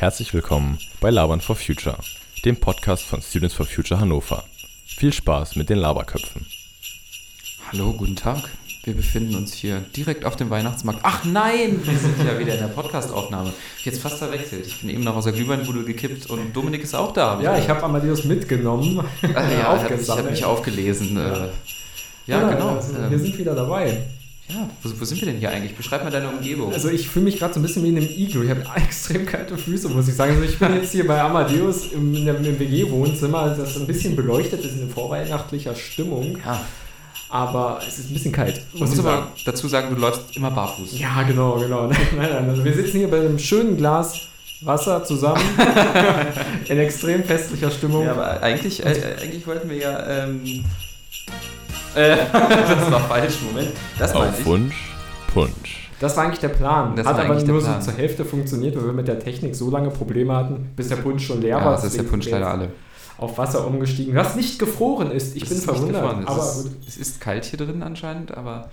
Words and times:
Herzlich 0.00 0.32
willkommen 0.32 0.78
bei 1.00 1.10
Labern 1.10 1.40
for 1.40 1.56
Future, 1.56 1.98
dem 2.44 2.54
Podcast 2.54 3.02
von 3.02 3.20
Students 3.20 3.56
for 3.56 3.66
Future 3.66 3.98
Hannover. 3.98 4.44
Viel 4.86 5.12
Spaß 5.12 5.56
mit 5.56 5.70
den 5.70 5.78
Laberköpfen. 5.78 6.46
Hallo, 7.72 7.92
guten 7.94 8.14
Tag. 8.14 8.48
Wir 8.84 8.94
befinden 8.94 9.34
uns 9.34 9.54
hier 9.54 9.80
direkt 9.96 10.24
auf 10.24 10.36
dem 10.36 10.50
Weihnachtsmarkt. 10.50 11.00
Ach 11.02 11.24
nein, 11.24 11.80
wir 11.84 11.98
sind 11.98 12.14
ja 12.24 12.38
wieder 12.38 12.54
in 12.54 12.60
der 12.60 12.68
Podcastaufnahme. 12.68 13.52
Jetzt 13.82 14.00
fast 14.00 14.18
verwechselt. 14.18 14.68
Ich 14.68 14.80
bin 14.80 14.90
eben 14.90 15.02
noch 15.02 15.16
aus 15.16 15.24
der 15.24 15.32
Glühweinbude 15.32 15.82
gekippt 15.82 16.26
und 16.26 16.54
Dominik 16.54 16.84
ist 16.84 16.94
auch 16.94 17.12
da. 17.12 17.40
Ja, 17.40 17.58
ich 17.58 17.68
habe 17.68 17.82
Amadeus 17.82 18.22
mitgenommen. 18.22 19.00
Ah, 19.34 19.50
ja, 19.50 19.84
ich 19.84 20.08
habe 20.08 20.30
mich 20.30 20.44
aufgelesen. 20.44 21.16
Ja, 21.16 21.26
äh, 21.26 21.48
ja, 22.28 22.40
ja 22.40 22.50
genau. 22.50 22.76
Also, 22.76 22.94
wir 23.10 23.18
sind 23.18 23.36
wieder 23.36 23.56
dabei. 23.56 24.06
Ja, 24.48 24.68
wo, 24.82 24.90
wo, 25.00 25.04
sind 25.04 25.20
wir 25.20 25.26
denn 25.26 25.38
hier 25.38 25.50
eigentlich? 25.50 25.76
Beschreib 25.76 26.04
mal 26.04 26.10
deine 26.10 26.28
Umgebung. 26.28 26.72
Also 26.72 26.88
ich 26.88 27.08
fühle 27.08 27.26
mich 27.26 27.38
gerade 27.38 27.52
so 27.52 27.60
ein 27.60 27.62
bisschen 27.62 27.84
wie 27.84 27.90
in 27.90 27.98
einem 27.98 28.08
Iglu. 28.08 28.42
Ich 28.42 28.50
habe 28.50 28.64
extrem 28.76 29.26
kalte 29.26 29.58
Füße, 29.58 29.88
muss 29.90 30.08
ich 30.08 30.14
sagen. 30.14 30.32
Also 30.32 30.44
ich 30.44 30.58
bin 30.58 30.74
jetzt 30.74 30.92
hier 30.92 31.06
bei 31.06 31.20
Amadeus 31.20 31.92
im, 31.92 32.14
im 32.14 32.58
WG-Wohnzimmer, 32.58 33.54
das 33.56 33.76
ein 33.76 33.86
bisschen 33.86 34.16
beleuchtet 34.16 34.64
ist 34.64 34.80
in 34.80 34.88
vorweihnachtlicher 34.88 35.74
Stimmung. 35.74 36.38
Ja. 36.44 36.64
Aber 37.30 37.80
es 37.86 37.98
ist 37.98 38.10
ein 38.10 38.14
bisschen 38.14 38.32
kalt. 38.32 38.62
Muss 38.72 38.94
ich 38.94 38.98
aber 39.00 39.28
dazu 39.44 39.68
sagen, 39.68 39.94
du 39.94 40.00
läufst 40.00 40.34
immer 40.34 40.50
barfuß. 40.50 40.98
Ja, 40.98 41.22
genau, 41.24 41.58
genau. 41.58 41.86
Nein, 41.88 41.98
nein, 42.16 42.48
also 42.48 42.64
wir 42.64 42.72
sitzen 42.72 42.98
hier 42.98 43.10
bei 43.10 43.20
einem 43.20 43.38
schönen 43.38 43.76
Glas 43.76 44.28
Wasser 44.62 45.04
zusammen 45.04 45.42
in 46.68 46.78
extrem 46.78 47.22
festlicher 47.22 47.70
Stimmung. 47.70 48.04
Ja, 48.04 48.12
aber 48.12 48.42
eigentlich, 48.42 48.84
äh, 48.84 49.16
eigentlich 49.22 49.46
wollten 49.46 49.70
wir 49.70 49.76
ja. 49.76 50.24
Ähm, 50.24 50.64
äh, 51.94 52.16
das 52.32 52.90
war 52.90 53.00
falsch, 53.00 53.38
Moment. 53.42 53.72
Das 53.98 54.14
Auf 54.14 54.44
Wunsch, 54.44 54.94
Punsch. 55.32 55.90
Das 56.00 56.16
war 56.16 56.24
eigentlich 56.24 56.38
der 56.38 56.48
Plan. 56.48 56.94
Das 56.94 57.06
Hat 57.06 57.18
aber 57.18 57.34
nur 57.42 57.60
so 57.60 57.78
zur 57.80 57.94
Hälfte 57.94 58.24
funktioniert, 58.24 58.76
weil 58.76 58.86
wir 58.86 58.92
mit 58.92 59.08
der 59.08 59.18
Technik 59.18 59.56
so 59.56 59.68
lange 59.70 59.90
Probleme 59.90 60.34
hatten, 60.34 60.70
bis 60.76 60.88
der 60.88 60.96
Punsch 60.96 61.26
schon 61.26 61.40
leer 61.40 61.58
ja, 61.58 61.64
war. 61.64 61.72
Das 61.72 61.84
ist 61.84 61.96
der 61.96 62.04
Punsch 62.04 62.30
leider 62.30 62.48
alle 62.48 62.68
auf 63.18 63.36
Wasser 63.36 63.66
umgestiegen, 63.66 64.14
was 64.14 64.36
nicht 64.36 64.58
gefroren 64.58 65.10
ist. 65.10 65.36
Ich 65.36 65.42
das 65.42 65.48
bin 65.48 65.58
ist 65.58 65.64
verwundert. 65.64 66.04
Aber 66.26 66.38
es, 66.38 66.56
ist, 66.56 66.76
es 66.86 66.96
ist 66.96 67.20
kalt 67.20 67.44
hier 67.44 67.58
drin 67.58 67.82
anscheinend, 67.82 68.32
aber 68.36 68.70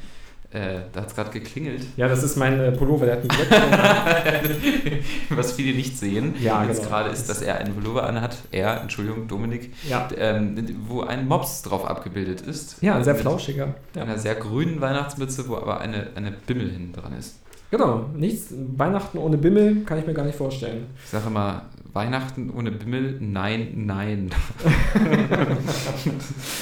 äh, 0.51 0.81
da 0.93 1.01
hat 1.01 1.07
es 1.09 1.15
gerade 1.15 1.31
geklingelt. 1.31 1.81
Ja, 1.97 2.07
das 2.07 2.23
ist 2.23 2.38
mein 2.38 2.59
äh, 2.59 2.71
Pullover, 2.71 3.05
der 3.05 3.17
hat 3.17 3.23
einen 4.25 5.03
Was 5.29 5.53
viele 5.53 5.75
nicht 5.75 5.97
sehen, 5.97 6.35
ja, 6.41 6.63
jetzt 6.63 6.79
genau. 6.79 6.89
gerade 6.89 7.09
ist, 7.09 7.29
dass 7.29 7.41
er 7.41 7.57
einen 7.57 7.73
Pullover 7.73 8.03
anhat. 8.03 8.37
Er, 8.52 8.81
Entschuldigung, 8.81 9.27
Dominik, 9.27 9.73
ja. 9.89 10.07
ähm, 10.17 10.55
wo 10.87 11.02
ein 11.02 11.27
Mops 11.27 11.63
drauf 11.63 11.85
abgebildet 11.85 12.41
ist. 12.41 12.81
Ja, 12.81 12.95
ein 12.95 13.03
sehr 13.03 13.15
flauschiger. 13.15 13.75
Ja. 13.95 14.03
Einer 14.03 14.17
sehr 14.17 14.35
grünen 14.35 14.81
Weihnachtsmütze, 14.81 15.47
wo 15.49 15.57
aber 15.57 15.81
eine, 15.81 16.07
eine 16.15 16.31
Bimmel 16.31 16.69
hinten 16.71 16.93
dran 16.93 17.13
ist. 17.17 17.39
Genau, 17.71 18.05
nichts. 18.13 18.53
Weihnachten 18.77 19.17
ohne 19.17 19.37
Bimmel 19.37 19.83
kann 19.83 19.99
ich 19.99 20.05
mir 20.05 20.13
gar 20.13 20.25
nicht 20.25 20.37
vorstellen. 20.37 20.85
Ich 21.03 21.09
sage 21.09 21.27
immer, 21.27 21.63
Weihnachten 21.95 22.49
ohne 22.49 22.71
Bimmel, 22.71 23.17
nein, 23.21 23.71
nein. 23.73 24.29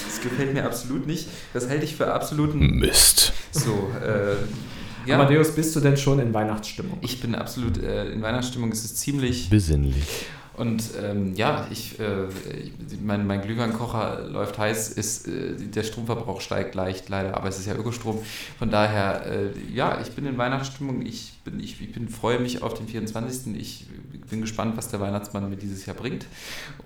das 0.05 0.21
gefällt 0.21 0.53
mir 0.53 0.63
absolut 0.63 1.07
nicht. 1.07 1.27
Das 1.53 1.67
halte 1.67 1.85
ich 1.85 1.95
für 1.95 2.13
absoluten 2.13 2.77
Mist. 2.77 3.33
So, 3.51 3.91
äh, 3.99 4.35
ja. 5.09 5.15
Amadeus, 5.15 5.55
bist 5.55 5.75
du 5.75 5.79
denn 5.79 5.97
schon 5.97 6.19
in 6.19 6.35
Weihnachtsstimmung? 6.35 6.99
Ich 7.01 7.19
bin 7.19 7.33
absolut 7.33 7.81
äh, 7.81 8.11
in 8.11 8.21
Weihnachtsstimmung. 8.21 8.71
Es 8.71 8.85
ist 8.85 8.99
ziemlich 8.99 9.49
besinnlich. 9.49 10.27
Und 10.55 10.91
ähm, 11.01 11.33
ja, 11.35 11.67
ich, 11.71 11.99
äh, 11.99 12.27
mein, 13.01 13.25
mein 13.25 13.41
Glühweinkocher 13.41 14.27
läuft 14.29 14.59
heiß, 14.59 14.89
ist, 14.89 15.27
äh, 15.27 15.55
der 15.55 15.83
Stromverbrauch 15.83 16.41
steigt 16.41 16.75
leicht, 16.75 17.09
leider, 17.09 17.35
aber 17.35 17.49
es 17.49 17.57
ist 17.57 17.65
ja 17.65 17.75
Ökostrom. 17.75 18.19
Von 18.59 18.69
daher, 18.69 19.25
äh, 19.25 19.49
ja, 19.73 19.99
ich 20.01 20.11
bin 20.11 20.25
in 20.27 20.37
Weihnachtsstimmung, 20.37 21.03
ich, 21.05 21.33
bin, 21.43 21.59
ich, 21.59 21.81
ich 21.81 21.91
bin, 21.91 22.07
freue 22.07 22.39
mich 22.39 22.61
auf 22.61 22.75
den 22.75 22.87
24. 22.87 23.55
Ich 23.55 23.87
bin 24.29 24.41
gespannt, 24.41 24.77
was 24.77 24.89
der 24.89 24.99
Weihnachtsmann 24.99 25.49
mir 25.49 25.55
dieses 25.57 25.87
Jahr 25.87 25.95
bringt. 25.95 26.27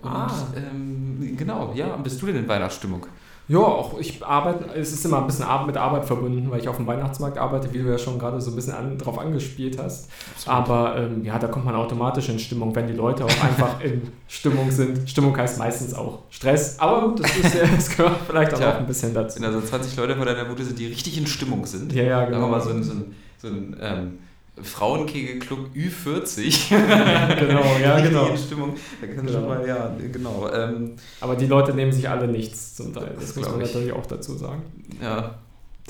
Und 0.02 0.12
ah. 0.12 0.48
ähm, 0.56 1.36
genau, 1.36 1.74
ja, 1.76 1.96
bist 1.98 2.22
du 2.22 2.28
denn 2.28 2.38
in 2.38 2.48
Weihnachtsstimmung? 2.48 3.06
Ja, 3.50 3.60
auch 3.60 3.98
ich 3.98 4.26
arbeite, 4.26 4.66
es 4.76 4.92
ist 4.92 5.06
immer 5.06 5.20
ein 5.20 5.28
bisschen 5.28 5.46
mit 5.66 5.78
Arbeit 5.78 6.04
verbunden, 6.04 6.52
weil 6.52 6.60
ich 6.60 6.68
auf 6.68 6.76
dem 6.76 6.86
Weihnachtsmarkt 6.86 7.38
arbeite, 7.38 7.74
wie 7.74 7.78
du 7.78 7.90
ja 7.90 7.98
schon 7.98 8.20
gerade 8.20 8.42
so 8.42 8.52
ein 8.52 8.56
bisschen 8.56 8.74
an, 8.74 8.98
drauf 8.98 9.18
angespielt 9.18 9.82
hast. 9.82 10.10
Absolut. 10.36 10.58
Aber 10.58 10.98
ähm, 10.98 11.24
ja, 11.24 11.40
da 11.40 11.48
kommt 11.48 11.64
man 11.64 11.76
automatisch 11.76 12.28
in 12.28 12.40
Stimmung, 12.40 12.76
wenn 12.76 12.88
die 12.88 12.94
Leute 12.94 13.24
auch 13.24 13.44
einfach 13.44 13.82
in 13.82 14.02
Stimmung 14.28 14.70
sind. 14.70 15.10
Stimmung 15.10 15.36
heißt 15.38 15.60
meistens 15.60 15.94
auch 15.94 16.24
Stress. 16.30 16.78
Aber 16.80 17.08
gut, 17.08 17.22
das, 17.22 17.38
ist, 17.38 17.56
das 17.78 17.96
gehört 17.96 18.18
vielleicht 18.28 18.54
auch, 18.54 18.62
auch 18.62 18.80
ein 18.80 18.86
bisschen 18.86 19.14
dazu. 19.14 19.40
Wenn 19.40 19.46
also 19.46 19.62
20 19.62 19.96
Leute 19.96 20.16
vor 20.18 20.26
deiner 20.26 20.44
Bude 20.44 20.66
sind, 20.66 20.78
die 20.78 20.88
richtig 20.88 21.18
in 21.18 21.26
Stimmung 21.26 21.66
sind. 21.66 21.94
Ja, 21.94 22.04
ja, 22.04 22.26
genau. 22.26 22.42
Da 22.42 22.48
mal 22.48 22.62
so 22.62 22.72
ein, 22.72 22.84
so 22.84 22.92
ein, 22.92 23.16
so 23.38 23.48
ein 23.48 23.78
ähm, 23.80 24.20
Frauenkegelclub 24.62 25.70
Ü40. 25.76 26.70
genau, 27.40 27.64
ja, 27.82 28.00
genau. 28.00 28.36
Stimmung. 28.36 28.76
Da 29.02 29.08
kann 29.08 29.26
genau. 29.26 29.32
schon 29.32 29.48
mal, 29.48 29.68
ja, 29.68 29.96
genau. 30.12 30.50
Ähm, 30.52 30.96
Aber 31.22 31.36
die 31.36 31.46
Leute 31.46 31.74
nehmen 31.74 31.92
sich 31.92 32.10
alle 32.10 32.28
nichts 32.28 32.76
zum 32.76 32.94
Teil. 32.94 33.12
Das, 33.16 33.28
das 33.28 33.36
muss 33.36 33.50
man 33.50 33.60
natürlich 33.60 33.92
auch 33.92 34.06
dazu 34.06 34.36
sagen. 34.36 34.64
Ja, 35.02 35.36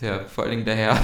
der, 0.01 0.25
vor 0.25 0.43
allen 0.43 0.51
Dingen 0.51 0.65
der 0.65 0.75
Herr. 0.75 0.99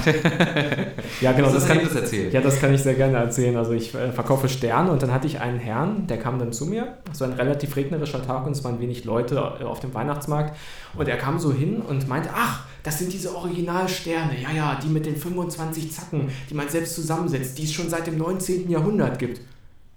ja, 1.20 1.32
genau, 1.32 1.48
das, 1.52 1.54
das 1.54 1.66
kann 1.66 1.78
ich 1.78 1.84
das 1.84 1.96
erzählen. 1.96 2.32
Ja, 2.32 2.40
das 2.40 2.60
kann 2.60 2.72
ich 2.72 2.82
sehr 2.82 2.94
gerne 2.94 3.18
erzählen. 3.18 3.56
Also 3.56 3.72
ich 3.72 3.94
äh, 3.94 4.12
verkaufe 4.12 4.48
Sterne 4.48 4.92
und 4.92 5.02
dann 5.02 5.12
hatte 5.12 5.26
ich 5.26 5.40
einen 5.40 5.58
Herrn, 5.58 6.06
der 6.06 6.18
kam 6.18 6.38
dann 6.38 6.52
zu 6.52 6.66
mir. 6.66 6.98
So 7.12 7.24
ein 7.24 7.32
relativ 7.32 7.74
regnerischer 7.74 8.24
Tag 8.24 8.46
und 8.46 8.52
es 8.52 8.62
waren 8.62 8.80
wenig 8.80 9.04
Leute 9.04 9.34
äh, 9.60 9.64
auf 9.64 9.80
dem 9.80 9.92
Weihnachtsmarkt. 9.94 10.56
Und 10.96 11.08
er 11.08 11.16
kam 11.16 11.38
so 11.38 11.52
hin 11.52 11.80
und 11.80 12.08
meinte, 12.08 12.30
ach, 12.32 12.66
das 12.84 12.98
sind 12.98 13.12
diese 13.12 13.34
Originalsterne. 13.34 14.40
Ja, 14.40 14.50
ja, 14.52 14.80
die 14.80 14.88
mit 14.88 15.06
den 15.06 15.16
25 15.16 15.92
Zacken, 15.92 16.28
die 16.48 16.54
man 16.54 16.68
selbst 16.68 16.94
zusammensetzt, 16.94 17.58
die 17.58 17.64
es 17.64 17.72
schon 17.72 17.88
seit 17.88 18.06
dem 18.06 18.16
19. 18.16 18.70
Jahrhundert 18.70 19.18
gibt. 19.18 19.38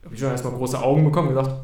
Da 0.01 0.05
habe 0.05 0.15
ich 0.15 0.21
schon 0.21 0.31
erstmal 0.31 0.53
große 0.53 0.81
Augen 0.81 1.03
bekommen 1.03 1.29
und 1.29 1.35
gedacht, 1.35 1.55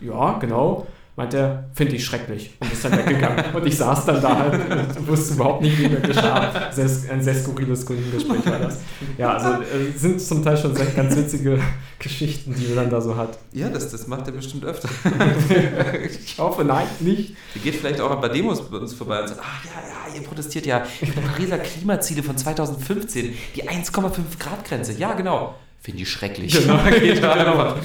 ja, 0.00 0.38
genau 0.38 0.86
meint 1.14 1.34
er, 1.34 1.64
finde 1.74 1.96
ich 1.96 2.04
schrecklich 2.04 2.52
und 2.58 2.72
ist 2.72 2.84
dann 2.84 2.96
weggegangen. 2.96 3.44
und 3.54 3.66
ich 3.66 3.76
saß 3.76 4.06
dann 4.06 4.22
da 4.22 4.38
halt 4.38 4.96
und 4.96 5.06
wusste 5.08 5.34
überhaupt 5.34 5.62
nicht, 5.62 5.78
wie 5.78 5.88
mir 5.88 6.00
geschah. 6.00 6.70
Ein 6.70 7.22
sehr 7.22 7.34
skurriles 7.34 7.84
Kundengespräch 7.84 8.46
war 8.46 8.58
das. 8.58 8.78
Ja, 9.18 9.34
also 9.34 9.62
äh, 9.62 9.92
sind 9.94 10.20
zum 10.20 10.42
Teil 10.42 10.56
schon 10.56 10.74
sehr, 10.74 10.86
ganz 10.86 11.14
witzige 11.14 11.58
Geschichten, 11.98 12.54
die 12.54 12.70
er 12.70 12.76
dann 12.76 12.90
da 12.90 13.00
so 13.00 13.16
hat. 13.16 13.38
Ja, 13.52 13.68
das, 13.68 13.90
das 13.90 14.06
macht 14.06 14.26
er 14.26 14.32
bestimmt 14.32 14.64
öfter. 14.64 14.88
ich 16.04 16.38
hoffe, 16.38 16.64
nein, 16.64 16.86
nicht. 17.00 17.36
Er 17.54 17.60
geht 17.60 17.74
vielleicht 17.74 18.00
auch 18.00 18.18
bei 18.18 18.28
Demos 18.28 18.62
bei 18.70 18.78
uns 18.78 18.94
vorbei 18.94 19.20
und 19.20 19.28
sagt, 19.28 19.40
ach 19.42 19.64
ja, 19.64 19.70
ja, 19.70 20.18
ihr 20.18 20.26
protestiert 20.26 20.64
ja 20.64 20.86
über 21.02 21.20
Pariser 21.20 21.58
Klimaziele 21.58 22.22
von 22.22 22.38
2015, 22.38 23.34
die 23.54 23.68
1,5 23.68 24.12
Grad 24.38 24.64
Grenze. 24.64 24.94
Ja, 24.94 25.12
genau. 25.12 25.56
Finde 25.82 26.02
ich 26.02 26.10
schrecklich. 26.10 26.52
Genau, 26.58 26.78
geht 27.00 27.22
da 27.22 27.76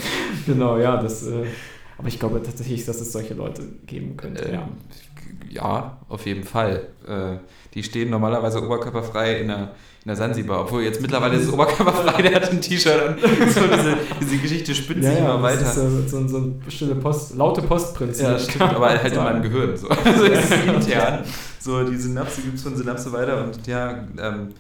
genau 0.45 0.77
ja, 0.77 0.97
das... 0.97 1.23
Äh, 1.23 1.47
aber 1.97 2.07
ich 2.07 2.19
glaube 2.19 2.41
tatsächlich, 2.43 2.85
dass 2.85 3.01
es 3.01 3.11
solche 3.11 3.33
Leute 3.33 3.63
geben 3.85 4.17
könnte. 4.17 4.43
Ähm, 4.43 4.53
ja. 4.53 4.69
ja, 5.49 5.97
auf 6.09 6.25
jeden 6.25 6.43
Fall. 6.43 6.87
Äh, 7.07 7.37
die 7.73 7.83
stehen 7.83 8.09
normalerweise 8.09 8.63
oberkörperfrei 8.63 9.39
in 9.39 9.47
der, 9.47 9.57
in 10.03 10.07
der 10.07 10.15
Sansibar. 10.15 10.61
Obwohl 10.61 10.83
jetzt 10.83 11.01
mittlerweile 11.01 11.35
ist 11.35 11.47
es 11.47 11.53
oberkörperfrei, 11.53 12.21
der 12.21 12.35
hat 12.35 12.51
ein 12.51 12.61
T-Shirt 12.61 13.01
an. 13.01 13.17
So 13.49 13.61
diese, 13.61 13.97
diese 14.21 14.37
Geschichte 14.37 14.75
spinnt 14.75 15.03
sich 15.03 15.13
ja, 15.13 15.19
immer 15.19 15.41
weiter. 15.41 15.61
Das 15.61 15.77
ist 15.77 16.09
so, 16.09 16.27
so 16.27 16.37
ein 16.37 16.61
stille 16.67 16.95
Post, 16.95 17.35
laute 17.35 17.61
Postprinzip. 17.63 18.25
Ja, 18.25 18.39
stimmt, 18.39 18.61
aber 18.75 18.89
halt 18.89 19.11
in 19.11 19.23
meinem 19.23 19.41
Gehirn. 19.41 19.75
So. 19.75 19.89
Also 20.05 20.23
ist 20.25 20.51
intern. 20.51 21.23
So, 21.59 21.83
die 21.83 21.97
Synapse 21.97 22.41
gibt 22.41 22.55
es 22.55 22.63
von 22.63 22.75
Synapse 22.75 23.11
weiter 23.11 23.43
und 23.43 23.65
ja, 23.67 24.07
ähm, 24.19 24.53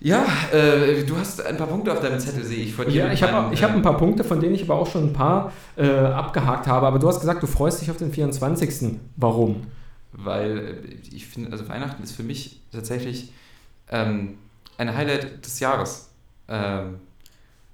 ja, 0.00 0.26
äh, 0.52 1.04
du 1.04 1.16
hast 1.16 1.44
ein 1.44 1.56
paar 1.56 1.66
Punkte 1.66 1.92
auf 1.92 2.00
deinem 2.00 2.20
Zettel, 2.20 2.44
sehe 2.44 2.64
ich 2.64 2.74
von 2.74 2.86
dir. 2.86 3.06
Ja, 3.06 3.12
ich 3.12 3.22
habe 3.22 3.56
hab 3.60 3.74
ein 3.74 3.82
paar 3.82 3.96
Punkte, 3.96 4.22
von 4.22 4.40
denen 4.40 4.54
ich 4.54 4.62
aber 4.62 4.76
auch 4.76 4.90
schon 4.90 5.08
ein 5.08 5.12
paar 5.12 5.52
äh, 5.76 5.88
abgehakt 5.88 6.66
habe. 6.66 6.86
Aber 6.86 6.98
du 6.98 7.08
hast 7.08 7.20
gesagt, 7.20 7.42
du 7.42 7.46
freust 7.46 7.80
dich 7.80 7.90
auf 7.90 7.96
den 7.96 8.12
24. 8.12 8.98
Warum? 9.16 9.66
Weil 10.12 10.58
äh, 10.58 11.14
ich 11.14 11.26
finde, 11.26 11.50
also 11.50 11.68
Weihnachten 11.68 12.02
ist 12.02 12.12
für 12.12 12.22
mich 12.22 12.60
tatsächlich 12.70 13.32
ähm, 13.90 14.38
ein 14.76 14.94
Highlight 14.94 15.44
des 15.44 15.58
Jahres. 15.58 16.10
Ähm, 16.48 16.96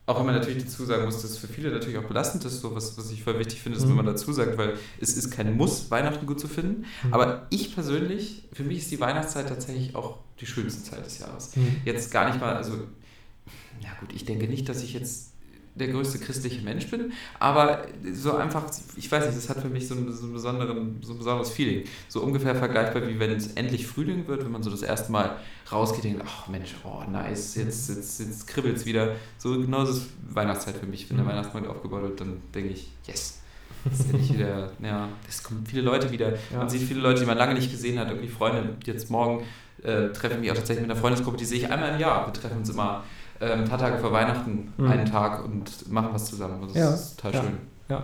auch 0.06 0.18
wenn 0.18 0.26
man 0.26 0.34
natürlich 0.34 0.64
dazu 0.64 0.84
sagen 0.84 1.04
muss, 1.04 1.22
dass 1.22 1.30
es 1.30 1.38
für 1.38 1.46
viele 1.46 1.70
natürlich 1.70 1.98
auch 1.98 2.04
belastend 2.04 2.44
ist, 2.44 2.60
so 2.60 2.74
was, 2.74 2.98
was 2.98 3.10
ich 3.10 3.22
voll 3.22 3.38
wichtig 3.38 3.62
finde, 3.62 3.78
ist, 3.78 3.84
mhm. 3.84 3.90
wenn 3.90 3.96
man 3.96 4.06
dazu 4.06 4.32
sagt, 4.32 4.58
weil 4.58 4.74
es 5.00 5.16
ist 5.16 5.30
kein 5.30 5.56
Muss, 5.56 5.90
Weihnachten 5.90 6.26
gut 6.26 6.40
zu 6.40 6.48
finden. 6.48 6.84
Mhm. 7.04 7.14
Aber 7.14 7.46
ich 7.50 7.74
persönlich, 7.74 8.44
für 8.52 8.64
mich 8.64 8.78
ist 8.78 8.90
die 8.90 9.00
Weihnachtszeit 9.00 9.48
tatsächlich 9.48 9.94
auch 9.94 10.18
die 10.40 10.46
schönste 10.46 10.82
Zeit 10.90 11.04
des 11.04 11.18
Jahres. 11.18 11.56
Mhm. 11.56 11.76
Jetzt 11.84 12.10
gar 12.10 12.28
nicht 12.28 12.40
mal, 12.40 12.54
also, 12.54 12.72
ja 13.80 13.90
gut, 14.00 14.12
ich 14.12 14.24
denke 14.24 14.46
nicht, 14.46 14.68
dass 14.68 14.82
ich 14.82 14.92
jetzt 14.92 15.34
der 15.74 15.88
größte 15.88 16.18
christliche 16.18 16.62
Mensch 16.62 16.88
bin, 16.88 17.12
aber 17.40 17.86
so 18.12 18.36
einfach, 18.36 18.64
ich 18.96 19.10
weiß 19.10 19.26
nicht, 19.26 19.36
das 19.36 19.48
hat 19.48 19.60
für 19.60 19.68
mich 19.68 19.88
so 19.88 19.94
ein, 19.94 20.12
so, 20.12 20.24
einen 20.24 20.32
besonderen, 20.32 20.98
so 21.02 21.12
ein 21.12 21.18
besonderes 21.18 21.50
Feeling. 21.50 21.84
So 22.08 22.22
ungefähr 22.22 22.54
vergleichbar 22.54 23.06
wie 23.08 23.18
wenn 23.18 23.32
es 23.32 23.48
endlich 23.54 23.86
Frühling 23.86 24.28
wird, 24.28 24.44
wenn 24.44 24.52
man 24.52 24.62
so 24.62 24.70
das 24.70 24.82
erste 24.82 25.10
Mal 25.10 25.36
rausgeht 25.70 26.04
und 26.04 26.10
denkt, 26.12 26.26
ach 26.26 26.48
Mensch, 26.48 26.74
oh 26.84 27.02
nice, 27.10 27.56
jetzt, 27.56 27.88
jetzt, 27.88 28.20
jetzt 28.20 28.46
kribbelt 28.46 28.76
es 28.76 28.86
wieder. 28.86 29.16
So 29.36 29.58
genau 29.60 29.80
das 29.80 29.96
ist 29.96 30.06
Weihnachtszeit 30.28 30.76
für 30.76 30.86
mich. 30.86 31.10
Wenn 31.10 31.16
der 31.16 31.26
mhm. 31.26 31.30
Weihnachtsmarkt 31.30 31.68
aufgebaut 31.68 32.02
wird, 32.02 32.20
dann 32.20 32.40
denke 32.54 32.70
ich, 32.70 32.88
yes. 33.06 33.40
Ist 33.90 34.06
endlich 34.06 34.32
wieder, 34.32 34.72
ja, 34.82 35.08
es 35.28 35.42
kommen 35.42 35.66
viele 35.66 35.82
Leute 35.82 36.10
wieder. 36.10 36.34
Ja. 36.52 36.58
Man 36.58 36.68
sieht 36.68 36.82
viele 36.82 37.00
Leute, 37.00 37.20
die 37.20 37.26
man 37.26 37.36
lange 37.36 37.54
nicht 37.54 37.70
gesehen 37.70 37.98
hat, 37.98 38.08
irgendwie 38.08 38.28
Freunde. 38.28 38.76
Jetzt 38.84 39.10
morgen 39.10 39.44
äh, 39.84 40.08
treffe 40.12 40.34
ich 40.34 40.40
mich 40.40 40.50
auch 40.50 40.56
tatsächlich 40.56 40.82
mit 40.86 40.90
einer 40.90 41.00
Freundesgruppe, 41.00 41.36
die 41.36 41.44
sehe 41.44 41.58
ich 41.58 41.70
einmal 41.70 41.94
im 41.94 42.00
Jahr. 42.00 42.26
Wir 42.26 42.32
treffen 42.32 42.58
uns 42.58 42.68
immer 42.70 43.02
äh, 43.40 43.52
ein 43.52 43.64
paar 43.64 43.78
Tage 43.78 43.98
vor 43.98 44.12
Weihnachten 44.12 44.72
Mhm. 44.76 44.90
einen 44.90 45.04
Tag 45.06 45.44
und 45.44 45.90
machen 45.92 46.08
was 46.12 46.24
zusammen. 46.26 46.60
Das 46.66 46.74
Ja, 46.76 46.94
ist 46.94 47.20
total 47.20 47.44
ja. 47.88 48.02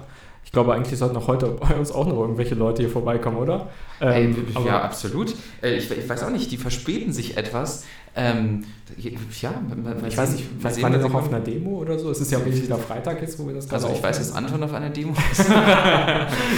Ich 0.51 0.53
glaube, 0.53 0.75
eigentlich 0.75 0.99
sollten 0.99 1.17
auch 1.17 1.29
heute 1.29 1.47
bei 1.47 1.77
uns 1.77 1.93
auch 1.93 2.09
noch 2.09 2.17
irgendwelche 2.17 2.57
Leute 2.57 2.83
hier 2.83 2.91
vorbeikommen, 2.91 3.37
oder? 3.37 3.69
Ey, 4.01 4.25
Ähm, 4.25 4.49
aber- 4.55 4.67
ja, 4.67 4.83
absolut. 4.83 5.33
Äh, 5.63 5.77
Ich, 5.77 5.89
ich 5.89 6.09
weiß 6.09 6.25
auch 6.25 6.31
nicht, 6.31 6.51
die 6.51 6.57
verspäten 6.57 7.13
sich 7.13 7.37
etwas. 7.37 7.85
Ähm, 8.17 8.65
ja, 8.99 9.13
Ich 10.09 10.17
weiß 10.17 10.33
nicht, 10.33 10.45
vielleicht 10.59 10.83
waren 10.83 10.93
die 10.93 10.99
noch 10.99 11.15
auf 11.15 11.29
einer 11.29 11.39
Demo 11.39 11.79
oder 11.79 11.97
so. 11.97 12.11
Es 12.11 12.21
ist 12.21 12.33
ja 12.33 12.39
auch 12.39 12.45
wieder 12.45 12.77
Freitag 12.79 13.21
jetzt, 13.23 13.39
wo 13.39 13.47
wir 13.47 13.55
das 13.55 13.69
gerade 13.69 13.85
Also 13.85 13.95
ich 13.97 14.03
weiß, 14.03 14.19
dass. 14.19 14.33
Anton 14.35 14.61
auf 14.65 14.75
einer 14.75 14.91
Demo 14.91 15.15
ist. 15.31 15.49
ja, 15.49 15.55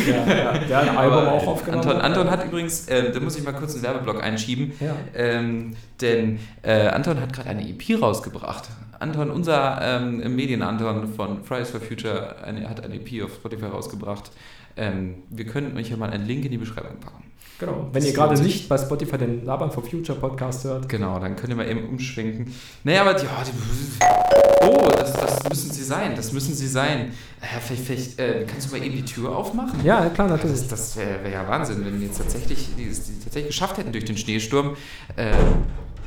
ja, 0.09 0.59
der 0.59 0.77
hat 0.79 0.89
ein 0.89 0.97
Album 0.97 1.19
Aber 1.19 1.33
auch 1.33 1.47
aufgenommen. 1.49 1.85
Anton, 1.87 2.01
Anton 2.01 2.31
hat 2.31 2.47
übrigens, 2.47 2.89
äh, 2.89 3.13
da 3.13 3.21
muss 3.21 3.37
ich 3.37 3.45
mal 3.45 3.53
kurz 3.53 3.75
einen 3.75 3.83
Werbeblock 3.83 4.23
einschieben, 4.23 4.73
Ja. 4.81 4.95
ähm, 5.15 5.77
denn 6.01 6.39
äh, 6.63 6.89
Anton 6.89 7.21
hat 7.21 7.35
gerade 7.35 7.51
eine 7.51 7.69
EP 7.69 8.01
rausgebracht. 8.01 8.71
Anton, 9.03 9.31
unser 9.31 9.81
ähm, 9.83 10.35
Medien-Anton 10.35 11.09
von 11.15 11.43
Fridays 11.45 11.71
for 11.71 11.81
Future, 11.81 12.37
eine, 12.45 12.69
hat 12.69 12.83
eine 12.85 12.95
EP 12.95 13.23
auf 13.25 13.35
Spotify 13.35 13.67
rausgebracht. 13.67 14.31
Ähm, 14.77 15.17
wir 15.29 15.45
können 15.45 15.77
euch 15.77 15.91
ja 15.91 15.97
mal 15.97 16.09
einen 16.11 16.27
Link 16.27 16.45
in 16.45 16.51
die 16.53 16.59
Beschreibung 16.59 16.99
packen. 17.01 17.25
Genau. 17.59 17.89
Wenn 17.93 18.05
ihr 18.05 18.13
gerade 18.13 18.41
nicht 18.43 18.69
bei 18.69 18.79
Spotify 18.79 19.19
den 19.19 19.45
Labern 19.45 19.71
for 19.71 19.85
Future 19.85 20.19
Podcast 20.19 20.65
hört. 20.65 20.89
Genau, 20.89 21.19
dann 21.21 21.37
könnt 21.37 21.51
ihr 21.51 21.57
mal 21.57 21.69
eben 21.69 21.85
umschwenken. 21.89 22.53
Naja, 22.83 23.03
aber 23.03 23.15
die, 23.15 23.25
ja, 23.27 23.31
die, 23.45 24.67
oh, 24.67 24.89
das, 24.99 25.13
das 25.13 25.49
müssen 25.49 25.71
sie 25.71 25.85
sein, 25.85 26.17
das 26.17 26.33
müssen 26.33 26.55
sie 26.55 26.67
sein. 26.67 27.13
Ja, 27.41 27.61
vielleicht, 27.61 27.85
vielleicht 27.85 28.19
äh, 28.19 28.47
kannst 28.49 28.69
du 28.73 28.77
mal 28.77 28.83
eben 28.85 28.97
die 28.97 29.05
Tür 29.05 29.37
aufmachen? 29.37 29.85
Ja, 29.85 30.09
klar, 30.09 30.29
natürlich. 30.29 30.61
Das, 30.61 30.69
das 30.69 30.97
wäre 30.97 31.23
wär 31.23 31.31
ja 31.31 31.47
Wahnsinn, 31.49 31.85
wenn 31.85 32.01
wir 32.01 32.07
jetzt 32.09 32.19
tatsächlich, 32.19 32.71
die, 32.77 32.89
es- 32.89 33.05
tatsächlich 33.23 33.49
geschafft 33.49 33.79
hätten 33.79 33.93
durch 33.93 34.07
den 34.07 34.17
Schneesturm. 34.17 34.77
Äh, 35.17 35.33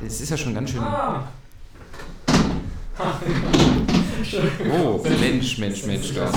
es 0.06 0.20
ist 0.20 0.28
ja 0.30 0.36
schon 0.36 0.52
ganz 0.54 0.70
schön. 0.70 0.80
Ah. 0.82 1.28
Oh, 2.98 3.04
Mensch, 5.20 5.58
Mensch, 5.58 5.84
Mensch. 5.84 6.14
Das. 6.14 6.32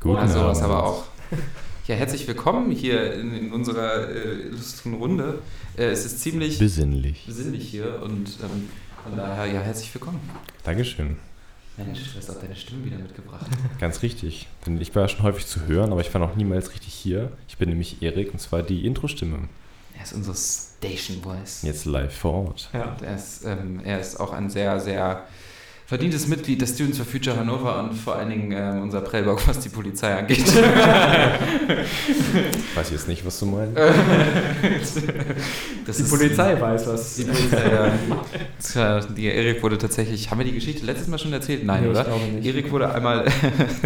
Guten 0.00 0.28
sowas 0.28 0.58
Abend. 0.58 0.64
aber 0.64 0.84
auch. 0.84 1.04
Ja, 1.86 1.94
herzlich 1.94 2.26
willkommen 2.26 2.70
hier 2.72 3.14
in, 3.14 3.32
in 3.32 3.52
unserer 3.52 4.08
äh, 4.08 4.48
illustren 4.48 4.94
Runde. 4.94 5.38
Äh, 5.76 5.84
es 5.84 6.04
ist 6.04 6.20
ziemlich 6.20 6.58
Besinnlich. 6.58 7.24
besinnlich 7.26 7.68
hier 7.68 8.02
und 8.02 8.36
ähm, 8.42 8.68
von 9.04 9.16
daher, 9.16 9.46
ja, 9.46 9.60
herzlich 9.60 9.94
willkommen. 9.94 10.18
Dankeschön. 10.64 11.16
Mensch, 11.76 12.00
du 12.12 12.18
hast 12.18 12.30
auch 12.30 12.40
deine 12.40 12.56
Stimme 12.56 12.84
wieder 12.84 12.98
mitgebracht. 12.98 13.46
Ganz 13.80 14.02
richtig. 14.02 14.48
Denn 14.66 14.80
ich 14.80 14.94
war 14.94 15.02
ja 15.02 15.08
schon 15.08 15.22
häufig 15.24 15.46
zu 15.46 15.66
hören, 15.66 15.92
aber 15.92 16.00
ich 16.00 16.12
war 16.12 16.20
noch 16.20 16.36
niemals 16.36 16.72
richtig 16.72 16.92
hier. 16.94 17.30
Ich 17.48 17.56
bin 17.58 17.68
nämlich 17.68 18.02
Erik 18.02 18.32
und 18.32 18.40
zwar 18.40 18.62
die 18.62 18.84
Intro-Stimme. 18.84 19.48
Er 19.96 20.02
ist 20.04 20.12
unser 20.12 20.34
Station 20.82 21.22
Voice. 21.22 21.62
Jetzt 21.62 21.84
live 21.84 22.12
vor 22.12 22.48
Ort. 22.48 22.68
Ja. 22.72 22.96
Er 23.00 23.14
ist, 23.14 23.44
ähm, 23.44 23.80
er 23.84 24.00
ist 24.00 24.18
auch 24.18 24.32
ein 24.32 24.50
sehr, 24.50 24.80
sehr 24.80 25.24
verdientes 25.86 26.26
Mitglied 26.26 26.60
des 26.62 26.70
Students 26.74 26.96
for 26.98 27.06
Future 27.06 27.36
Hannover 27.36 27.80
und 27.84 27.94
vor 27.94 28.16
allen 28.16 28.30
Dingen 28.30 28.52
ähm, 28.52 28.82
unser 28.82 29.00
Prellbock, 29.02 29.46
was 29.46 29.60
die 29.60 29.68
Polizei 29.68 30.14
angeht. 30.14 30.44
Weiß 32.74 32.90
jetzt 32.90 33.08
nicht, 33.08 33.24
was 33.26 33.38
du 33.40 33.46
meinst. 33.46 33.76
das 35.86 35.96
Die 35.96 36.02
ist- 36.02 36.10
Polizei 36.10 36.58
weiß 36.60 36.86
was. 36.86 37.16
Die 37.16 37.24
Polizei, 37.24 37.62
ja. 38.74 39.00
Die 39.00 39.26
Erik 39.26 39.62
wurde 39.62 39.76
tatsächlich, 39.78 40.30
haben 40.30 40.38
wir 40.38 40.44
die 40.46 40.52
Geschichte 40.54 40.86
letztes 40.86 41.08
Mal 41.08 41.18
schon 41.18 41.32
erzählt? 41.32 41.64
Nein, 41.64 41.82
Nee, 41.84 41.88
oder? 41.90 42.00
Ich 42.00 42.06
glaube 42.06 42.24
nicht. 42.26 42.46
Erik 42.46 42.70
wurde 42.72 42.94
einmal, 42.94 43.24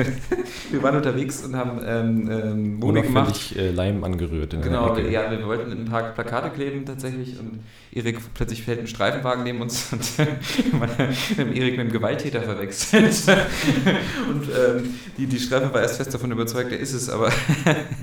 wir 0.70 0.82
waren 0.82 0.96
unterwegs 0.96 1.42
und 1.44 1.56
haben 1.56 1.80
ähm, 1.84 2.30
ähm, 2.30 2.74
Moni 2.78 3.02
gemacht. 3.02 3.56
Äh, 3.56 3.70
Leim 3.70 4.04
angerührt 4.04 4.54
in 4.54 4.62
Genau, 4.62 4.96
ja, 4.98 5.30
wir 5.30 5.46
wollten 5.46 5.72
ein 5.72 5.84
paar 5.86 6.02
Plakate 6.12 6.50
kleben 6.50 6.84
tatsächlich 6.84 7.38
und 7.40 7.60
Erik 7.92 8.18
plötzlich 8.34 8.62
fällt 8.62 8.80
ein 8.80 8.86
Streifenwagen 8.86 9.42
neben 9.44 9.60
uns 9.60 9.92
und 9.92 10.02
Erik 11.38 11.72
mit 11.72 11.80
einem 11.80 11.90
Gewalttäter 11.98 12.42
verwechselt. 12.42 13.04
und 14.30 14.42
ähm, 14.48 14.94
die, 15.16 15.26
die 15.26 15.38
Streife 15.38 15.72
war 15.72 15.80
erst 15.82 15.96
fest 15.96 16.12
davon 16.12 16.30
überzeugt, 16.32 16.72
er 16.72 16.78
ist 16.78 16.92
es, 16.92 17.08
aber 17.08 17.30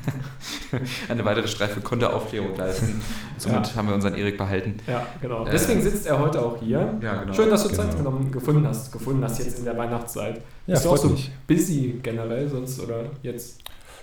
eine 1.09 1.23
weitere 1.25 1.47
Streife 1.47 1.81
konnte 1.81 2.11
Aufklärung 2.11 2.55
leisten. 2.57 3.01
Somit 3.37 3.67
Ja. 3.67 3.75
haben 3.75 3.87
wir 3.87 3.95
unseren 3.95 4.15
Erik 4.15 4.37
behalten. 4.37 4.77
Ja, 4.87 5.05
genau. 5.21 5.45
Äh, 5.45 5.51
Deswegen 5.51 5.81
sitzt 5.81 6.05
er 6.07 6.19
heute 6.19 6.41
auch 6.43 6.57
hier. 6.59 6.97
Ja, 7.01 7.21
genau. 7.21 7.33
Schön, 7.33 7.49
dass 7.49 7.63
du 7.63 7.69
Genau. 7.69 7.83
Zeit 7.83 7.97
genommen, 7.97 8.31
gefunden 8.31 8.67
hast, 8.67 8.91
gefunden 8.91 9.23
hast 9.23 9.39
jetzt 9.39 9.59
in 9.59 9.65
der 9.65 9.77
Weihnachtszeit. 9.77 10.41
Ja, 10.67 10.73
Bist 10.73 10.85
du 10.85 10.89
auch 10.89 10.97
so 10.97 11.09
mich. 11.09 11.31
busy 11.47 11.99
generell 12.01 12.49
sonst 12.49 12.79
oder 12.79 13.05
jetzt? 13.21 13.59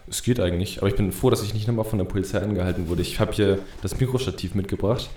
Es 0.08 0.22
geht 0.22 0.40
eigentlich, 0.40 0.78
aber 0.78 0.88
ich 0.88 0.96
bin 0.96 1.12
froh, 1.12 1.30
dass 1.30 1.42
ich 1.42 1.54
nicht 1.54 1.68
nochmal 1.68 1.84
von 1.84 1.98
der 1.98 2.04
Polizei 2.06 2.38
angehalten 2.40 2.88
wurde. 2.88 3.02
Ich 3.02 3.20
habe 3.20 3.32
hier 3.32 3.58
das 3.82 3.98
Mikrostativ 4.00 4.54
mitgebracht 4.54 5.08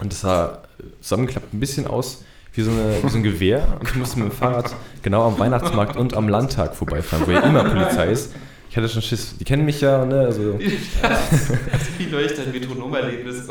und 0.00 0.12
das 0.12 0.20
sah 0.22 0.62
zusammengeklappt 1.00 1.52
ein 1.54 1.60
bisschen 1.60 1.86
aus 1.86 2.24
wie 2.56 2.62
so, 2.62 2.70
eine, 2.70 3.02
wie 3.02 3.08
so 3.08 3.18
ein 3.18 3.22
Gewehr 3.22 3.76
und 3.78 3.88
ich 3.88 3.94
musste 3.96 4.18
mit 4.18 4.32
dem 4.32 4.34
Fahrrad 4.34 4.74
genau 5.02 5.26
am 5.26 5.38
Weihnachtsmarkt 5.38 5.96
und 5.96 6.14
am 6.14 6.28
Landtag 6.28 6.74
vorbeifahren, 6.74 7.26
wo 7.26 7.30
ja 7.30 7.40
immer 7.40 7.64
Polizei 7.64 8.10
ist. 8.10 8.34
Ich 8.70 8.76
hatte 8.76 8.88
schon 8.88 9.02
Schiss. 9.02 9.36
Die 9.38 9.44
kennen 9.44 9.64
mich 9.64 9.80
ja, 9.80 10.04
ne? 10.04 10.20
Also, 10.20 10.58
Wie 11.98 12.04
leuchtet 12.04 12.46
ein 12.46 12.52
Metronomerlebnis? 12.52 13.48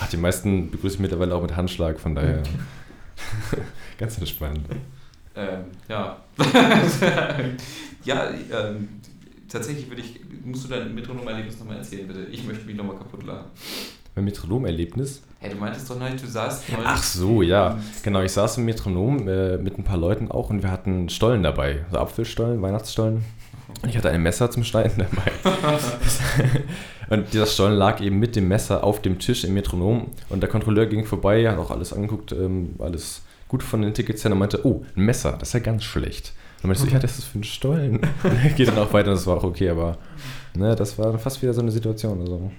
ach, 0.00 0.08
die 0.08 0.16
meisten 0.16 0.70
begrüßen 0.70 1.02
mich 1.02 1.10
mittlerweile 1.10 1.34
auch 1.34 1.42
mit 1.42 1.56
Handschlag, 1.56 1.98
von 1.98 2.14
daher 2.14 2.42
ganz 3.98 4.16
entspannt. 4.18 4.60
ähm, 5.34 5.64
ja. 5.88 6.16
ja, 8.04 8.30
ähm, 8.30 8.88
tatsächlich 9.48 9.88
würde 9.88 10.02
ich, 10.02 10.20
musst 10.44 10.64
du 10.64 10.68
dein 10.68 10.94
Metronomerlebnis 10.94 11.58
nochmal 11.58 11.78
erzählen, 11.78 12.06
bitte. 12.06 12.26
Ich 12.30 12.44
möchte 12.44 12.64
mich 12.66 12.76
nochmal 12.76 12.96
kaputt 12.96 13.24
lachen. 13.24 13.50
Mein 14.14 14.24
Metronom-Erlebnis. 14.24 15.22
Hey, 15.38 15.50
du 15.50 15.56
meintest 15.56 15.88
doch 15.88 15.98
neulich, 15.98 16.20
du 16.20 16.26
saßt 16.26 16.70
neulich. 16.70 16.86
Ach 16.86 17.02
so, 17.02 17.42
ja. 17.42 17.78
Genau, 18.02 18.22
ich 18.22 18.32
saß 18.32 18.58
im 18.58 18.64
Metronom 18.66 19.26
äh, 19.28 19.56
mit 19.56 19.78
ein 19.78 19.84
paar 19.84 19.96
Leuten 19.96 20.30
auch 20.30 20.50
und 20.50 20.62
wir 20.62 20.70
hatten 20.70 21.08
Stollen 21.08 21.42
dabei. 21.42 21.84
So 21.90 21.98
Apfelstollen, 21.98 22.60
Weihnachtsstollen. 22.60 23.24
Und 23.82 23.88
ich 23.88 23.96
hatte 23.96 24.10
ein 24.10 24.22
Messer 24.22 24.50
zum 24.50 24.64
Schneiden 24.64 25.06
dabei. 25.10 25.32
und 27.08 27.32
dieser 27.32 27.46
Stollen 27.46 27.74
lag 27.74 28.00
eben 28.00 28.18
mit 28.18 28.36
dem 28.36 28.48
Messer 28.48 28.84
auf 28.84 29.00
dem 29.00 29.18
Tisch 29.18 29.44
im 29.44 29.54
Metronom. 29.54 30.08
Und 30.28 30.40
der 30.40 30.50
Kontrolleur 30.50 30.86
ging 30.86 31.06
vorbei, 31.06 31.48
hat 31.48 31.58
auch 31.58 31.70
alles 31.70 31.92
angeguckt, 31.92 32.32
ähm, 32.32 32.74
alles 32.78 33.22
gut 33.48 33.62
von 33.62 33.82
den 33.82 33.94
Tickets 33.94 34.24
her 34.24 34.32
und 34.32 34.38
meinte, 34.38 34.66
oh, 34.66 34.84
ein 34.96 35.04
Messer, 35.04 35.32
das 35.32 35.48
ist 35.48 35.54
ja 35.54 35.60
ganz 35.60 35.84
schlecht. 35.84 36.34
Und 36.62 36.68
meinte 36.68 36.82
ich 36.82 36.90
so, 36.90 36.94
ja, 36.94 37.00
das 37.00 37.18
ist 37.18 37.24
für 37.24 37.34
einen 37.36 37.44
Stollen. 37.44 38.00
Und 38.22 38.56
Geht 38.56 38.68
dann 38.68 38.78
auch 38.78 38.92
weiter, 38.92 39.12
das 39.12 39.26
war 39.26 39.38
auch 39.38 39.44
okay, 39.44 39.70
aber 39.70 39.96
ne, 40.54 40.76
das 40.76 40.98
war 40.98 41.18
fast 41.18 41.40
wieder 41.40 41.54
so 41.54 41.62
eine 41.62 41.70
Situation. 41.70 42.20
Also 42.20 42.50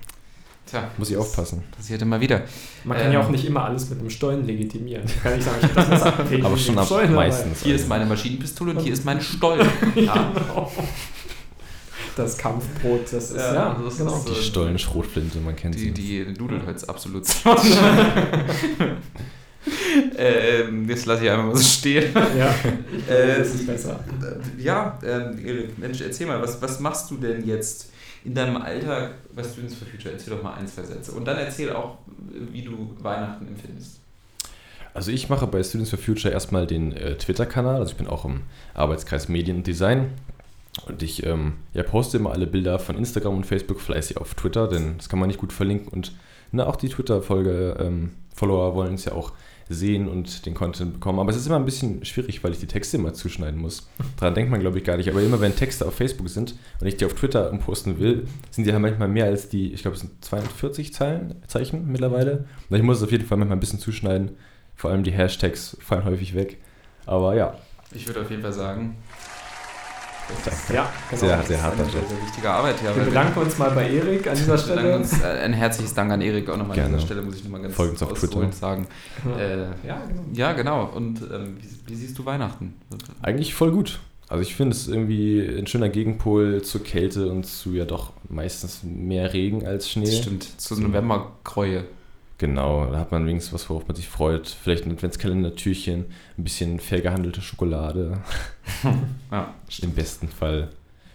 Tja, 0.72 0.90
muss 0.98 1.10
ich 1.10 1.16
das 1.18 1.26
aufpassen. 1.28 1.64
Passiert 1.76 2.02
immer 2.02 2.20
wieder. 2.20 2.42
Man 2.86 2.98
kann 2.98 3.12
ja 3.12 3.20
Ähm. 3.20 3.26
auch 3.26 3.30
nicht 3.30 3.46
immer 3.46 3.66
alles 3.66 3.90
mit 3.90 4.00
einem 4.00 4.10
Stollen 4.10 4.46
legitimieren. 4.48 5.04
Kann 5.22 5.38
ich 5.38 5.44
sagen, 5.46 5.58
ich 5.62 5.70
das 5.74 5.90
Messer 5.90 6.06
abgekriegt 6.18 6.46
Aber 6.46 6.58
schon 6.58 6.78
am 6.80 6.86
Stollen 6.86 7.12
dabei. 7.12 7.28
meistens. 7.28 7.62
Hier 7.62 7.76
ist 7.76 7.88
meine 7.90 8.06
Maschinenpistole 8.06 8.72
und 8.72 8.80
hier 8.80 8.94
ist 8.94 9.06
mein 9.06 9.20
Stollen. 9.22 9.68
Ja, 9.96 10.32
genau. 10.34 10.72
Das 12.18 12.38
Kampfbrot, 12.38 13.06
das 13.06 13.32
ist, 13.32 13.38
Ja, 13.38 13.54
ja, 13.54 13.80
das 13.82 13.94
ist 13.94 14.00
genau. 14.00 14.18
so. 14.20 14.34
Die 14.34 14.42
Stollen-Schrotflinte, 14.44 15.40
man 15.40 15.56
kennt 15.56 15.76
Die, 15.76 15.80
sie. 15.80 15.92
die 15.92 16.26
Nudelholz 16.38 16.84
absolut. 16.84 17.24
ähm, 20.18 20.90
jetzt 20.90 21.06
lasse 21.06 21.24
ich 21.24 21.30
einfach 21.32 21.46
mal 21.46 21.56
so 21.56 21.64
stehen. 21.64 22.14
Ja, 22.38 22.54
Äh, 23.14 23.40
das 23.40 23.56
ist 23.56 23.66
besser. 23.66 24.00
Ja, 24.58 25.00
ähm, 25.04 25.38
Erik, 25.46 25.78
Mensch, 25.78 26.02
erzähl 26.02 26.28
mal, 26.28 26.42
was, 26.42 26.62
was 26.62 26.80
machst 26.82 27.10
du 27.12 27.18
denn 27.18 27.46
jetzt 27.46 27.91
in 28.24 28.34
deinem 28.34 28.58
Alltag 28.58 29.16
bei 29.36 29.44
Students 29.44 29.76
for 29.76 29.88
Future? 29.88 30.14
Erzähl 30.14 30.36
doch 30.36 30.44
mal 30.44 30.54
ein, 30.54 30.68
zwei 30.68 30.84
Sätze. 30.84 31.12
Und 31.12 31.26
dann 31.26 31.38
erzähl 31.38 31.72
auch, 31.74 31.98
wie 32.52 32.62
du 32.62 32.96
Weihnachten 33.00 33.48
empfindest. 33.48 34.00
Also 34.94 35.12
ich 35.12 35.30
mache 35.30 35.48
bei 35.48 35.64
Students 35.64 35.90
for 35.90 36.00
Future 36.00 36.34
erstmal 36.34 36.68
den 36.68 36.92
äh, 36.94 37.16
Twitter-Kanal, 37.16 37.76
also 37.78 37.92
ich 37.92 37.98
bin 37.98 38.08
auch 38.08 38.26
im 38.26 38.42
Arbeitskreis 38.74 39.30
Medien 39.30 39.58
und 39.58 39.68
Design 39.68 40.12
und 40.86 41.02
ich 41.02 41.26
ähm, 41.26 41.54
ja, 41.74 41.84
poste 41.84 42.18
immer 42.18 42.32
alle 42.32 42.46
Bilder 42.46 42.78
von 42.78 42.98
Instagram 42.98 43.38
und 43.38 43.46
Facebook 43.46 43.80
fleißig 43.80 44.18
auf 44.18 44.34
Twitter, 44.36 44.68
denn 44.68 44.98
das 44.98 45.08
kann 45.08 45.20
man 45.20 45.28
nicht 45.28 45.40
gut 45.40 45.54
verlinken 45.54 45.88
und 45.88 46.12
na, 46.52 46.68
auch 46.68 46.76
die 46.76 46.90
Twitter-Folge 46.90 47.78
ähm, 47.80 48.12
wollen 48.38 48.96
es 48.96 49.06
ja 49.06 49.14
auch 49.14 49.32
sehen 49.70 50.08
und 50.08 50.46
den 50.46 50.54
Content 50.54 50.94
bekommen. 50.94 51.20
Aber 51.20 51.30
es 51.30 51.38
ist 51.38 51.48
immer 51.48 51.56
ein 51.56 51.66
bisschen 51.66 52.04
schwierig, 52.06 52.44
weil 52.44 52.52
ich 52.52 52.60
die 52.60 52.68
Texte 52.68 52.98
immer 52.98 53.14
zuschneiden 53.14 53.60
muss. 53.60 53.90
Daran 54.18 54.36
denkt 54.36 54.52
man, 54.52 54.60
glaube 54.60 54.78
ich, 54.78 54.84
gar 54.84 54.98
nicht. 54.98 55.10
Aber 55.10 55.22
immer 55.22 55.40
wenn 55.42 55.56
Texte 55.56 55.86
auf 55.86 55.96
Facebook 55.96 56.30
sind 56.30 56.56
und 56.80 56.88
ich 56.88 56.98
die 56.98 57.06
auf 57.06 57.14
Twitter 57.14 57.46
posten 57.58 58.00
will, 58.00 58.28
sind 58.50 58.66
die 58.66 58.72
halt 58.72 58.82
manchmal 58.82 59.08
mehr 59.08 59.26
als 59.26 59.50
die, 59.50 59.74
ich 59.74 59.82
glaube, 59.82 59.96
es 59.96 60.02
sind 60.02 60.24
42 60.24 60.94
Zeilen, 60.94 61.36
Zeichen 61.48 61.92
mittlerweile. 61.92 62.46
Und 62.70 62.78
ich 62.78 62.84
muss 62.84 62.98
es 62.98 63.04
auf 63.04 63.12
jeden 63.12 63.26
Fall 63.26 63.38
manchmal 63.38 63.58
ein 63.58 63.62
bisschen 63.62 63.80
zuschneiden. 63.80 64.32
Vor 64.76 64.92
allem 64.92 65.04
die 65.04 65.12
Hashtags 65.12 65.78
fallen 65.80 66.06
häufig 66.06 66.34
weg. 66.36 66.58
Aber 67.06 67.36
ja, 67.36 67.58
Ich 67.94 68.08
würde 68.08 68.22
auf 68.22 68.30
jeden 68.30 68.42
Fall 68.42 68.54
sagen, 68.54 68.96
Ja, 70.74 70.90
genau. 71.10 71.20
sehr, 71.22 71.44
sehr 71.44 71.62
harter 71.62 71.84
eine 71.84 71.92
sehr, 71.92 72.02
sehr 72.08 72.22
wichtige 72.22 72.50
Arbeit. 72.50 72.76
Ja, 72.84 72.96
Wir 72.96 73.04
bedanken 73.04 73.40
uns 73.40 73.58
mal 73.58 73.72
bei 73.72 73.90
Erik 73.90 74.28
an 74.28 74.36
dieser 74.36 74.58
Wir 74.58 74.76
bedanken 74.76 74.82
Stelle. 74.82 74.98
uns, 74.98 75.22
äh, 75.22 75.26
ein 75.46 75.54
herzliches 75.54 75.94
Dank 75.94 76.12
an 76.12 76.22
Erik 76.22 76.50
auch 76.50 76.58
nochmal 76.58 76.80
an 76.80 76.88
dieser 76.88 77.00
Stelle, 77.00 77.22
muss 77.22 77.36
ich 77.36 77.44
nochmal 77.44 77.62
ganz 77.62 77.76
Folgt 77.76 77.92
uns 77.94 78.04
auf 78.04 78.14
Twitter. 78.14 78.52
sagen. 78.52 78.88
Äh, 79.38 79.58
Ja, 79.88 80.02
genau. 80.08 80.24
ja, 80.34 80.54
genau. 80.54 80.86
Und 80.96 81.22
ähm, 81.22 81.58
wie, 81.60 81.92
wie 81.92 81.96
siehst 81.96 82.18
du 82.18 82.26
Weihnachten? 82.26 82.74
Eigentlich 83.22 83.54
voll 83.54 83.72
gut. 83.72 84.00
Also 84.28 84.42
ich 84.44 84.56
finde 84.56 84.76
es 84.76 84.88
irgendwie 84.88 85.46
ein 85.58 85.68
schöner 85.68 85.90
Gegenpol 85.90 86.62
zur 86.62 86.82
Kälte 86.84 87.30
und 87.30 87.46
zu 87.46 87.72
ja 87.74 87.84
doch 87.84 88.14
meistens 88.30 88.80
mehr 88.84 89.34
Regen 89.34 89.68
als 89.68 89.90
Schnee. 89.90 90.06
Das 90.06 90.18
stimmt. 90.20 90.48
Zur 90.62 90.80
Novemberkreue. 90.80 91.84
Genau, 92.42 92.88
da 92.92 92.98
hat 92.98 93.12
man 93.12 93.28
wenigstens 93.28 93.54
was, 93.54 93.70
worauf 93.70 93.88
man 93.88 93.96
sich 93.96 94.10
freut. 94.10 94.48
Vielleicht 94.48 94.88
ein 94.88 94.92
Adventskalender-Türchen, 94.94 96.06
ein 96.40 96.44
bisschen 96.44 96.80
fair 96.80 97.00
gehandelte 97.02 97.40
Schokolade. 97.42 98.18
Ja, 99.32 99.54
Im 99.84 99.92
besten 99.94 100.28
Fall. 100.28 100.70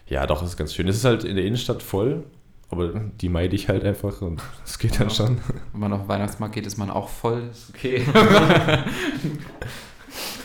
Ja, 0.08 0.24
doch, 0.26 0.40
das 0.40 0.50
ist 0.50 0.56
ganz 0.56 0.72
schön. 0.72 0.86
Es 0.86 0.96
ist 0.98 1.04
halt 1.04 1.24
in 1.24 1.34
der 1.34 1.44
Innenstadt 1.44 1.82
voll, 1.82 2.22
aber 2.70 2.92
die 3.20 3.28
meide 3.28 3.56
ich 3.56 3.68
halt 3.68 3.84
einfach 3.84 4.22
und 4.22 4.40
es 4.64 4.78
geht 4.78 5.00
dann 5.00 5.08
Ja. 5.08 5.14
schon. 5.14 5.38
Wenn 5.72 5.80
man 5.80 5.92
auf 5.94 6.02
den 6.02 6.08
Weihnachtsmarkt 6.08 6.54
geht, 6.54 6.66
ist 6.66 6.76
man 6.78 6.90
auch 6.90 7.08
voll. 7.08 7.42
Ist 7.50 7.70
okay. 7.74 8.02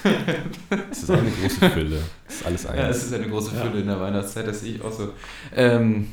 Es 0.92 1.04
ist 1.04 1.12
eine 1.12 1.30
große 1.30 1.70
Fülle. 1.70 2.00
Es 2.28 2.36
ist 2.38 2.46
alles 2.46 2.64
Ja, 2.64 2.70
eins. 2.72 2.98
es 2.98 3.04
ist 3.04 3.14
eine 3.14 3.30
große 3.30 3.56
Ja. 3.56 3.62
Fülle 3.62 3.82
in 3.82 3.88
der 3.88 4.00
Weihnachtszeit, 4.00 4.48
das 4.48 4.62
sehe 4.62 4.76
ich 4.76 4.82
auch 4.84 4.92
so. 4.92 5.10
Ähm, 5.56 6.08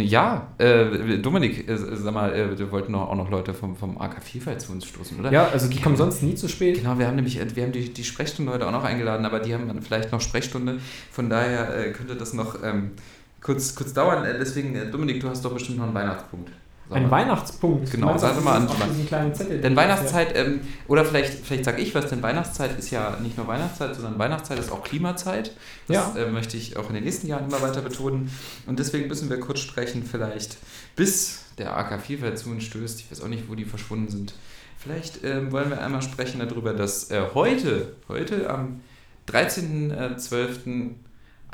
ja, 0.00 0.48
äh, 0.58 1.18
Dominik, 1.18 1.68
äh, 1.68 1.76
sag 1.76 2.12
mal, 2.12 2.34
äh, 2.34 2.58
wir 2.58 2.70
wollten 2.70 2.92
noch, 2.92 3.08
auch 3.08 3.14
noch 3.14 3.30
Leute 3.30 3.54
vom, 3.54 3.76
vom 3.76 4.00
AK 4.00 4.22
Vielfalt 4.22 4.60
zu 4.60 4.72
uns 4.72 4.86
stoßen, 4.86 5.18
oder? 5.18 5.32
Ja, 5.32 5.48
also 5.48 5.68
die 5.68 5.80
kommen 5.80 5.96
sonst 5.96 6.22
nie 6.22 6.34
zu 6.34 6.48
spät. 6.48 6.78
Genau, 6.78 6.98
wir 6.98 7.06
haben 7.06 7.16
nämlich 7.16 7.38
wir 7.54 7.62
haben 7.62 7.72
die, 7.72 7.92
die 7.92 8.04
Sprechstunde 8.04 8.52
heute 8.52 8.66
auch 8.66 8.72
noch 8.72 8.84
eingeladen, 8.84 9.24
aber 9.26 9.40
die 9.40 9.54
haben 9.54 9.68
dann 9.68 9.82
vielleicht 9.82 10.12
noch 10.12 10.20
Sprechstunde. 10.20 10.78
Von 11.10 11.30
daher 11.30 11.76
äh, 11.76 11.92
könnte 11.92 12.16
das 12.16 12.32
noch 12.32 12.62
ähm, 12.62 12.92
kurz, 13.40 13.74
kurz 13.74 13.92
dauern. 13.92 14.24
Äh, 14.24 14.38
deswegen, 14.38 14.74
äh, 14.74 14.90
Dominik, 14.90 15.20
du 15.20 15.28
hast 15.28 15.44
doch 15.44 15.52
bestimmt 15.52 15.78
noch 15.78 15.84
einen 15.84 15.94
Weihnachtspunkt. 15.94 16.50
Ein. 16.88 17.10
Weihnachtspunkt. 17.10 17.90
Genau, 17.90 18.06
meinst 18.06 18.20
sag 18.22 18.44
mal 18.44 18.56
an, 18.56 18.68
diesen- 18.68 19.06
kleinen 19.06 19.34
Zettel. 19.34 19.60
Denn 19.60 19.74
Weihnachtszeit, 19.74 20.36
ähm, 20.36 20.60
oder 20.86 21.04
vielleicht, 21.04 21.44
vielleicht 21.44 21.64
sage 21.64 21.82
ich 21.82 21.94
was, 21.94 22.06
denn 22.08 22.22
Weihnachtszeit 22.22 22.78
ist 22.78 22.90
ja 22.90 23.18
nicht 23.20 23.36
nur 23.36 23.48
Weihnachtszeit, 23.48 23.94
sondern 23.96 24.18
Weihnachtszeit 24.18 24.58
ist 24.60 24.70
auch 24.70 24.84
Klimazeit. 24.84 25.52
Das 25.88 25.96
Ja. 25.96 26.14
äh, 26.16 26.30
möchte 26.30 26.56
ich 26.56 26.76
auch 26.76 26.88
in 26.88 26.94
den 26.94 27.02
nächsten 27.04 27.26
Jahren 27.26 27.46
immer 27.46 27.60
weiter 27.60 27.80
betonen. 27.82 28.30
Und 28.66 28.78
deswegen 28.78 29.08
müssen 29.08 29.28
wir 29.30 29.40
kurz 29.40 29.58
sprechen, 29.60 30.04
vielleicht 30.04 30.58
bis 30.94 31.40
der 31.58 31.76
AK 31.76 31.98
Vielfalt 32.00 32.38
zu 32.38 32.50
uns 32.50 32.62
stößt. 32.64 33.00
Ich 33.00 33.10
weiß 33.10 33.20
auch 33.22 33.28
nicht, 33.28 33.48
wo 33.48 33.54
die 33.56 33.64
verschwunden 33.64 34.08
sind. 34.08 34.34
Vielleicht 34.78 35.24
ähm, 35.24 35.50
wollen 35.50 35.70
wir 35.70 35.80
einmal 35.80 36.02
sprechen 36.02 36.38
darüber, 36.38 36.72
dass 36.72 37.10
äh, 37.10 37.20
heute, 37.34 37.96
heute 38.08 38.48
am 38.48 38.80
13.12. 39.26 40.90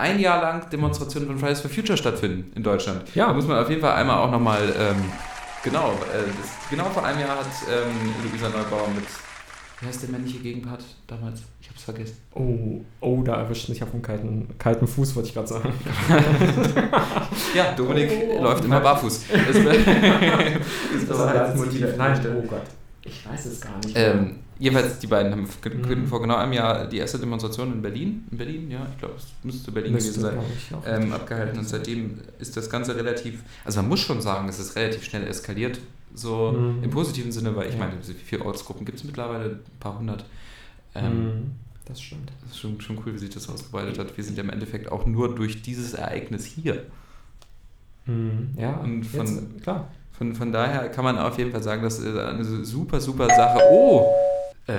ein 0.03 0.19
Jahr 0.19 0.43
lang 0.43 0.69
Demonstrationen 0.71 1.29
von 1.29 1.39
Fridays 1.39 1.61
for 1.61 1.71
Future 1.71 1.97
stattfinden 1.97 2.53
in 2.57 2.63
Deutschland. 2.63 3.03
Ja. 3.15 3.29
Da 3.29 3.33
muss 3.33 3.47
man 3.47 3.59
auf 3.63 3.69
jeden 3.71 3.81
Fall 3.81 3.95
einmal 3.95 4.19
auch 4.19 4.31
nochmal, 4.31 4.63
ähm, 4.79 4.97
genau, 5.63 5.91
äh, 5.93 6.27
das, 6.41 6.69
genau 6.71 6.85
vor 6.87 7.05
einem 7.05 7.21
Jahr 7.21 7.37
hat 7.37 7.47
ähm, 7.71 8.13
Luisa 8.31 8.49
Neubauer 8.49 8.89
mit, 8.95 9.05
wie 9.81 9.87
heißt 9.87 10.03
der 10.03 10.11
männliche 10.11 10.39
Gegenpart 10.39 10.83
damals? 11.07 11.43
Ich 11.61 11.69
hab's 11.69 11.85
vergessen. 11.85 12.17
Oh, 12.35 12.81
oh, 13.01 13.23
da 13.23 13.37
erwischt 13.37 13.69
mich 13.69 13.83
auf 13.83 13.91
dem 13.93 14.03
kalten, 14.03 14.49
kalten 14.59 14.87
Fuß, 14.89 15.15
wollte 15.15 15.29
ich 15.29 15.35
gerade 15.35 15.49
sagen. 15.49 15.73
Ja, 17.55 17.73
Dominik 17.77 18.11
Oh. 18.39 18.43
läuft 18.43 18.65
immer 18.65 18.81
barfuß. 18.81 19.25
Das, 19.47 19.57
ist 19.57 21.11
Das 21.11 21.21
aber 21.21 21.27
war 21.27 21.35
das 21.35 21.57
Motiv. 21.57 21.87
Nein, 21.97 22.21
oh 22.39 22.43
Gott. 22.47 22.63
Ich 23.05 23.29
weiß 23.29 23.47
es 23.47 23.61
gar 23.61 23.77
nicht. 23.85 23.93
Ähm, 23.97 24.37
jedenfalls, 24.63 24.99
die 24.99 25.07
beiden 25.07 25.33
haben 25.33 25.43
Mhm. 25.43 26.07
vor 26.07 26.21
genau 26.23 26.37
einem 26.37 26.53
Jahr 26.53 26.87
die 26.87 26.99
erste 26.99 27.19
Demonstration 27.19 27.73
in 27.73 27.83
Berlin, 27.83 28.27
in 28.31 28.39
Berlin, 28.39 28.71
ja, 28.71 28.87
ich 28.93 28.99
glaube, 28.99 29.15
es 29.17 29.27
müsste 29.43 29.71
Berlin 29.73 29.93
Müsste, 29.93 30.21
gewesen 30.21 30.37
sein, 30.37 30.39
ich, 30.57 30.87
ähm, 31.05 31.13
abgehalten. 31.13 31.59
Und 31.59 31.69
seitdem 31.69 32.21
ist 32.39 32.57
das 32.57 32.71
Ganze 32.71 32.97
relativ, 32.97 33.43
also 33.65 33.81
man 33.81 33.89
muss 33.89 34.01
schon 34.01 34.21
sagen, 34.21 34.49
es 34.49 34.59
ist 34.59 34.77
relativ 34.77 35.05
schnell 35.05 35.27
eskaliert, 35.27 35.81
so 36.15 36.53
Mhm. 36.53 36.85
im 36.85 36.91
positiven 36.91 37.33
Sinne, 37.33 37.55
weil 37.57 37.69
ich 37.69 37.75
Ja. 37.75 37.81
meine, 37.81 37.93
wie 38.07 38.13
viele 38.13 38.45
Ortsgruppen 38.45 38.85
gibt 38.87 38.99
es 38.99 39.05
mittlerweile? 39.05 39.45
Ein 39.51 39.61
paar 39.81 39.99
hundert. 39.99 40.25
Ähm, 40.95 41.25
Mhm, 41.25 41.51
das 41.87 42.01
stimmt. 42.01 42.31
Das 42.43 42.53
ist 42.53 42.59
schon, 42.59 42.81
schon 42.81 42.99
cool, 43.05 43.15
wie 43.15 43.19
sich 43.19 43.31
das 43.31 43.49
ausgebreitet 43.49 43.99
hat. 43.99 44.17
Wir 44.17 44.23
sind 44.25 44.37
ja 44.37 44.45
im 44.45 44.51
Endeffekt 44.51 44.93
auch 44.93 45.07
nur 45.07 45.35
durch 45.35 45.63
dieses 45.63 45.95
Ereignis 45.95 46.45
hier. 46.45 46.83
Mhm, 48.07 48.51
ja, 48.59 48.75
Und 48.79 49.05
von- 49.05 49.27
jetzt, 49.27 49.63
klar. 49.63 49.89
Von, 50.13 50.35
von 50.35 50.53
daher 50.53 50.89
kann 50.91 51.05
man 51.05 51.19
auf 51.19 51.39
jeden 51.39 51.51
Fall 51.51 51.63
sagen, 51.63 51.83
das 51.83 51.99
ist 51.99 52.17
eine 52.17 52.45
super, 52.65 53.01
super 53.01 53.27
Sache. 53.29 53.59
Oh! 53.71 54.07
Äh, 54.67 54.75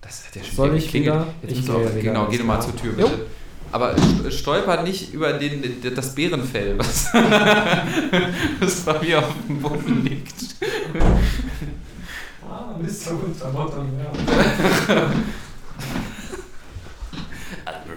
das 0.00 0.26
hat 0.26 0.36
ja 0.36 0.42
schon 0.44 0.54
Soll 0.54 0.76
ich 0.76 0.92
wieder? 0.94 1.26
Jetzt 1.42 1.52
Ich 1.58 1.70
auch, 1.70 1.80
wieder, 1.80 1.90
genau, 2.00 2.26
geh 2.28 2.38
mal 2.38 2.60
zur 2.60 2.74
Tür, 2.76 2.92
Jo. 2.98 3.08
bitte. 3.08 3.26
Aber 3.70 3.94
st- 3.96 4.30
stolper 4.30 4.82
nicht 4.82 5.12
über 5.12 5.34
den, 5.34 5.62
das 5.94 6.14
Bärenfell, 6.14 6.78
was, 6.78 7.12
was 8.60 8.80
bei 8.86 8.98
mir 9.02 9.18
auf 9.18 9.34
dem 9.46 9.60
Boden 9.60 10.04
liegt. 10.04 10.34
Ah, 12.50 12.74
Mr. 12.80 13.12
Unterbottom, 13.22 13.88
ja. 13.98 14.10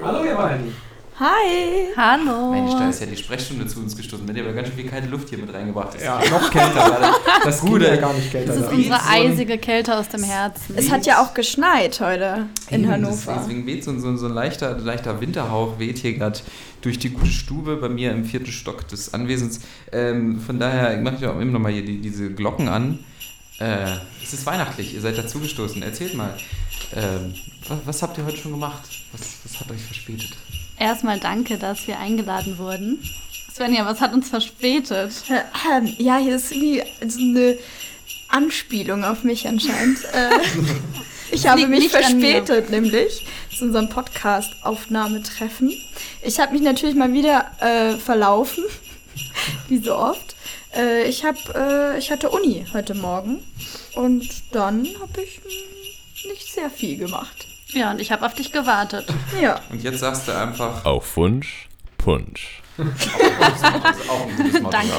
Hallo, 0.04 0.24
ihr 0.26 0.36
beiden. 0.36 0.76
Hi! 1.24 1.94
Hallo! 1.96 2.52
Mensch, 2.52 2.72
da 2.72 2.90
ist 2.90 3.00
ja 3.00 3.06
die 3.06 3.16
Sprechstunde 3.16 3.68
zu 3.68 3.80
uns 3.80 3.96
gestoßen. 3.96 4.28
Wenn 4.28 4.36
ihr 4.36 4.44
aber 4.44 4.54
ganz 4.54 4.70
schön 4.70 4.78
viel 4.78 4.90
kalte 4.90 5.08
Luft 5.08 5.30
hier 5.30 5.38
mit 5.38 5.54
reingebracht 5.54 5.94
hast. 5.94 6.04
Ja, 6.04 6.20
noch 6.32 6.50
kälter. 6.52 7.16
Das 7.44 7.62
Gute. 7.62 7.86
Ja 7.86 7.98
gar 7.98 8.14
nicht 8.16 8.32
kälter. 8.32 8.56
Das 8.56 8.64
ist 8.64 8.72
unsere 8.72 9.06
eisige 9.08 9.60
Kälte 9.60 9.96
aus 9.96 10.10
dem 10.10 10.24
Herzen. 10.24 10.76
Es 10.76 10.90
hat 10.90 11.06
ja 11.06 11.22
auch 11.22 11.36
geschneit 11.36 12.00
heute 12.00 12.48
in 12.72 12.82
Eben, 12.82 12.92
Hannover. 12.92 13.38
Deswegen 13.40 13.68
weht 13.68 13.84
so, 13.84 14.00
so, 14.00 14.18
so 14.18 14.26
ein 14.26 14.34
leichter, 14.34 14.80
leichter 14.80 15.22
Winterhauch 15.22 15.78
weht 15.78 16.00
hier 16.00 16.14
gerade 16.18 16.40
durch 16.82 16.98
die 16.98 17.12
gute 17.12 17.30
Stube 17.30 17.76
bei 17.76 17.90
mir 17.90 18.14
im 18.14 18.26
vierten 18.26 18.52
Stock 18.52 18.88
des 18.88 19.14
Anwesens. 19.14 19.60
Ähm, 19.92 20.42
von 20.42 20.58
daher 20.58 21.00
mache 21.02 21.18
ich 21.20 21.28
auch 21.28 21.40
immer 21.40 21.52
noch 21.52 21.60
mal 21.60 21.72
hier 21.72 21.86
die, 21.86 22.02
diese 22.02 22.34
Glocken 22.34 22.68
an. 22.68 22.98
Äh, 23.60 23.98
es 24.24 24.34
ist 24.34 24.44
weihnachtlich, 24.48 24.96
ihr 24.96 25.02
seid 25.02 25.20
dazugestoßen. 25.20 25.84
Erzählt 25.84 26.16
mal, 26.16 26.36
ähm, 26.96 27.36
was, 27.68 27.78
was 27.86 28.02
habt 28.02 28.18
ihr 28.18 28.26
heute 28.26 28.38
schon 28.38 28.54
gemacht? 28.54 28.90
Was, 29.12 29.22
was 29.44 29.60
hat 29.60 29.70
euch 29.70 29.84
verspätet? 29.84 30.32
Erstmal 30.82 31.20
danke, 31.20 31.60
dass 31.60 31.86
wir 31.86 32.00
eingeladen 32.00 32.58
wurden. 32.58 32.98
Svenja, 33.54 33.86
was 33.86 34.02
hat 34.02 34.14
uns 34.14 34.30
verspätet? 34.30 35.14
Ähm, 35.30 35.94
Ja, 36.00 36.18
hier 36.18 36.38
ist 36.38 36.52
irgendwie 36.52 36.82
so 37.08 37.20
eine 37.20 37.60
Anspielung 38.30 39.04
auf 39.04 39.24
mich 39.24 39.48
anscheinend. 39.48 40.00
Äh, 40.14 40.40
ich 41.32 41.48
habe 41.48 41.68
mich 41.68 41.90
verspätet, 41.90 42.72
nämlich 42.72 43.28
zu 43.56 43.66
unserem 43.66 43.90
Podcast-Aufnahmetreffen. 43.90 45.72
Ich 46.24 46.40
habe 46.40 46.54
mich 46.54 46.64
natürlich 46.64 46.96
mal 46.96 47.14
wieder 47.14 47.52
äh, 47.60 47.98
verlaufen, 47.98 48.64
wie 49.70 49.78
so 49.78 49.96
oft. 49.96 50.36
Äh, 50.76 51.08
ich, 51.08 51.24
hab, 51.24 51.38
äh, 51.56 52.00
ich 52.00 52.10
hatte 52.10 52.32
Uni 52.32 52.66
heute 52.74 52.96
Morgen 52.96 53.44
und 53.94 54.28
dann 54.52 54.88
habe 55.00 55.22
ich 55.22 55.36
hm, 55.36 56.32
nicht 56.32 56.52
sehr 56.52 56.72
viel 56.72 56.98
gemacht. 56.98 57.51
Ja, 57.74 57.92
und 57.92 58.02
ich 58.02 58.12
habe 58.12 58.26
auf 58.26 58.34
dich 58.34 58.52
gewartet. 58.52 59.06
Ja, 59.42 59.60
Und 59.70 59.82
jetzt 59.82 60.00
sagst 60.00 60.28
du 60.28 60.38
einfach, 60.38 60.86
Auf 60.86 61.16
Wunsch, 61.18 61.70
Punsch. 61.98 62.62
Danke, 62.78 63.04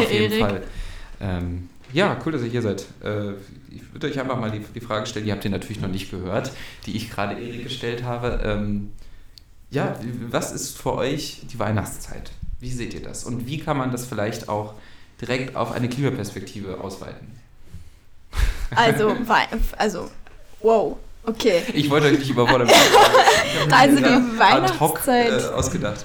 Erik. 0.04 0.62
Ähm, 1.20 1.68
ja, 1.92 2.18
cool, 2.24 2.32
dass 2.32 2.42
ihr 2.42 2.48
hier 2.48 2.62
seid. 2.62 2.84
Äh, 3.02 3.32
ich 3.70 3.92
würde 3.92 4.08
euch 4.08 4.18
einfach 4.18 4.38
mal 4.38 4.50
die, 4.50 4.60
die 4.60 4.80
Frage 4.80 5.06
stellen, 5.06 5.26
die 5.26 5.32
habt 5.32 5.44
ihr 5.44 5.50
natürlich 5.50 5.80
noch 5.80 5.88
nicht 5.88 6.10
gehört, 6.10 6.52
die 6.86 6.96
ich 6.96 7.10
gerade 7.10 7.34
Erik 7.34 7.64
gestellt 7.64 8.04
habe. 8.04 8.40
Ähm, 8.44 8.92
ja, 9.70 9.96
was 10.30 10.52
ist 10.52 10.78
für 10.78 10.94
euch 10.94 11.42
die 11.52 11.58
Weihnachtszeit? 11.58 12.30
Wie 12.60 12.70
seht 12.70 12.94
ihr 12.94 13.02
das? 13.02 13.24
Und 13.24 13.46
wie 13.46 13.58
kann 13.58 13.76
man 13.76 13.90
das 13.90 14.06
vielleicht 14.06 14.48
auch 14.48 14.74
direkt 15.20 15.56
auf 15.56 15.72
eine 15.72 15.88
Klimaperspektive 15.88 16.80
ausweiten? 16.80 17.32
also, 18.74 19.16
also 19.76 20.10
wow, 20.60 20.96
okay. 21.24 21.62
Ich 21.74 21.90
wollte 21.90 22.06
euch 22.06 22.18
nicht 22.18 22.30
überfordern. 22.30 22.68
Also 23.70 23.96
die 23.96 24.04
Ad 24.04 24.78
hoc 24.80 25.06
Weihnachtszeit. 25.06 25.42
äh, 25.42 25.54
ausgedacht. 25.54 26.04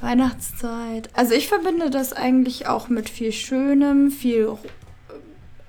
Weihnachtszeit. 0.00 1.10
Also 1.14 1.34
ich 1.34 1.48
verbinde 1.48 1.90
das 1.90 2.12
eigentlich 2.12 2.66
auch 2.68 2.88
mit 2.88 3.08
viel 3.10 3.32
Schönem, 3.32 4.10
viel 4.10 4.56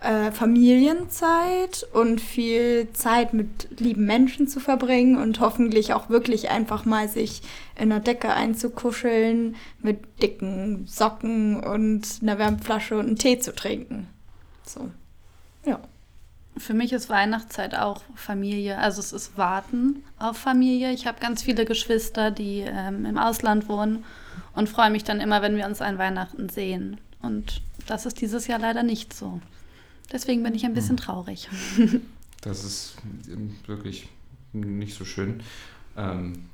äh, 0.02 0.32
Familienzeit 0.32 1.88
und 1.94 2.22
viel 2.22 2.88
Zeit 2.94 3.34
mit 3.34 3.80
lieben 3.80 4.06
Menschen 4.06 4.48
zu 4.48 4.60
verbringen 4.60 5.18
und 5.18 5.40
hoffentlich 5.40 5.94
auch 5.94 6.10
wirklich 6.10 6.50
einfach 6.50 6.86
mal 6.86 7.10
sich 7.10 7.42
in 7.76 7.90
der 7.90 8.00
Decke 8.00 8.32
einzukuscheln, 8.34 9.56
mit 9.82 10.22
dicken 10.22 10.86
Socken 10.88 11.60
und 11.60 12.08
einer 12.22 12.38
Wärmflasche 12.38 12.98
und 12.98 13.08
einen 13.08 13.16
Tee 13.18 13.40
zu 13.40 13.56
trinken. 13.56 14.08
So. 14.66 14.90
Ja. 15.66 15.80
Für 16.60 16.74
mich 16.74 16.94
ist 16.94 17.10
Weihnachtszeit 17.10 17.76
auch 17.76 18.02
Familie. 18.16 18.78
Also 18.78 19.00
es 19.00 19.14
ist 19.14 19.38
Warten 19.38 20.04
auf 20.20 20.38
Familie. 20.38 20.92
Ich 20.92 21.06
habe 21.08 21.20
ganz 21.20 21.44
viele 21.44 21.66
Geschwister, 21.66 22.32
die 22.32 22.64
ähm, 22.66 23.06
im 23.06 23.18
Ausland 23.18 23.70
wohnen 23.70 24.04
und 24.54 24.68
freue 24.70 24.90
mich 24.90 25.04
dann 25.04 25.20
immer, 25.20 25.42
wenn 25.42 25.56
wir 25.58 25.66
uns 25.66 25.82
an 25.82 25.98
Weihnachten 25.98 26.50
sehen. 26.50 26.98
Und 27.22 27.62
das 27.88 28.06
ist 28.06 28.22
dieses 28.22 28.48
Jahr 28.48 28.60
leider 28.60 28.84
nicht 28.84 29.14
so. 29.14 29.40
Deswegen 30.12 30.44
bin 30.44 30.56
ich 30.56 30.66
ein 30.66 30.74
bisschen 30.74 30.98
traurig. 30.98 31.50
Das 32.42 32.64
ist 32.64 32.96
wirklich 33.66 34.08
nicht 34.54 34.96
so 34.96 35.06
schön. 35.06 35.42
Ähm, 35.98 36.46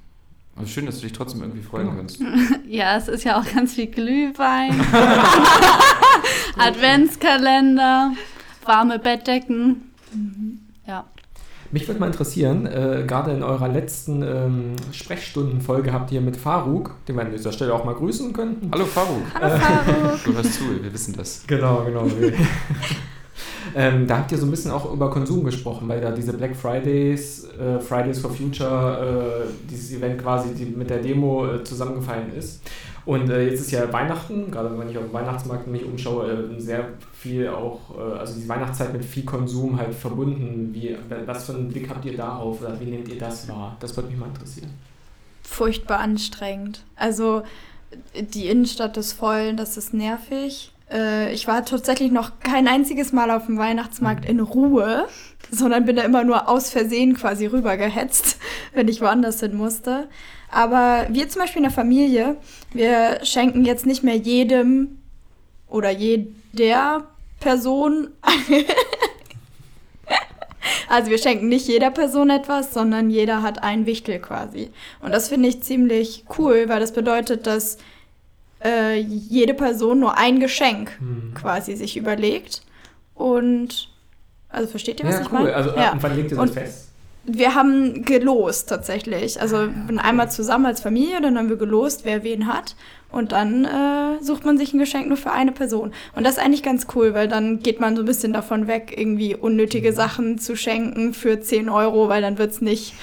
aber 0.56 0.66
schön, 0.66 0.86
dass 0.86 0.96
du 0.96 1.02
dich 1.02 1.12
trotzdem 1.12 1.42
irgendwie 1.42 1.62
freuen 1.62 1.88
Genau. 1.88 1.98
kannst. 1.98 2.20
Ja, 2.68 2.96
es 2.96 3.10
ist 3.10 3.26
ja 3.26 3.38
auch 3.40 3.46
ganz 3.54 3.74
viel 3.74 3.88
Glühwein, 3.88 4.80
Adventskalender, 6.58 8.14
warme 8.66 8.98
Bettdecken. 8.98 9.92
Ja. 10.86 11.06
Mich 11.72 11.88
würde 11.88 12.00
mal 12.00 12.08
interessieren, 12.08 12.68
äh, 12.68 13.04
gerade 13.08 13.32
in 13.32 13.42
eurer 13.42 13.68
letzten 13.68 14.22
ähm, 14.22 14.76
Sprechstundenfolge 14.92 15.92
habt 15.92 16.12
ihr 16.12 16.22
mit 16.22 16.38
Faruk, 16.38 16.96
den 17.08 17.16
wir 17.16 17.24
an 17.24 17.32
dieser 17.32 17.52
Stelle 17.52 17.74
auch 17.74 17.84
mal 17.84 17.96
grüßen 17.96 18.32
könnten. 18.32 18.70
Hallo 18.72 18.86
Faruk, 18.86 19.24
Hallo 19.34 19.58
Faruk. 19.58 20.24
du 20.24 20.34
hörst 20.34 20.54
zu, 20.54 20.84
wir 20.84 20.94
wissen 20.94 21.16
das. 21.16 21.44
Genau, 21.48 21.84
genau. 21.84 22.06
Ähm, 23.76 24.06
da 24.08 24.20
habt 24.20 24.32
ihr 24.32 24.38
so 24.38 24.46
ein 24.46 24.52
bisschen 24.52 24.72
auch 24.72 24.92
über 24.92 25.10
Konsum 25.10 25.44
gesprochen, 25.44 25.88
weil 25.88 26.00
da 26.00 26.12
diese 26.12 26.34
Black 26.34 26.56
Fridays, 26.56 27.48
äh, 27.60 27.80
Fridays 27.80 28.20
for 28.20 28.30
Future, 28.30 29.46
äh, 29.48 29.70
dieses 29.70 29.92
Event 29.94 30.22
quasi 30.22 30.54
die 30.54 30.66
mit 30.66 30.90
der 30.90 31.00
Demo 31.00 31.48
äh, 31.48 31.64
zusammengefallen 31.64 32.34
ist. 32.36 32.62
Und 33.06 33.30
äh, 33.30 33.50
jetzt 33.50 33.60
ist 33.62 33.72
ja 33.72 33.92
Weihnachten, 33.92 34.50
gerade 34.50 34.78
wenn 34.78 34.90
ich 34.90 34.98
auf 34.98 35.04
dem 35.04 35.14
Weihnachtsmarkt 35.14 35.68
mich 35.68 35.84
umschaue, 35.84 36.32
äh, 36.56 36.60
sehr 36.60 36.90
viel 37.14 37.50
auch, 37.50 37.98
äh, 37.98 38.20
also 38.20 38.40
die 38.40 38.48
Weihnachtszeit 38.48 38.94
mit 38.94 39.04
viel 39.04 39.26
Konsum 39.26 39.78
halt 39.78 39.94
verbunden. 39.94 40.70
Wie, 40.74 40.96
was 41.26 41.46
für 41.46 41.54
einen 41.54 41.70
Blick 41.70 41.90
habt 41.90 42.06
ihr 42.06 42.16
darauf 42.16 42.62
oder 42.62 42.80
wie 42.80 42.86
nehmt 42.86 43.10
ihr 43.10 43.18
das 43.18 43.48
wahr? 43.50 43.76
Das 43.80 43.96
würde 43.96 44.10
mich 44.10 44.18
mal 44.18 44.28
interessieren. 44.28 44.70
Furchtbar 45.44 46.00
anstrengend. 46.00 46.84
Also 46.96 47.44
die 48.16 48.48
Innenstadt 48.48 48.96
ist 48.98 49.14
voll, 49.14 49.56
das 49.56 49.76
ist 49.78 49.94
nervig. 49.94 50.72
Äh, 50.92 51.34
ich 51.34 51.48
war 51.48 51.66
tatsächlich 51.66 52.12
noch 52.12 52.40
kein 52.40 52.68
einziges 52.68 53.12
Mal 53.12 53.32
auf 53.32 53.48
dem 53.48 53.58
Weihnachtsmarkt 53.58 54.26
in 54.26 54.40
Ruhe, 54.40 55.08
sondern 55.52 55.86
bin 55.86 55.96
da 55.96 56.04
immer 56.04 56.24
nur 56.24 56.48
aus 56.48 56.70
Versehen 56.70 57.16
quasi 57.16 57.48
rübergehetzt, 57.48 58.38
wenn 58.74 58.88
ich 58.88 59.02
woanders 59.02 59.40
hin 59.40 59.56
musste. 59.56 60.08
Aber 60.54 61.08
wir 61.10 61.28
zum 61.30 61.42
Beispiel 61.42 61.60
in 61.60 61.64
der 61.70 61.72
Familie, 61.72 62.36
wir 62.74 63.20
schenken 63.24 63.66
jetzt 63.66 63.86
nicht 63.86 64.04
mehr 64.04 64.16
jedem 64.16 65.00
oder 65.68 65.90
jeder 65.90 67.08
Person. 67.40 68.10
also 70.90 71.10
wir 71.10 71.18
schenken 71.18 71.50
nicht 71.50 71.68
jeder 71.68 71.92
Person 71.92 72.30
etwas, 72.30 72.74
sondern 72.74 73.10
jeder 73.10 73.42
hat 73.42 73.64
ein 73.64 73.86
Wichtel 73.86 74.20
quasi. 74.20 74.70
Und 75.02 75.12
das 75.12 75.30
finde 75.30 75.50
ich 75.50 75.62
ziemlich 75.64 76.26
cool, 76.38 76.66
weil 76.68 76.80
das 76.80 76.94
bedeutet, 76.94 77.48
dass 77.48 77.78
äh, 78.64 79.00
jede 79.00 79.54
Person 79.54 80.00
nur 80.00 80.18
ein 80.18 80.40
Geschenk 80.40 80.92
Mhm. 81.02 81.34
quasi 81.34 81.76
sich 81.76 81.98
überlegt. 81.98 82.62
Und 83.16 83.90
also 84.50 84.70
versteht 84.70 85.00
ihr, 85.00 85.08
was 85.08 85.16
Ja, 85.16 85.22
ich 85.22 85.32
cool. 85.32 85.40
meine? 85.40 85.56
Also, 85.56 85.76
ja. 85.76 85.92
und 85.94 86.04
wann 86.04 86.16
legt 86.16 86.32
ihr 86.32 86.38
das 86.38 86.50
Und- 86.50 86.54
fest? 86.54 86.90
Wir 87.26 87.56
haben 87.56 88.04
gelost 88.04 88.68
tatsächlich. 88.70 89.40
Also 89.40 89.58
wir 89.58 89.86
sind 89.88 90.00
einmal 90.00 90.30
zusammen 90.30 90.66
als 90.66 90.82
Familie, 90.82 91.22
dann 91.22 91.38
haben 91.38 91.50
wir 91.50 91.56
gelost, 91.56 92.04
wer 92.04 92.24
wen 92.24 92.48
hat. 92.48 92.76
Und 93.14 93.32
dann 93.32 93.64
äh, 93.64 94.24
sucht 94.24 94.44
man 94.44 94.58
sich 94.58 94.74
ein 94.74 94.80
Geschenk 94.80 95.08
nur 95.08 95.18
für 95.18 95.32
eine 95.32 95.52
Person. 95.52 95.94
Und 96.16 96.26
das 96.26 96.38
ist 96.38 96.44
eigentlich 96.44 96.64
ganz 96.64 96.88
cool, 96.96 97.14
weil 97.14 97.28
dann 97.28 97.60
geht 97.60 97.80
man 97.80 97.96
so 97.96 98.02
ein 98.02 98.08
bisschen 98.08 98.34
davon 98.34 98.68
weg, 98.68 98.96
irgendwie 98.98 99.36
unnötige 99.36 99.94
Sachen 99.94 100.40
zu 100.40 100.58
schenken 100.58 101.14
für 101.14 101.40
10 101.40 101.70
Euro, 101.70 102.10
weil 102.10 102.24
dann 102.24 102.40
wird 102.40 102.52
es 102.52 102.62
nicht 102.62 102.96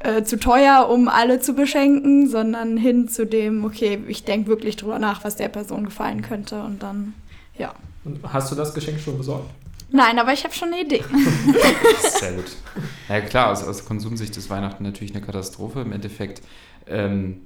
äh, 0.00 0.22
zu 0.22 0.38
teuer, 0.38 0.88
um 0.88 1.08
alle 1.08 1.38
zu 1.38 1.52
beschenken, 1.52 2.28
sondern 2.28 2.78
hin 2.78 3.08
zu 3.08 3.26
dem, 3.26 3.64
okay, 3.64 4.02
ich 4.08 4.24
denke 4.24 4.48
wirklich 4.48 4.76
drüber 4.76 4.98
nach, 4.98 5.22
was 5.22 5.36
der 5.36 5.48
Person 5.48 5.84
gefallen 5.84 6.22
könnte. 6.22 6.62
Und 6.62 6.82
dann, 6.82 7.12
ja. 7.58 7.74
Und 8.04 8.20
hast 8.32 8.50
du 8.50 8.56
das 8.56 8.72
Geschenk 8.72 9.00
schon 9.00 9.18
besorgt? 9.18 9.50
Nein, 9.92 10.18
aber 10.18 10.32
ich 10.32 10.42
habe 10.44 10.54
schon 10.54 10.68
eine 10.68 10.82
Idee. 10.82 11.04
Sehr 12.18 12.32
gut. 12.32 12.56
Ja 13.08 13.20
klar, 13.20 13.50
aus, 13.50 13.62
aus 13.62 13.84
Konsumsicht 13.84 14.36
ist 14.36 14.48
Weihnachten 14.48 14.82
natürlich 14.82 15.14
eine 15.14 15.24
Katastrophe. 15.24 15.80
Im 15.82 15.92
Endeffekt, 15.92 16.42
ähm, 16.86 17.42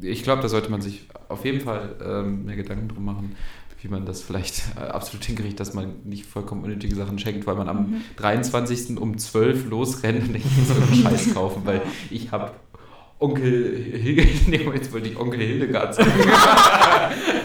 ich 0.00 0.22
glaube, 0.22 0.42
da 0.42 0.48
sollte 0.48 0.70
man 0.70 0.82
sich 0.82 1.08
auf 1.28 1.44
jeden 1.44 1.60
Fall 1.60 1.96
ähm, 2.04 2.44
mehr 2.44 2.56
Gedanken 2.56 2.88
drum 2.88 3.04
machen, 3.04 3.36
wie 3.80 3.88
man 3.88 4.04
das 4.04 4.22
vielleicht 4.22 4.62
äh, 4.76 4.80
absolut 4.80 5.24
hinkriegt, 5.24 5.58
dass 5.58 5.72
man 5.72 6.02
nicht 6.04 6.26
vollkommen 6.26 6.64
unnötige 6.64 6.94
Sachen 6.94 7.18
schenkt, 7.18 7.46
weil 7.46 7.54
man 7.54 7.68
am 7.68 8.02
23. 8.16 8.98
um 8.98 9.16
12 9.16 9.70
losrennt 9.70 10.28
und 10.28 10.34
ich 10.34 10.44
muss 10.44 10.68
so 10.68 10.74
einen 10.74 10.94
Scheiß 10.94 11.34
kaufen, 11.34 11.62
weil 11.64 11.80
ich 12.10 12.30
habe 12.30 12.52
Onkel 13.20 13.76
Hildegard, 13.92 14.28
nee, 14.48 14.68
jetzt 14.74 14.92
wollte 14.92 15.08
ich 15.08 15.18
Onkel 15.18 15.40
Hildegard 15.40 15.94
sagen. 15.94 16.12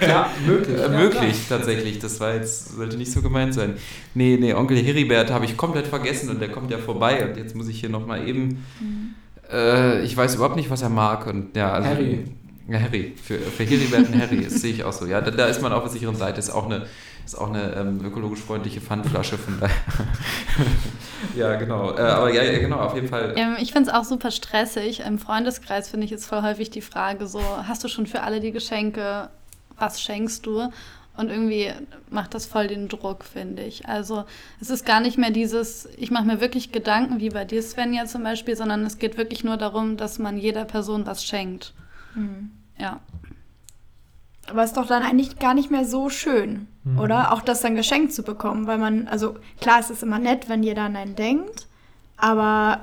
Ja, 0.02 0.30
möglich. 0.46 0.78
Äh, 0.78 0.90
möglich, 0.90 1.36
tatsächlich. 1.48 2.00
Das 2.00 2.20
war 2.20 2.34
jetzt, 2.34 2.76
sollte 2.76 2.98
nicht 2.98 3.12
so 3.12 3.22
gemeint 3.22 3.54
sein. 3.54 3.76
Nee, 4.14 4.38
nee, 4.38 4.54
Onkel 4.54 4.78
Heribert 4.78 5.32
habe 5.32 5.46
ich 5.46 5.56
komplett 5.56 5.88
vergessen 5.88 6.30
und 6.30 6.42
der 6.42 6.50
kommt 6.50 6.72
ja 6.72 6.78
vorbei 6.78 7.26
und 7.26 7.38
jetzt 7.38 7.56
muss 7.56 7.70
ich 7.70 7.80
hier 7.80 7.90
nochmal 7.90 8.28
eben. 8.28 8.66
Äh, 9.52 10.04
ich 10.04 10.16
weiß 10.16 10.36
überhaupt 10.36 10.58
nicht, 10.58 10.70
was 10.70 10.82
er 10.82 10.90
mag. 10.90 11.26
Und 11.28 11.56
ja, 11.56 11.72
also, 11.72 11.88
Harry. 11.88 12.26
Ja, 12.68 12.80
Harry. 12.80 13.14
Für, 13.22 13.38
für 13.38 13.64
Heribert 13.64 14.10
und 14.10 14.22
Harry, 14.22 14.44
das 14.44 14.56
sehe 14.56 14.74
ich 14.74 14.84
auch 14.84 14.94
so. 14.94 15.06
Ja, 15.06 15.22
da, 15.22 15.32
da 15.32 15.46
ist 15.46 15.62
man 15.62 15.72
auf 15.72 15.84
der 15.84 15.92
sicheren 15.92 16.16
Seite. 16.16 16.40
Ist 16.40 16.50
auch 16.50 16.66
eine, 16.66 16.86
ist 17.26 17.36
auch 17.36 17.50
eine 17.50 17.74
ähm, 17.76 18.04
ökologisch 18.04 18.40
freundliche 18.40 18.82
Pfandflasche 18.82 19.38
von 19.38 19.60
daher. 19.60 19.76
ja, 21.36 21.56
genau. 21.56 21.96
Äh, 21.96 22.02
aber 22.02 22.34
ja, 22.34 22.44
ja, 22.44 22.60
genau, 22.60 22.78
auf 22.80 22.96
jeden 22.96 23.08
Fall. 23.08 23.34
Ähm, 23.38 23.56
ich 23.60 23.72
finde 23.72 23.90
es 23.90 23.96
auch 23.96 24.04
super 24.04 24.32
stressig. 24.32 25.02
Im 25.02 25.20
Freundeskreis 25.20 25.90
finde 25.90 26.06
ich 26.06 26.12
jetzt 26.12 26.26
voll 26.26 26.42
häufig 26.42 26.70
die 26.70 26.82
Frage 26.82 27.28
so, 27.28 27.42
hast 27.68 27.84
du 27.84 27.88
schon 27.88 28.08
für 28.08 28.22
alle 28.22 28.40
die 28.40 28.52
Geschenke, 28.52 29.30
was 29.78 30.02
schenkst 30.02 30.46
du? 30.46 30.70
Und 31.16 31.30
irgendwie 31.30 31.72
macht 32.10 32.34
das 32.34 32.48
voll 32.48 32.68
den 32.68 32.88
Druck, 32.88 33.24
finde 33.24 33.62
ich. 33.64 33.88
Also 33.88 34.26
es 34.60 34.72
ist 34.72 34.84
gar 34.84 35.00
nicht 35.00 35.18
mehr 35.18 35.30
dieses, 35.30 35.88
ich 35.98 36.10
mache 36.10 36.26
mir 36.26 36.42
wirklich 36.42 36.72
Gedanken, 36.72 37.20
wie 37.20 37.30
bei 37.30 37.46
dir, 37.46 37.62
Svenja 37.62 38.06
zum 38.06 38.24
Beispiel, 38.24 38.56
sondern 38.56 38.84
es 38.84 38.98
geht 38.98 39.16
wirklich 39.16 39.44
nur 39.44 39.58
darum, 39.58 39.96
dass 39.96 40.18
man 40.18 40.38
jeder 40.38 40.66
Person 40.66 41.06
was 41.06 41.24
schenkt. 41.24 41.74
Ja. 42.80 43.00
Aber 44.50 44.64
ist 44.64 44.76
doch 44.78 44.88
dann 44.88 45.04
eigentlich 45.04 45.40
gar 45.40 45.54
nicht 45.54 45.72
mehr 45.72 45.86
so 45.86 46.10
schön, 46.10 46.68
Mhm. 46.84 47.00
oder? 47.00 47.32
Auch 47.32 47.42
das 47.42 47.62
dann 47.62 47.76
geschenkt 47.76 48.14
zu 48.14 48.24
bekommen, 48.24 48.68
weil 48.68 48.78
man, 48.78 49.08
also 49.08 49.36
klar, 49.62 49.80
es 49.80 49.90
ist 49.90 50.04
immer 50.04 50.20
nett, 50.20 50.50
wenn 50.50 50.64
jeder 50.64 50.84
an 50.84 50.96
einen 50.98 51.16
denkt, 51.16 51.68
aber 52.18 52.82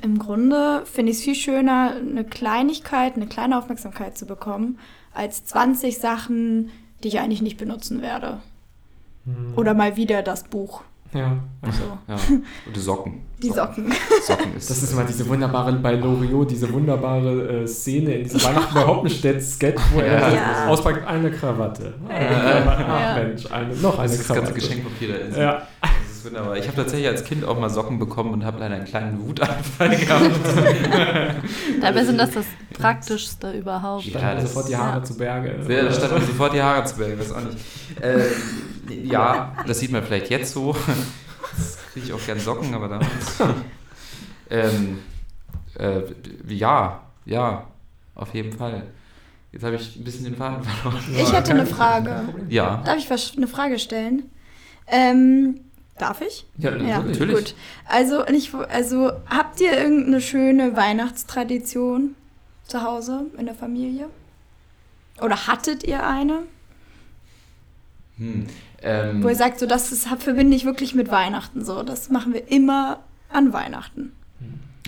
im 0.00 0.18
Grunde 0.18 0.84
finde 0.86 1.10
ich 1.12 1.18
es 1.18 1.24
viel 1.24 1.34
schöner, 1.34 1.94
eine 1.96 2.24
Kleinigkeit, 2.24 3.16
eine 3.16 3.26
kleine 3.26 3.58
Aufmerksamkeit 3.58 4.16
zu 4.16 4.26
bekommen, 4.26 4.78
als 5.14 5.44
20 5.44 5.98
Sachen, 5.98 6.70
die 7.02 7.08
ich 7.08 7.18
eigentlich 7.20 7.42
nicht 7.42 7.58
benutzen 7.58 8.00
werde. 8.02 8.40
Mhm. 9.24 9.54
Oder 9.56 9.74
mal 9.74 9.96
wieder 9.96 10.22
das 10.22 10.44
Buch. 10.44 10.82
Ja. 11.14 11.36
So, 11.70 11.98
Ja. 12.08 12.14
Und 12.66 12.74
die 12.74 12.80
Socken. 12.80 13.20
die 13.42 13.50
Socken. 13.50 13.92
Socken 14.26 14.56
ist. 14.56 14.70
Das 14.70 14.82
ist 14.82 14.92
immer 14.92 15.04
diese 15.04 15.28
wunderbare, 15.28 15.72
bei 15.74 15.92
Loriot, 15.94 16.50
diese 16.50 16.72
wunderbare 16.72 17.62
äh, 17.62 17.66
Szene 17.66 18.14
in 18.14 18.22
diesem 18.24 18.42
Weihnachten 18.42 18.74
bei 18.74 18.86
Hoppenstedt-Sketch, 18.86 19.80
wo 19.92 20.00
er 20.00 20.32
Ja. 20.34 20.66
auspackt, 20.68 21.06
eine 21.06 21.30
Krawatte. 21.30 21.94
Eine 22.08 22.28
Krawatte. 22.28 22.84
Ach 22.88 23.16
Ja. 23.18 23.22
Mensch, 23.22 23.46
eine, 23.50 23.74
noch 23.76 23.98
eine 23.98 24.02
das 24.08 24.12
ist 24.12 24.20
das 24.20 24.26
Krawatte. 24.28 24.52
ganze 24.52 24.54
Geschenkpapier 24.68 25.08
da 25.08 25.14
ist. 25.16 25.36
Ja. 25.36 25.62
Das 25.82 26.16
ist 26.16 26.24
wunderbar. 26.24 26.56
Ich 26.56 26.66
habe 26.66 26.76
tatsächlich 26.76 27.08
als 27.08 27.24
Kind 27.24 27.44
auch 27.44 27.58
mal 27.58 27.68
Socken 27.68 27.98
bekommen 27.98 28.32
und 28.32 28.44
habe 28.44 28.58
leider 28.60 28.76
einen 28.76 28.84
kleinen 28.86 29.20
Wutanfall 29.26 29.90
gehabt. 29.96 30.30
Dabei 31.80 32.04
sind 32.04 32.18
das 32.18 32.30
das 32.30 32.46
Praktischste 32.72 33.50
überhaupt. 33.52 34.04
Ja, 34.06 34.40
sofort 34.40 34.68
die 34.68 34.76
Haare 34.76 35.02
zu 35.02 35.16
Berge. 35.16 35.56
Ja, 35.68 35.82
da 35.84 35.92
stand 35.92 36.12
mir 36.14 36.20
sofort 36.20 36.54
die 36.54 36.62
Haare 36.62 36.84
zu 36.84 36.96
Bergen, 36.96 37.18
weiß 37.20 37.32
auch 37.32 37.40
nicht. 37.40 37.58
Äh, 38.00 38.20
ja, 38.88 39.56
das 39.66 39.78
sieht 39.80 39.90
man 39.92 40.02
vielleicht 40.02 40.30
jetzt 40.30 40.52
so. 40.52 40.74
Jetzt 41.58 41.78
kriege 41.92 42.06
ich 42.06 42.12
auch 42.14 42.24
gern 42.24 42.38
Socken, 42.40 42.72
aber 42.74 42.88
damals. 42.88 43.40
ähm, 44.50 45.00
äh, 45.78 46.00
ja, 46.48 47.02
ja, 47.26 47.66
auf 48.14 48.32
jeden 48.34 48.52
Fall. 48.56 48.84
Jetzt 49.52 49.64
habe 49.64 49.76
ich 49.76 49.96
ein 49.96 50.04
bisschen 50.04 50.24
den 50.24 50.36
Faden 50.36 50.64
verloren. 50.64 51.04
Ich 51.14 51.30
hätte 51.30 51.50
eine 51.52 51.66
Frage. 51.66 52.28
Ja, 52.48 52.82
Darf 52.86 52.96
ich 52.96 53.10
was, 53.10 53.36
eine 53.36 53.46
Frage 53.48 53.78
stellen? 53.78 54.30
Ähm, 54.86 55.60
darf 55.98 56.22
ich? 56.22 56.46
Ja, 56.56 56.74
Ja, 56.76 57.00
natürlich. 57.02 57.36
gut. 57.36 57.54
Also, 57.84 58.26
ich, 58.28 58.54
also 58.54 59.12
habt 59.28 59.60
ihr 59.60 59.76
irgendeine 59.76 60.22
schöne 60.22 60.74
Weihnachtstradition 60.74 62.14
zu 62.66 62.82
Hause 62.82 63.26
in 63.36 63.44
der 63.44 63.54
Familie? 63.54 64.08
Oder 65.20 65.46
hattet 65.46 65.84
ihr 65.84 66.06
eine? 66.06 66.44
hm. 68.16 68.46
Ähm, 68.82 69.22
Wo 69.22 69.28
ihr 69.28 69.36
sagt, 69.36 69.58
so 69.58 69.66
das 69.66 69.92
ist, 69.92 70.08
verbinde 70.18 70.56
ich 70.56 70.64
wirklich 70.64 70.94
mit 70.94 71.10
Weihnachten 71.10 71.64
so. 71.64 71.82
Das 71.82 72.10
machen 72.10 72.34
wir 72.34 72.50
immer 72.50 73.00
an 73.28 73.52
Weihnachten. 73.52 74.12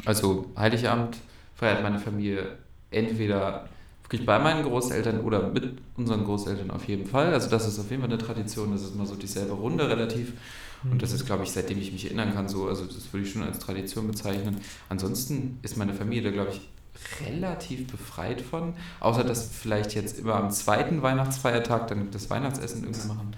Also 0.05 0.51
Heiligabend 0.57 1.17
feiert 1.55 1.83
meine 1.83 1.99
Familie 1.99 2.59
entweder 2.91 3.69
wirklich 4.03 4.27
bei 4.27 4.39
meinen 4.39 4.65
Großeltern 4.65 5.21
oder 5.21 5.49
mit 5.49 5.79
unseren 5.97 6.25
Großeltern 6.25 6.71
auf 6.71 6.87
jeden 6.87 7.07
Fall. 7.07 7.33
Also 7.33 7.49
das 7.49 7.67
ist 7.67 7.79
auf 7.79 7.91
jeden 7.91 8.03
Fall 8.03 8.11
eine 8.11 8.21
Tradition, 8.21 8.73
das 8.73 8.83
ist 8.83 8.95
immer 8.95 9.07
so 9.07 9.15
dieselbe 9.15 9.55
Runde 9.55 9.89
relativ. 9.89 10.33
Und 10.91 11.01
das 11.01 11.13
ist, 11.13 11.25
glaube 11.25 11.45
ich, 11.45 11.51
seitdem 11.51 11.79
ich 11.79 11.93
mich 11.93 12.05
erinnern 12.05 12.35
kann, 12.35 12.47
so, 12.47 12.69
also 12.69 12.85
das 12.85 13.11
würde 13.13 13.27
ich 13.27 13.33
schon 13.33 13.43
als 13.43 13.59
Tradition 13.59 14.07
bezeichnen. 14.07 14.61
Ansonsten 14.91 15.59
ist 15.63 15.79
meine 15.79 15.95
Familie, 15.95 16.25
da, 16.25 16.31
glaube 16.31 16.51
ich, 16.51 16.61
relativ 17.27 17.87
befreit 17.91 18.43
von, 18.43 18.75
außer 19.01 19.25
dass 19.25 19.49
vielleicht 19.49 19.95
jetzt 19.95 20.19
immer 20.19 20.35
am 20.35 20.51
zweiten 20.51 21.03
Weihnachtsfeiertag 21.03 21.89
dann 21.89 22.11
das 22.11 22.29
Weihnachtsessen 22.29 22.85
irgendwie 22.85 23.09
machen. 23.09 23.35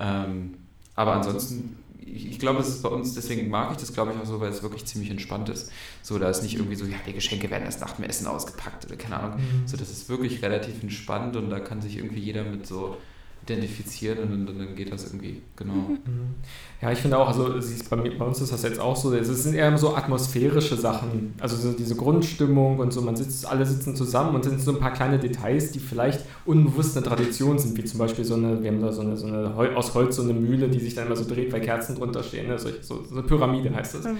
Ähm, 0.00 0.54
aber 0.94 1.12
ansonsten, 1.14 1.76
ich, 2.00 2.30
ich 2.30 2.38
glaube, 2.38 2.60
es 2.60 2.68
ist 2.68 2.82
bei 2.82 2.88
uns, 2.88 3.14
deswegen 3.14 3.48
mag 3.48 3.72
ich 3.72 3.78
das, 3.78 3.92
glaube 3.92 4.12
ich, 4.12 4.20
auch 4.20 4.26
so, 4.26 4.40
weil 4.40 4.50
es 4.50 4.62
wirklich 4.62 4.84
ziemlich 4.84 5.10
entspannt 5.10 5.48
ist. 5.48 5.70
So, 6.02 6.18
da 6.18 6.28
ist 6.28 6.42
nicht 6.42 6.54
irgendwie 6.54 6.76
so, 6.76 6.84
ja, 6.84 6.96
die 7.06 7.12
Geschenke 7.12 7.50
werden 7.50 7.64
erst 7.64 7.80
nach 7.80 7.92
dem 7.92 8.04
Essen 8.04 8.26
ausgepackt 8.26 8.86
oder 8.86 8.96
keine 8.96 9.18
Ahnung. 9.18 9.38
Mhm. 9.38 9.66
So, 9.66 9.76
das 9.76 9.90
ist 9.90 10.08
wirklich 10.08 10.42
relativ 10.42 10.82
entspannt 10.82 11.36
und 11.36 11.50
da 11.50 11.60
kann 11.60 11.82
sich 11.82 11.96
irgendwie 11.96 12.20
jeder 12.20 12.44
mit 12.44 12.66
so 12.66 12.96
identifizieren 13.44 14.18
und 14.22 14.46
dann, 14.46 14.58
dann 14.58 14.74
geht 14.74 14.92
das 14.92 15.06
irgendwie, 15.06 15.42
genau. 15.56 15.74
Mhm. 15.74 16.34
Ja, 16.80 16.90
ich 16.90 16.98
finde 16.98 17.18
auch, 17.18 17.28
also 17.28 17.60
siehst, 17.60 17.88
bei, 17.90 17.96
bei 17.96 18.24
uns 18.24 18.40
ist 18.40 18.52
das 18.52 18.62
jetzt 18.62 18.80
auch 18.80 18.96
so, 18.96 19.14
es 19.14 19.28
sind 19.28 19.54
eher 19.54 19.76
so 19.76 19.94
atmosphärische 19.94 20.76
Sachen, 20.76 21.34
also 21.40 21.56
so 21.56 21.72
diese 21.72 21.94
Grundstimmung 21.94 22.78
und 22.78 22.92
so, 22.92 23.02
man 23.02 23.16
sitzt, 23.16 23.46
alle 23.46 23.64
sitzen 23.66 23.96
zusammen 23.96 24.34
und 24.34 24.44
sind 24.44 24.60
so 24.60 24.72
ein 24.72 24.78
paar 24.78 24.92
kleine 24.92 25.18
Details, 25.18 25.72
die 25.72 25.78
vielleicht 25.78 26.24
unbewusst 26.44 26.96
eine 26.96 27.06
Tradition 27.06 27.58
sind, 27.58 27.76
wie 27.76 27.84
zum 27.84 27.98
Beispiel 27.98 28.24
so 28.24 28.34
eine, 28.34 28.62
wir 28.62 28.70
haben 28.70 28.80
da 28.80 28.92
so 28.92 29.02
eine, 29.02 29.16
so 29.16 29.26
eine 29.26 29.54
aus 29.76 29.94
Holz 29.94 30.16
so 30.16 30.22
eine 30.22 30.34
Mühle, 30.34 30.68
die 30.68 30.80
sich 30.80 30.94
dann 30.94 31.06
immer 31.06 31.16
so 31.16 31.24
dreht, 31.26 31.52
weil 31.52 31.60
Kerzen 31.60 31.96
drunter 31.96 32.22
stehen, 32.22 32.48
ne? 32.48 32.58
so, 32.58 32.68
so, 32.80 33.04
so 33.04 33.14
eine 33.14 33.22
Pyramide 33.22 33.74
heißt 33.74 33.96
das. 33.96 34.06
Okay. 34.06 34.16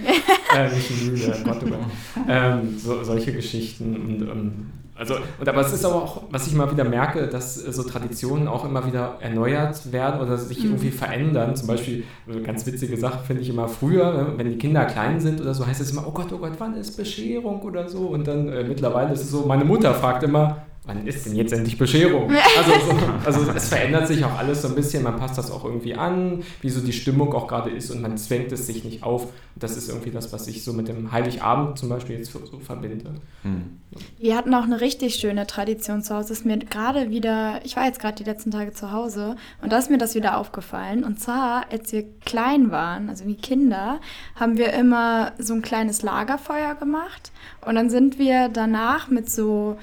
Äh, 0.55 0.73
nicht 0.73 0.91
eine 0.91 1.11
Mühle, 1.11 1.37
Gott, 1.43 1.57
oh 1.63 1.69
Gott. 1.69 1.79
Ähm, 2.27 2.77
so, 2.77 3.03
solche 3.03 3.33
Geschichten 3.33 3.95
und 3.95 4.21
ähm, 4.21 4.65
also, 4.97 5.15
und 5.39 5.49
aber 5.49 5.59
es 5.59 5.73
ist 5.73 5.83
aber 5.83 5.95
auch, 5.95 6.23
was 6.29 6.47
ich 6.47 6.53
immer 6.53 6.71
wieder 6.71 6.85
merke, 6.85 7.27
dass 7.27 7.55
so 7.55 7.83
Traditionen 7.83 8.47
auch 8.47 8.63
immer 8.63 8.87
wieder 8.87 9.17
erneuert 9.19 9.91
werden 9.91 10.21
oder 10.21 10.37
sich 10.37 10.59
mhm. 10.59 10.71
irgendwie 10.71 10.91
verändern. 10.91 11.53
Zum 11.55 11.67
Beispiel, 11.67 12.05
eine 12.29 12.41
ganz 12.41 12.65
witzige 12.65 12.95
Sache 12.95 13.19
finde 13.25 13.41
ich 13.41 13.49
immer 13.49 13.67
früher, 13.67 14.13
ne, 14.13 14.33
wenn 14.37 14.49
die 14.49 14.57
Kinder 14.57 14.85
klein 14.85 15.19
sind 15.19 15.41
oder 15.41 15.53
so, 15.53 15.67
heißt 15.67 15.81
es 15.81 15.91
immer, 15.91 16.07
oh 16.07 16.11
Gott, 16.11 16.31
oh 16.31 16.37
Gott, 16.37 16.53
wann 16.59 16.77
ist 16.77 16.95
Bescherung 16.95 17.61
oder 17.61 17.89
so? 17.89 18.07
Und 18.07 18.25
dann 18.25 18.47
äh, 18.47 18.63
mittlerweile 18.63 19.11
ist 19.11 19.21
es 19.21 19.31
so, 19.31 19.45
meine 19.45 19.65
Mutter 19.65 19.93
fragt 19.93 20.23
immer, 20.23 20.65
wann 20.85 21.05
ist 21.07 21.25
denn 21.25 21.35
jetzt 21.35 21.53
endlich 21.53 21.77
Bescherung? 21.77 22.31
Also, 22.57 22.71
so, 22.71 22.95
also 23.25 23.51
es 23.51 23.67
verändert 23.67 24.07
sich 24.07 24.23
auch 24.23 24.37
alles 24.37 24.61
so 24.61 24.69
ein 24.69 24.75
bisschen, 24.75 25.03
man 25.03 25.17
passt 25.17 25.37
das 25.37 25.51
auch 25.51 25.65
irgendwie 25.65 25.95
an, 25.95 26.43
wie 26.61 26.69
so 26.69 26.79
die 26.79 26.93
Stimmung 26.93 27.33
auch 27.33 27.47
gerade 27.47 27.69
ist 27.69 27.91
und 27.91 28.01
man 28.01 28.17
zwängt 28.17 28.51
es 28.51 28.65
sich 28.67 28.83
nicht 28.83 29.03
auf. 29.03 29.27
Das 29.55 29.77
ist 29.77 29.89
irgendwie 29.89 30.11
das, 30.11 30.31
was 30.33 30.47
ich 30.47 30.63
so 30.63 30.73
mit 30.73 30.87
dem 30.87 31.11
Heiligabend 31.11 31.77
zum 31.77 31.89
Beispiel 31.89 32.17
jetzt 32.17 32.31
so 32.31 32.59
verbinde. 32.59 33.15
Hm. 33.43 33.79
Wir 34.17 34.35
hatten 34.35 34.53
auch 34.53 34.63
eine 34.63 34.81
richtig 34.81 35.15
schöne 35.15 35.47
Tradition 35.47 36.01
zu 36.01 36.15
Hause. 36.15 36.33
ist 36.33 36.45
mir 36.45 36.57
gerade 36.57 37.09
wieder, 37.09 37.61
ich 37.63 37.75
war 37.75 37.85
jetzt 37.85 37.99
gerade 37.99 38.15
die 38.15 38.29
letzten 38.29 38.51
Tage 38.51 38.73
zu 38.73 38.91
Hause 38.91 39.35
und 39.61 39.71
da 39.71 39.77
ist 39.77 39.89
mir 39.89 39.97
das 39.97 40.15
wieder 40.15 40.37
aufgefallen. 40.37 41.03
Und 41.03 41.19
zwar, 41.19 41.71
als 41.71 41.91
wir 41.93 42.05
klein 42.25 42.71
waren, 42.71 43.09
also 43.09 43.25
wie 43.25 43.35
Kinder, 43.35 43.99
haben 44.35 44.57
wir 44.57 44.73
immer 44.73 45.33
so 45.37 45.53
ein 45.53 45.61
kleines 45.61 46.01
Lagerfeuer 46.01 46.75
gemacht 46.75 47.31
und 47.65 47.75
dann 47.75 47.89
sind 47.89 48.19
wir 48.19 48.49
danach 48.49 49.09
mit 49.09 49.29
so 49.29 49.77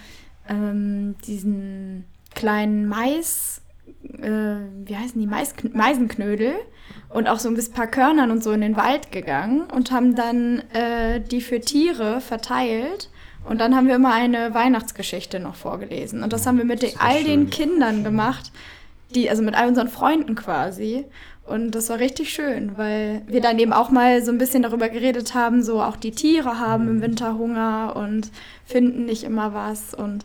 ähm, 0.49 1.17
diesen 1.27 2.05
kleinen 2.35 2.87
Mais, 2.87 3.63
äh, 4.05 4.57
wie 4.85 4.97
heißen 4.97 5.21
die, 5.21 5.27
Mais, 5.27 5.55
Meisenknödel 5.73 6.55
und 7.09 7.29
auch 7.29 7.39
so 7.39 7.49
ein 7.49 7.59
paar 7.73 7.87
Körnern 7.87 8.31
und 8.31 8.43
so 8.43 8.53
in 8.53 8.61
den 8.61 8.77
Wald 8.77 9.13
gegangen 9.13 9.63
und 9.63 9.91
haben 9.91 10.15
dann 10.15 10.61
äh, 10.73 11.21
die 11.21 11.41
für 11.41 11.61
Tiere 11.61 12.21
verteilt. 12.21 13.11
Und 13.45 13.61
dann 13.61 13.75
haben 13.75 13.89
wir 13.89 13.97
immer 13.97 14.13
eine 14.13 14.55
Weihnachtsgeschichte 14.55 15.41
noch 15.41 15.57
vorgelesen. 15.57 16.23
Und 16.23 16.33
das 16.33 16.47
haben 16.47 16.59
wir 16.59 16.65
mit 16.65 16.83
den, 16.83 16.93
all 17.01 17.25
den 17.25 17.51
Kindern 17.51 18.05
gemacht, 18.05 18.53
die, 19.15 19.29
also 19.29 19.43
mit 19.43 19.57
all 19.57 19.69
unseren 19.69 19.89
Freunden 19.89 20.37
quasi. 20.37 21.07
Und 21.45 21.73
das 21.73 21.89
war 21.89 21.99
richtig 21.99 22.33
schön, 22.33 22.79
weil 22.79 23.23
wir 23.27 23.41
dann 23.41 23.59
eben 23.59 23.73
auch 23.73 23.91
mal 23.91 24.25
so 24.25 24.31
ein 24.31 24.39
bisschen 24.39 24.63
darüber 24.63 24.89
geredet 24.89 25.35
haben, 25.35 25.63
so 25.63 25.83
auch 25.83 25.97
die 25.97 26.13
Tiere 26.13 26.61
haben 26.61 26.89
im 26.89 27.03
Winter 27.03 27.37
Hunger 27.37 27.95
und 27.97 28.31
finden 28.65 29.07
nicht 29.07 29.25
immer 29.25 29.53
was. 29.53 29.93
Und 29.93 30.25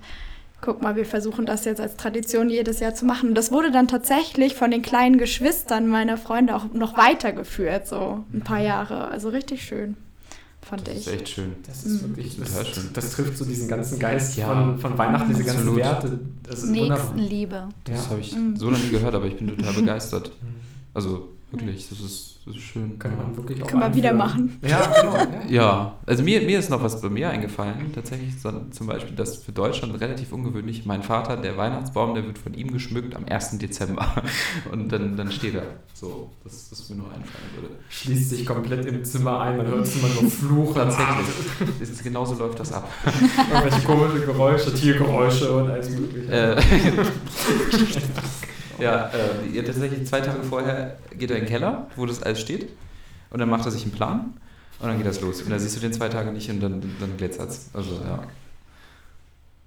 guck 0.61 0.81
mal, 0.81 0.95
wir 0.95 1.05
versuchen 1.05 1.45
das 1.45 1.65
jetzt 1.65 1.81
als 1.81 1.97
Tradition 1.97 2.49
jedes 2.49 2.79
Jahr 2.79 2.93
zu 2.93 3.05
machen. 3.05 3.29
Und 3.29 3.35
das 3.35 3.51
wurde 3.51 3.71
dann 3.71 3.87
tatsächlich 3.87 4.55
von 4.55 4.69
den 4.69 4.83
kleinen 4.83 5.17
Geschwistern 5.17 5.87
meiner 5.87 6.17
Freunde 6.17 6.55
auch 6.55 6.71
noch 6.73 6.97
weitergeführt, 6.97 7.87
so 7.87 8.23
ein 8.31 8.41
paar 8.41 8.61
Jahre. 8.61 9.07
Also 9.07 9.29
richtig 9.29 9.63
schön. 9.63 9.97
Fand 10.61 10.87
das 10.87 10.97
ich. 10.97 11.05
Das 11.05 11.13
ist 11.13 11.21
echt 11.21 11.29
schön. 11.29 11.55
Das 11.65 11.83
ist 11.83 12.03
mhm. 12.03 12.17
wirklich 12.17 12.37
total 12.37 12.63
das, 12.63 12.67
schön. 12.75 12.89
Das 12.93 13.11
trifft 13.11 13.37
so 13.37 13.45
diesen 13.45 13.67
ganzen 13.67 13.99
Geist 13.99 14.37
ja, 14.37 14.47
von, 14.47 14.77
von 14.77 14.97
Weihnachten, 14.97 15.29
diese 15.29 15.45
ganzen 15.45 15.75
Werte. 15.75 16.19
Das 16.43 16.63
ist 16.63 16.69
Nächstenliebe. 16.69 17.69
Das 17.85 18.05
ja. 18.05 18.09
habe 18.11 18.19
ich 18.19 18.35
mhm. 18.35 18.55
so 18.55 18.69
noch 18.69 18.77
nie 18.79 18.89
gehört, 18.89 19.15
aber 19.15 19.25
ich 19.25 19.37
bin 19.37 19.47
total 19.47 19.73
begeistert. 19.81 20.31
Also 20.97 21.29
wirklich, 21.51 21.87
das 21.89 21.99
ist, 21.99 22.39
das 22.43 22.55
ist 22.55 22.63
schön. 22.63 22.97
Kann 22.97 23.15
man 23.15 23.37
wirklich 23.37 23.61
auch 23.61 23.67
Kann 23.67 23.81
man 23.81 23.93
wieder 23.93 24.13
machen. 24.13 24.57
Ja, 24.67 24.91
genau. 24.99 25.45
ja, 25.47 25.95
also 26.07 26.23
mir, 26.23 26.41
mir 26.41 26.57
ist 26.57 26.71
noch 26.71 26.81
was 26.81 26.99
bei 26.99 27.09
mir 27.09 27.29
eingefallen. 27.29 27.91
Tatsächlich 27.93 28.33
zum 28.39 28.87
Beispiel, 28.87 29.15
das 29.15 29.37
für 29.37 29.51
Deutschland 29.51 30.01
relativ 30.01 30.33
ungewöhnlich. 30.33 30.87
Mein 30.87 31.03
Vater, 31.03 31.37
der 31.37 31.55
Weihnachtsbaum, 31.55 32.15
der 32.15 32.25
wird 32.25 32.39
von 32.39 32.55
ihm 32.55 32.71
geschmückt 32.73 33.15
am 33.15 33.25
1. 33.25 33.59
Dezember. 33.59 34.07
Und 34.71 34.91
dann, 34.91 35.15
dann 35.15 35.31
steht 35.31 35.53
er. 35.53 35.65
So, 35.93 36.31
das, 36.43 36.71
das 36.71 36.89
mir 36.89 36.95
noch 36.95 37.09
einfallen 37.09 37.51
würde. 37.53 37.75
Schließt 37.89 38.31
sich 38.31 38.43
komplett 38.43 38.87
im 38.87 39.05
Zimmer 39.05 39.39
ein, 39.39 39.57
man 39.57 39.67
hört 39.67 39.85
es 39.85 39.95
immer 39.97 40.09
nur 40.19 40.31
Fluch. 40.31 40.73
Tatsächlich. 40.73 41.27
ist, 41.79 42.03
genauso 42.03 42.33
läuft 42.33 42.59
das 42.59 42.73
ab. 42.73 42.89
Irgendwelche 43.53 43.85
komischen 43.85 44.25
Geräusche, 44.25 44.73
Tiergeräusche 44.73 45.51
und 45.57 45.69
alles 45.69 45.91
mögliche. 45.91 46.57
Äh, 48.79 48.83
Ja, 48.83 49.09
äh, 49.53 49.63
tatsächlich 49.63 50.05
zwei 50.07 50.21
Tage 50.21 50.43
vorher 50.43 50.97
geht 51.17 51.31
er 51.31 51.37
in 51.37 51.43
den 51.43 51.49
Keller, 51.49 51.87
wo 51.95 52.05
das 52.05 52.23
alles 52.23 52.39
steht. 52.41 52.69
Und 53.29 53.39
dann 53.39 53.49
macht 53.49 53.65
er 53.65 53.71
sich 53.71 53.83
einen 53.83 53.91
Plan. 53.91 54.33
Und 54.79 54.87
dann 54.87 54.97
geht 54.97 55.07
das 55.07 55.21
los. 55.21 55.41
Und 55.41 55.49
dann 55.49 55.59
siehst 55.59 55.75
du 55.75 55.79
den 55.79 55.93
zwei 55.93 56.07
Tage 56.09 56.31
nicht 56.31 56.49
und 56.49 56.59
dann, 56.59 56.81
dann 56.99 57.17
glitzert 57.17 57.49
es. 57.49 57.69
Also, 57.73 57.95
ja. 57.95 58.23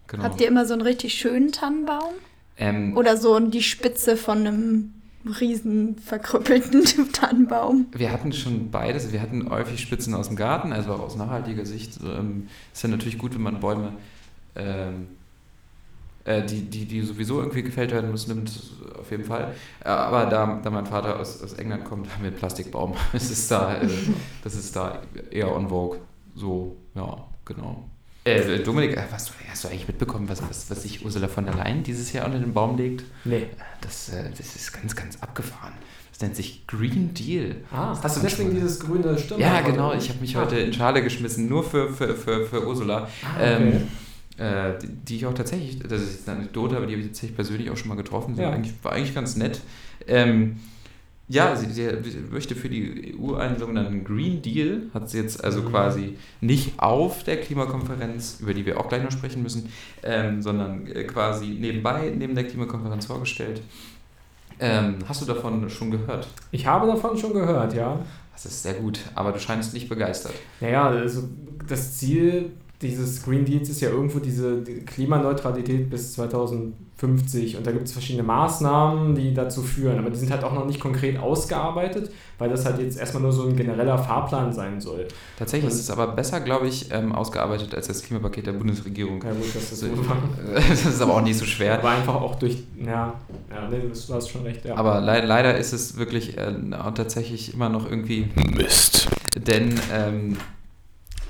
Genau. 0.07 0.25
Habt 0.25 0.40
ihr 0.40 0.49
immer 0.49 0.66
so 0.66 0.73
einen 0.73 0.83
richtig 0.83 1.14
schönen 1.14 1.53
Tannenbaum? 1.53 2.14
Ähm, 2.57 2.96
Oder 2.96 3.16
so 3.16 3.38
die 3.40 3.62
Spitze 3.62 4.16
von 4.16 4.38
einem 4.46 4.94
riesen 5.40 5.99
verkrüppelten 5.99 6.85
Tannenbaum? 7.12 7.87
Wir 7.92 8.12
hatten 8.12 8.33
schon 8.33 8.70
beides. 8.70 9.12
Wir 9.12 9.20
hatten 9.20 9.49
häufig 9.51 9.81
Spitzen 9.81 10.14
aus 10.14 10.29
dem 10.29 10.37
Garten, 10.37 10.73
also 10.73 10.92
auch 10.92 11.01
aus 11.01 11.16
nachhaltiger 11.16 11.66
Sicht. 11.66 11.99
Ähm, 12.05 12.49
ist 12.73 12.83
ja 12.83 12.88
natürlich 12.88 13.18
gut, 13.18 13.35
wenn 13.35 13.42
man 13.42 13.61
Bäume 13.61 13.92
ähm, 14.57 15.09
äh, 16.24 16.44
die, 16.44 16.62
die, 16.62 16.85
die 16.85 17.02
sowieso 17.02 17.38
irgendwie 17.40 17.62
gefällt 17.62 17.92
werden 17.92 18.11
müssen, 18.11 18.35
nimmt 18.35 18.52
auf 18.98 19.11
jeden 19.11 19.24
Fall. 19.24 19.54
Äh, 19.85 19.88
aber 19.88 20.26
da, 20.26 20.61
da 20.62 20.70
mein 20.70 20.87
Vater 20.87 21.18
aus, 21.18 21.42
aus 21.42 21.54
England 21.54 21.85
kommt, 21.85 22.12
haben 22.12 22.22
wir 22.22 22.28
einen 22.28 22.37
Plastikbaum. 22.37 22.94
Das 23.12 23.30
ist 23.30 23.50
da, 23.50 23.80
äh, 23.80 23.88
das 24.44 24.54
ist 24.54 24.76
da 24.76 25.02
eher 25.30 25.54
on 25.54 25.68
vogue. 25.68 25.98
So, 26.35 26.76
ja, 26.94 27.16
genau. 27.44 27.85
Äh, 28.24 28.59
Dominik, 28.59 28.96
was, 29.11 29.33
hast 29.50 29.64
du 29.64 29.68
eigentlich 29.68 29.88
mitbekommen, 29.88 30.28
was, 30.28 30.42
was, 30.42 30.70
was 30.70 30.83
sich 30.83 31.04
Ursula 31.04 31.26
von 31.26 31.46
der 31.46 31.54
Leyen 31.54 31.83
dieses 31.83 32.12
Jahr 32.12 32.26
unter 32.26 32.38
den 32.38 32.52
Baum 32.52 32.76
legt? 32.76 33.04
Nee. 33.24 33.46
Das, 33.80 34.12
das 34.37 34.56
ist 34.56 34.72
ganz, 34.72 34.94
ganz 34.94 35.22
abgefahren. 35.22 35.72
Das 36.12 36.20
nennt 36.20 36.37
sich 36.37 36.66
Green 36.66 37.14
Deal. 37.14 37.56
Ah, 37.72 37.98
hast 38.02 38.18
du 38.18 38.20
deswegen 38.20 38.50
dieses 38.50 38.78
grüne 38.78 39.18
Stirn? 39.18 39.40
Ja, 39.40 39.62
genau. 39.62 39.94
Ich 39.94 40.11
habe 40.11 40.20
mich 40.20 40.37
heute 40.37 40.59
in 40.59 40.70
Schale 40.74 41.02
geschmissen, 41.02 41.48
nur 41.48 41.64
für, 41.64 41.94
für, 41.94 42.14
für, 42.14 42.44
für 42.44 42.66
Ursula. 42.66 43.09
Ah, 43.24 43.37
okay. 43.37 43.68
ähm, 43.68 43.88
äh, 44.40 44.79
die, 44.79 44.88
die, 44.88 45.16
ich 45.16 45.26
auch 45.26 45.35
tatsächlich, 45.35 45.79
das 45.81 46.00
ist 46.00 46.29
eine 46.29 46.38
Anekdote, 46.38 46.76
aber 46.76 46.87
die 46.87 46.94
habe 46.94 47.03
ich 47.03 47.09
tatsächlich 47.09 47.37
persönlich 47.37 47.70
auch 47.70 47.76
schon 47.76 47.88
mal 47.88 47.96
getroffen. 47.96 48.37
Ja. 48.37 48.44
War, 48.44 48.53
eigentlich, 48.55 48.74
war 48.83 48.92
eigentlich 48.92 49.14
ganz 49.14 49.37
nett. 49.37 49.61
Ähm, 50.07 50.57
ja, 51.29 51.55
sie, 51.55 51.70
sie, 51.70 51.88
möchte 52.31 52.57
für 52.57 52.70
die 52.70 53.14
EU 53.16 53.35
einen 53.35 53.59
sogenannten 53.59 54.03
Green 54.03 54.40
Deal, 54.40 54.85
hat 54.94 55.11
sie 55.11 55.18
jetzt 55.18 55.44
also 55.44 55.61
mhm. 55.61 55.66
quasi 55.66 56.16
nicht 56.40 56.72
auf 56.79 57.22
der 57.22 57.40
Klimakonferenz, 57.40 58.38
über 58.40 58.55
die 58.55 58.64
wir 58.64 58.81
auch 58.81 58.88
gleich 58.88 59.05
noch 59.05 59.12
sprechen 59.12 59.42
müssen, 59.42 59.70
ähm, 60.03 60.40
sondern 60.40 60.87
äh, 60.87 61.05
quasi 61.05 61.46
nebenbei, 61.46 62.12
neben 62.16 62.35
der 62.35 62.44
Klimakonferenz 62.44 63.07
vorgestellt. 63.07 63.61
Ähm, 64.59 64.96
hast 65.07 65.20
du 65.20 65.26
davon 65.26 65.68
schon 65.68 65.90
gehört? 65.90 66.29
Ich 66.50 66.66
habe 66.66 66.87
davon 66.87 67.16
schon 67.16 67.35
gehört, 67.35 67.74
ja. 67.74 68.00
Das 68.33 68.46
ist 68.46 68.62
sehr 68.62 68.74
gut, 68.74 69.00
aber 69.14 69.33
du 69.33 69.38
scheinst 69.38 69.74
nicht 69.74 69.88
begeistert. 69.88 70.35
Naja, 70.61 70.88
also 70.88 71.29
das 71.68 71.98
Ziel 71.98 72.53
dieses 72.82 73.22
Green 73.22 73.44
Deals 73.44 73.68
ist 73.68 73.82
ja 73.82 73.90
irgendwo 73.90 74.20
diese 74.20 74.62
Klimaneutralität 74.62 75.90
bis 75.90 76.14
2050 76.14 77.58
und 77.58 77.66
da 77.66 77.72
gibt 77.72 77.84
es 77.84 77.92
verschiedene 77.92 78.22
Maßnahmen, 78.22 79.14
die 79.14 79.34
dazu 79.34 79.62
führen, 79.62 79.98
aber 79.98 80.08
die 80.08 80.16
sind 80.16 80.30
halt 80.30 80.44
auch 80.44 80.54
noch 80.54 80.66
nicht 80.66 80.80
konkret 80.80 81.18
ausgearbeitet, 81.18 82.10
weil 82.38 82.48
das 82.48 82.64
halt 82.64 82.80
jetzt 82.80 82.98
erstmal 82.98 83.22
nur 83.22 83.32
so 83.32 83.46
ein 83.46 83.54
genereller 83.54 83.98
Fahrplan 83.98 84.54
sein 84.54 84.80
soll. 84.80 85.08
Tatsächlich 85.38 85.70
und 85.70 85.76
ist 85.76 85.80
es 85.80 85.90
aber 85.90 86.06
besser, 86.08 86.40
glaube 86.40 86.68
ich, 86.68 86.90
ähm, 86.90 87.14
ausgearbeitet 87.14 87.74
als 87.74 87.88
das 87.88 88.02
Klimapaket 88.02 88.46
der 88.46 88.52
Bundesregierung. 88.52 89.22
Ja 89.22 89.32
gut, 89.32 89.54
das 89.54 89.72
ist, 89.72 89.82
also, 89.82 89.96
das 90.54 90.86
ist 90.86 91.02
aber 91.02 91.16
auch 91.16 91.22
nicht 91.22 91.38
so 91.38 91.44
schwer. 91.44 91.78
Aber 91.78 91.90
einfach 91.90 92.14
auch 92.14 92.36
durch, 92.36 92.64
ja, 92.78 93.12
ja 93.50 93.68
nee, 93.70 93.80
du 93.80 94.14
hast 94.14 94.30
schon 94.30 94.42
recht, 94.42 94.64
ja. 94.64 94.74
Aber 94.76 95.02
le 95.02 95.26
leider 95.26 95.58
ist 95.58 95.74
es 95.74 95.98
wirklich 95.98 96.38
äh, 96.38 96.54
tatsächlich 96.94 97.52
immer 97.52 97.68
noch 97.68 97.84
irgendwie 97.84 98.28
Mist. 98.56 99.08
Denn 99.36 99.78
ähm, 99.92 100.38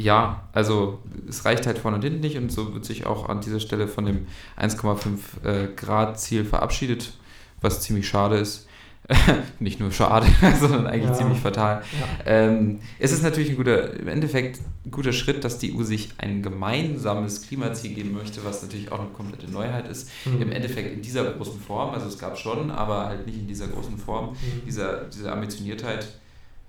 ja, 0.00 0.48
also 0.52 0.98
es 1.28 1.44
reicht 1.44 1.66
halt 1.66 1.78
vorne 1.78 1.96
und 1.96 2.02
hinten 2.02 2.20
nicht 2.20 2.36
und 2.36 2.50
so 2.50 2.74
wird 2.74 2.84
sich 2.84 3.06
auch 3.06 3.28
an 3.28 3.40
dieser 3.40 3.60
Stelle 3.60 3.88
von 3.88 4.06
dem 4.06 4.26
1,5 4.58 5.44
äh, 5.44 5.68
Grad 5.74 6.18
Ziel 6.18 6.44
verabschiedet, 6.44 7.12
was 7.60 7.82
ziemlich 7.82 8.08
schade 8.08 8.36
ist. 8.36 8.66
nicht 9.58 9.80
nur 9.80 9.90
schade, 9.90 10.26
sondern 10.60 10.86
eigentlich 10.86 11.10
ja. 11.10 11.14
ziemlich 11.14 11.40
fatal. 11.40 11.82
Ja. 11.98 12.26
Ähm, 12.26 12.80
es 13.00 13.10
ist 13.10 13.22
natürlich 13.22 13.50
ein 13.50 13.56
guter, 13.56 13.94
im 13.98 14.06
Endeffekt 14.06 14.60
ein 14.86 14.90
guter 14.92 15.12
Schritt, 15.12 15.42
dass 15.42 15.58
die 15.58 15.74
EU 15.74 15.82
sich 15.82 16.10
ein 16.18 16.42
gemeinsames 16.42 17.42
Klimaziel 17.42 17.94
geben 17.94 18.12
möchte, 18.12 18.44
was 18.44 18.62
natürlich 18.62 18.92
auch 18.92 19.00
eine 19.00 19.08
komplette 19.08 19.50
Neuheit 19.50 19.88
ist. 19.88 20.10
Mhm. 20.24 20.42
Im 20.42 20.52
Endeffekt 20.52 20.92
in 20.92 21.02
dieser 21.02 21.24
großen 21.24 21.60
Form, 21.60 21.92
also 21.92 22.06
es 22.06 22.18
gab 22.18 22.38
schon, 22.38 22.70
aber 22.70 23.06
halt 23.06 23.26
nicht 23.26 23.38
in 23.38 23.48
dieser 23.48 23.66
großen 23.66 23.98
Form, 23.98 24.30
mhm. 24.30 24.64
dieser, 24.64 25.06
diese 25.06 25.32
Ambitioniertheit 25.32 26.06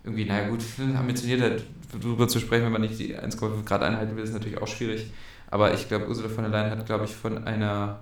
irgendwie, 0.04 0.26
naja 0.26 0.50
gut, 0.50 0.64
ambitioniert 0.98 1.64
darüber 1.92 2.28
zu 2.28 2.40
sprechen, 2.40 2.66
wenn 2.66 2.72
man 2.72 2.82
nicht 2.82 3.00
die 3.00 3.18
1,5 3.18 3.66
Grad 3.66 3.84
einhalten 3.84 4.16
will, 4.16 4.24
ist 4.24 4.34
natürlich 4.34 4.62
auch 4.62 4.68
schwierig. 4.68 5.12
Aber 5.50 5.74
ich 5.74 5.88
glaube, 5.88 6.08
Ursula 6.08 6.30
von 6.30 6.44
der 6.44 6.52
Leyen 6.52 6.72
hat, 6.72 6.86
glaube 6.86 7.06
ich, 7.06 7.16
von 7.16 7.46
einer 7.46 8.00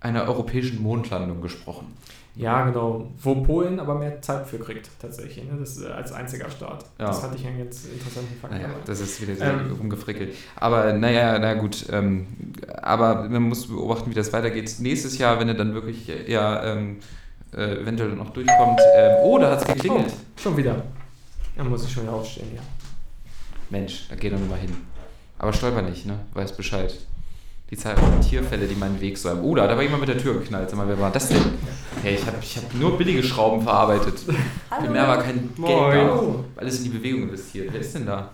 einer 0.00 0.28
europäischen 0.28 0.82
Mondlandung 0.82 1.40
gesprochen. 1.40 1.86
Ja, 2.34 2.66
genau. 2.66 3.10
Wo 3.22 3.36
Polen 3.36 3.80
aber 3.80 3.94
mehr 3.94 4.20
Zeit 4.20 4.46
für 4.46 4.58
kriegt, 4.58 4.90
tatsächlich. 5.00 5.46
Ne? 5.50 5.56
Das 5.58 5.76
ist 5.76 5.84
äh, 5.84 5.88
als 5.88 6.12
einziger 6.12 6.50
Staat. 6.50 6.84
Ja. 6.98 7.06
Das 7.06 7.20
fand 7.20 7.34
ich 7.34 7.46
einen 7.46 7.58
ganz 7.58 7.86
interessanten 7.86 8.38
Fakt. 8.38 8.52
Naja, 8.52 8.68
das 8.84 9.00
ist 9.00 9.22
wieder 9.22 9.34
sehr 9.34 9.54
Ähm. 9.54 9.72
rumgefrickelt. 9.78 10.34
Aber 10.56 10.92
naja, 10.92 11.38
na 11.38 11.54
gut. 11.54 11.86
Ähm, 11.90 12.26
aber 12.82 13.26
man 13.30 13.44
muss 13.44 13.68
beobachten, 13.68 14.10
wie 14.10 14.14
das 14.14 14.34
weitergeht. 14.34 14.76
Nächstes 14.80 15.16
Jahr, 15.16 15.40
wenn 15.40 15.48
er 15.48 15.54
dann 15.54 15.72
wirklich 15.72 16.08
ja 16.26 16.62
ähm, 16.62 16.98
äh, 17.56 17.80
eventuell 17.80 18.10
noch 18.10 18.30
durchkommt. 18.30 18.80
Ähm, 18.96 19.16
oh, 19.22 19.38
da 19.38 19.52
hat 19.52 19.62
es 19.62 19.74
geklingelt. 19.74 20.12
Oh, 20.12 20.40
schon 20.40 20.56
wieder. 20.58 20.82
Da 21.56 21.64
muss 21.64 21.84
ich 21.84 21.92
schon 21.92 22.02
wieder 22.02 22.12
aufstehen, 22.12 22.48
ja. 22.54 22.62
Mensch, 23.70 24.06
da 24.08 24.14
geh 24.14 24.30
doch 24.30 24.38
mal 24.38 24.58
hin. 24.58 24.76
Aber 25.38 25.52
stolper 25.52 25.82
nicht, 25.82 26.06
ne? 26.06 26.18
Weiß 26.34 26.52
Bescheid. 26.52 26.94
Die 27.70 27.76
zahlreichen 27.76 28.20
Tierfälle, 28.20 28.68
die 28.68 28.76
meinen 28.76 29.00
Weg 29.00 29.18
so 29.18 29.28
haben. 29.30 29.40
Oh, 29.42 29.54
da 29.54 29.64
hat 29.64 29.70
aber 29.70 29.82
jemand 29.82 30.00
mit 30.00 30.08
der 30.08 30.18
Tür 30.18 30.34
geknallt. 30.34 30.70
Sag 30.70 30.76
mal, 30.76 30.86
wer 30.86 31.00
war 31.00 31.10
das 31.10 31.28
denn? 31.28 31.42
Hey, 32.02 32.14
ich 32.14 32.24
habe 32.24 32.36
ich 32.40 32.56
hab 32.56 32.72
nur 32.74 32.96
billige 32.96 33.22
Schrauben 33.24 33.62
verarbeitet. 33.62 34.20
Für 34.20 34.88
mehr 34.88 35.08
war 35.08 35.20
kein 35.20 35.52
Geld 35.56 35.58
Moin. 35.58 36.06
da. 36.06 36.34
Alles 36.56 36.78
in 36.78 36.84
die 36.84 36.90
Bewegung 36.90 37.22
investiert. 37.22 37.68
Wer 37.72 37.80
ist 37.80 37.94
denn 37.94 38.06
da? 38.06 38.30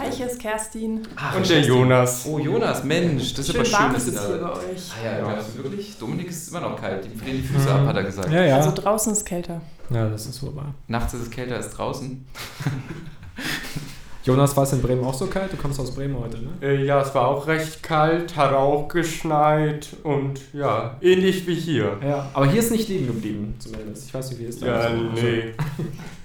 Hi, 0.00 0.10
hier 0.10 0.26
ist 0.26 0.40
Kerstin. 0.40 1.06
Ach, 1.14 1.36
Und 1.36 1.48
der 1.48 1.60
Jonas. 1.60 2.26
Oh, 2.26 2.38
Jonas, 2.40 2.82
Mensch, 2.82 3.34
das 3.34 3.46
ist 3.46 3.52
Schön 3.52 3.56
aber 3.56 3.64
schön, 3.64 3.78
warm 3.78 3.94
dass 3.94 4.06
es 4.06 4.14
da 4.14 4.26
hier 4.26 4.38
bei 4.38 4.50
euch. 4.50 4.92
Ah 5.00 5.04
ja, 5.04 5.18
ja. 5.18 5.44
wirklich? 5.56 5.96
Dominik 5.98 6.28
ist 6.28 6.48
immer 6.48 6.60
noch 6.60 6.80
kalt. 6.80 7.04
Die 7.04 7.16
frieren 7.16 7.36
die 7.36 7.46
Füße 7.46 7.72
ab, 7.72 7.86
hat 7.86 7.96
er 7.96 8.02
gesagt. 8.02 8.32
Ja, 8.32 8.42
ja. 8.42 8.56
Also 8.56 8.72
draußen 8.74 9.12
ist 9.12 9.24
kälter. 9.24 9.60
Ja, 9.90 10.08
das 10.08 10.26
ist 10.26 10.42
wohl 10.42 10.54
wahr. 10.56 10.74
Nachts 10.88 11.14
ist 11.14 11.22
es 11.22 11.30
kälter 11.30 11.56
als 11.56 11.70
draußen. 11.70 12.24
Jonas, 14.24 14.56
war 14.56 14.64
es 14.64 14.72
in 14.72 14.82
Bremen 14.82 15.04
auch 15.04 15.14
so 15.14 15.26
kalt? 15.28 15.52
Du 15.52 15.56
kommst 15.56 15.78
aus 15.78 15.94
Bremen 15.94 16.18
heute, 16.18 16.38
ne? 16.38 16.50
Äh, 16.60 16.84
ja, 16.84 17.00
es 17.00 17.14
war 17.14 17.28
auch 17.28 17.46
recht 17.46 17.80
kalt, 17.84 18.34
hat 18.36 18.52
auch 18.52 18.88
geschneit 18.88 19.94
und 20.02 20.40
ja, 20.52 20.96
ähnlich 21.00 21.46
wie 21.46 21.54
hier. 21.54 21.96
Ja, 22.02 22.28
aber 22.34 22.46
hier 22.50 22.58
ist 22.58 22.72
nicht 22.72 22.88
liegen 22.88 23.06
geblieben, 23.06 23.54
zumindest. 23.60 24.08
Ich 24.08 24.14
weiß 24.14 24.30
nicht, 24.30 24.40
wie 24.40 24.46
es 24.46 24.58
da 24.58 24.66
Ja, 24.66 24.86
ist. 24.88 25.22
nee. 25.22 25.54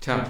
Tja, 0.00 0.26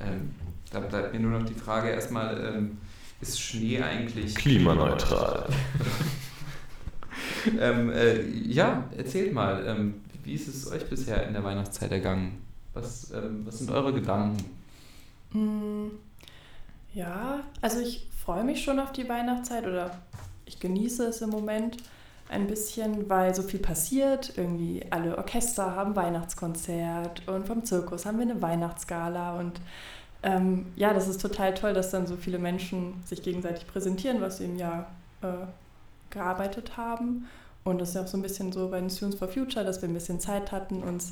ähm, 0.00 0.30
da 0.70 0.80
bleibt 0.80 1.12
mir 1.12 1.20
nur 1.20 1.38
noch 1.38 1.46
die 1.46 1.52
Frage 1.54 1.90
erstmal, 1.90 2.54
ähm, 2.56 2.78
ist 3.20 3.38
Schnee 3.40 3.82
eigentlich 3.82 4.34
Klimaneutral. 4.34 5.46
ähm, 7.58 7.90
äh, 7.90 8.22
ja, 8.22 8.88
erzählt 8.96 9.32
mal, 9.32 9.64
ähm, 9.66 10.02
wie 10.22 10.34
ist 10.34 10.48
es 10.48 10.70
euch 10.70 10.88
bisher 10.88 11.26
in 11.26 11.32
der 11.34 11.44
Weihnachtszeit 11.44 11.90
ergangen? 11.92 12.44
Was, 12.74 13.10
ähm, 13.10 13.42
was 13.46 13.58
sind 13.58 13.70
eure 13.70 13.92
Gedanken? 13.92 14.44
Mm, 15.32 15.88
Ja, 16.94 17.40
also 17.60 17.80
ich 17.80 18.08
freue 18.24 18.44
mich 18.44 18.62
schon 18.64 18.78
auf 18.78 18.92
die 18.92 19.08
Weihnachtszeit 19.08 19.66
oder 19.66 20.02
ich 20.46 20.60
genieße 20.60 21.06
es 21.06 21.22
im 21.22 21.30
Moment 21.30 21.78
ein 22.28 22.46
bisschen, 22.46 23.08
weil 23.10 23.34
so 23.34 23.42
viel 23.42 23.60
passiert. 23.60 24.36
Irgendwie 24.36 24.84
alle 24.90 25.18
Orchester 25.18 25.74
haben 25.76 25.96
Weihnachtskonzert 25.96 27.28
und 27.28 27.46
vom 27.46 27.64
Zirkus 27.64 28.06
haben 28.06 28.18
wir 28.18 28.24
eine 28.30 28.42
Weihnachtsgala 28.42 29.38
und 29.38 29.60
ähm, 30.22 30.72
ja, 30.76 30.94
das 30.94 31.08
ist 31.08 31.20
total 31.20 31.54
toll, 31.54 31.74
dass 31.74 31.90
dann 31.90 32.06
so 32.06 32.16
viele 32.16 32.38
Menschen 32.38 33.02
sich 33.04 33.22
gegenseitig 33.22 33.66
präsentieren, 33.66 34.20
was 34.20 34.38
sie 34.38 34.44
im 34.46 34.56
Jahr 34.56 34.90
äh, 35.22 35.26
gearbeitet 36.12 36.76
haben. 36.76 37.26
Und 37.64 37.80
das 37.80 37.90
ist 37.90 37.94
ja 37.96 38.02
auch 38.02 38.06
so 38.06 38.16
ein 38.16 38.22
bisschen 38.22 38.52
so 38.52 38.68
bei 38.68 38.80
den 38.80 38.90
Students 38.90 39.18
for 39.18 39.28
Future, 39.28 39.64
dass 39.64 39.82
wir 39.82 39.88
ein 39.88 39.94
bisschen 39.94 40.20
Zeit 40.20 40.52
hatten, 40.52 40.82
uns 40.82 41.10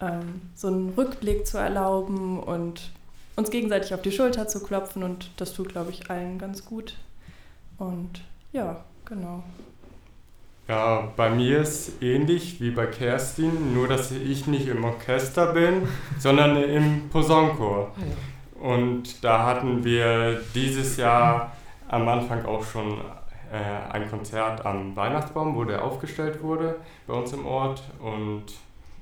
ähm, 0.00 0.42
so 0.54 0.68
einen 0.68 0.94
Rückblick 0.96 1.46
zu 1.46 1.58
erlauben 1.58 2.40
und 2.40 2.90
uns 3.36 3.50
gegenseitig 3.50 3.94
auf 3.94 4.02
die 4.02 4.12
Schulter 4.12 4.48
zu 4.48 4.62
klopfen 4.62 5.02
und 5.02 5.30
das 5.36 5.52
tut, 5.52 5.70
glaube 5.70 5.90
ich, 5.90 6.10
allen 6.10 6.38
ganz 6.38 6.64
gut. 6.64 6.96
Und 7.78 8.22
ja, 8.52 8.84
genau. 9.04 9.42
Ja, 10.66 11.12
bei 11.16 11.30
mir 11.30 11.60
ist 11.60 12.02
ähnlich 12.02 12.60
wie 12.60 12.70
bei 12.70 12.86
Kerstin, 12.86 13.72
nur 13.72 13.88
dass 13.88 14.10
ich 14.10 14.46
nicht 14.46 14.68
im 14.68 14.84
Orchester 14.84 15.52
bin, 15.52 15.88
sondern 16.18 16.62
im 16.62 17.08
Posaunenchor. 17.08 17.92
Ah. 17.96 18.62
Und 18.62 19.24
da 19.24 19.46
hatten 19.46 19.84
wir 19.84 20.40
dieses 20.54 20.96
Jahr 20.96 21.52
am 21.86 22.06
Anfang 22.08 22.44
auch 22.44 22.64
schon 22.64 22.98
äh, 23.52 23.92
ein 23.92 24.08
Konzert 24.10 24.64
am 24.64 24.94
Weihnachtsbaum, 24.96 25.56
wo 25.56 25.64
der 25.64 25.84
aufgestellt 25.84 26.42
wurde 26.42 26.76
bei 27.06 27.14
uns 27.14 27.32
im 27.32 27.46
Ort. 27.46 27.82
Und 28.00 28.44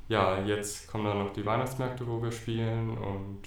ja, 0.09 0.39
jetzt 0.45 0.89
kommen 0.91 1.05
dann 1.05 1.19
noch 1.19 1.33
die 1.33 1.45
Weihnachtsmärkte, 1.45 2.07
wo 2.07 2.23
wir 2.23 2.33
spielen. 2.33 2.91
Und 2.91 3.43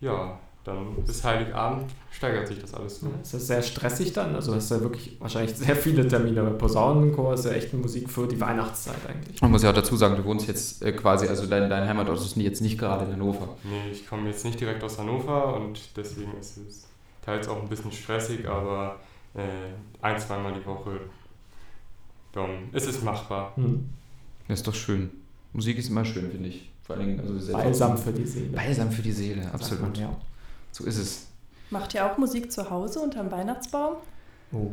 ja, 0.00 0.38
dann 0.64 0.94
bis 1.06 1.24
Heiligabend 1.24 1.90
steigert 2.10 2.46
sich 2.48 2.58
das 2.58 2.74
alles 2.74 3.00
so. 3.00 3.06
Ist 3.22 3.32
das 3.32 3.46
sehr 3.46 3.62
stressig 3.62 4.12
dann? 4.12 4.34
Also 4.34 4.54
hast 4.54 4.70
du 4.70 4.74
ja 4.74 4.80
wirklich 4.82 5.16
wahrscheinlich 5.18 5.56
sehr 5.56 5.74
viele 5.74 6.06
Termine. 6.06 6.42
Posaunenchor 6.50 7.34
ist 7.34 7.46
ja 7.46 7.52
echt 7.52 7.72
Musik 7.72 8.10
für 8.10 8.26
die 8.26 8.40
Weihnachtszeit 8.40 9.08
eigentlich. 9.08 9.40
Man 9.40 9.50
muss 9.50 9.62
ja 9.62 9.70
auch 9.70 9.74
dazu 9.74 9.96
sagen, 9.96 10.16
du 10.16 10.24
wohnst 10.24 10.46
jetzt 10.48 10.82
äh, 10.82 10.92
quasi, 10.92 11.26
also 11.28 11.46
dein, 11.46 11.70
dein 11.70 11.88
Heimatort 11.88 12.18
ist 12.18 12.36
jetzt 12.36 12.60
nicht 12.60 12.78
gerade 12.78 13.06
in 13.06 13.12
Hannover. 13.12 13.56
Nee, 13.64 13.90
ich 13.92 14.06
komme 14.06 14.28
jetzt 14.28 14.44
nicht 14.44 14.60
direkt 14.60 14.84
aus 14.84 14.98
Hannover 14.98 15.54
und 15.56 15.96
deswegen 15.96 16.36
ist 16.38 16.58
es 16.58 16.86
teils 17.24 17.48
auch 17.48 17.62
ein 17.62 17.68
bisschen 17.68 17.92
stressig, 17.92 18.48
aber 18.48 18.96
äh, 19.34 20.02
ein, 20.02 20.18
zweimal 20.18 20.54
die 20.54 20.64
Woche, 20.66 21.00
dann 22.32 22.72
ist 22.72 22.86
es 22.86 23.02
machbar. 23.02 23.52
Hm. 23.56 23.88
Das 24.48 24.60
ist 24.60 24.66
doch 24.66 24.74
schön. 24.74 25.10
Musik 25.52 25.78
ist 25.78 25.90
immer 25.90 26.04
schön, 26.04 26.30
finde 26.30 26.48
ich. 26.48 26.70
Vor 26.82 26.96
allen 26.96 27.06
Dingen, 27.06 27.20
also 27.20 27.38
sehr 27.38 27.54
Balsam 27.54 27.96
für 27.96 28.12
die 28.12 28.26
Seele. 28.26 28.48
Balsam 28.48 28.90
für 28.90 29.02
die 29.02 29.12
Seele, 29.12 29.50
absolut. 29.52 29.82
man, 29.82 29.94
ja. 29.94 30.16
So 30.72 30.84
ist 30.84 30.98
es. 30.98 31.26
Macht 31.70 31.94
ihr 31.94 32.04
auch 32.04 32.18
Musik 32.18 32.50
zu 32.50 32.68
Hause 32.68 33.00
unterm 33.00 33.30
Weihnachtsbaum? 33.30 33.96
Oh. 34.52 34.56
Uh, 34.56 34.72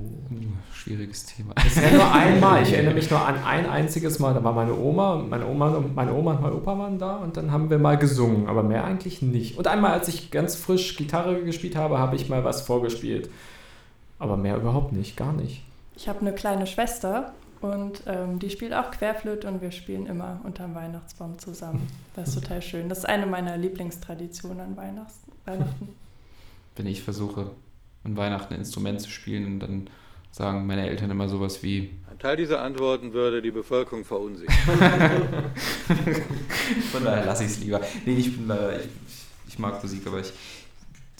schwieriges 0.73 1.27
Thema. 1.27 1.53
Bisher 1.53 1.91
nur 1.91 2.11
einmal. 2.11 2.63
Ich 2.63 2.73
erinnere 2.73 2.95
mich 2.95 3.11
nur 3.11 3.23
an 3.23 3.35
ein 3.43 3.69
einziges 3.69 4.17
Mal. 4.17 4.33
Da 4.33 4.43
war 4.43 4.53
meine 4.53 4.75
Oma, 4.75 5.17
meine 5.17 5.45
Oma, 5.45 5.69
und 5.75 5.95
meine 5.95 6.13
Oma 6.13 6.31
und 6.31 6.41
mein 6.41 6.53
Opa 6.53 6.79
waren 6.79 6.97
da 6.97 7.17
und 7.17 7.37
dann 7.37 7.51
haben 7.51 7.69
wir 7.69 7.77
mal 7.77 7.97
gesungen, 7.97 8.47
aber 8.47 8.63
mehr 8.63 8.83
eigentlich 8.83 9.21
nicht. 9.21 9.55
Und 9.55 9.67
einmal, 9.67 9.91
als 9.91 10.07
ich 10.07 10.31
ganz 10.31 10.55
frisch 10.55 10.97
Gitarre 10.97 11.43
gespielt 11.43 11.75
habe, 11.75 11.99
habe 11.99 12.15
ich 12.15 12.27
mal 12.27 12.43
was 12.43 12.61
vorgespielt. 12.61 13.29
Aber 14.19 14.37
mehr 14.37 14.57
überhaupt 14.57 14.93
nicht, 14.93 15.15
gar 15.15 15.33
nicht. 15.33 15.63
Ich 15.95 16.07
habe 16.07 16.21
eine 16.21 16.33
kleine 16.33 16.67
Schwester 16.67 17.33
und 17.61 18.03
ähm, 18.05 18.39
die 18.39 18.49
spielt 18.49 18.73
auch 18.73 18.91
Querflöte 18.91 19.47
und 19.47 19.61
wir 19.61 19.71
spielen 19.71 20.05
immer 20.05 20.39
unterm 20.43 20.75
Weihnachtsbaum 20.75 21.39
zusammen. 21.39 21.87
Das 22.15 22.29
ist 22.29 22.35
total 22.35 22.61
schön. 22.61 22.89
Das 22.89 22.99
ist 22.99 23.05
eine 23.05 23.25
meiner 23.25 23.57
Lieblingstraditionen 23.57 24.59
an 24.59 24.77
Weihnachts 24.77 25.19
Weihnachten. 25.45 25.89
Wenn 26.75 26.85
ich 26.85 27.01
versuche, 27.01 27.51
an 28.03 28.15
Weihnachten 28.15 28.53
ein 28.53 28.59
Instrument 28.59 29.01
zu 29.01 29.09
spielen 29.09 29.45
und 29.45 29.59
dann 29.59 29.89
sagen 30.31 30.67
meine 30.67 30.87
Eltern 30.87 31.09
immer 31.09 31.27
sowas 31.27 31.63
wie, 31.63 31.89
Ein 32.11 32.19
Teil 32.19 32.37
dieser 32.37 32.61
Antworten 32.61 33.13
würde 33.13 33.41
die 33.41 33.49
Bevölkerung 33.49 34.05
verunsichern. 34.05 34.55
Von 36.91 37.03
daher 37.03 37.25
lasse 37.25 37.45
ich 37.45 37.51
es 37.51 37.59
lieber. 37.59 37.81
Nee, 38.05 38.15
ich, 38.15 38.37
bin, 38.37 38.49
äh, 38.49 38.81
ich, 38.81 38.89
ich 39.47 39.59
mag 39.59 39.81
Musik, 39.81 40.05
aber 40.05 40.19
ich. 40.19 40.31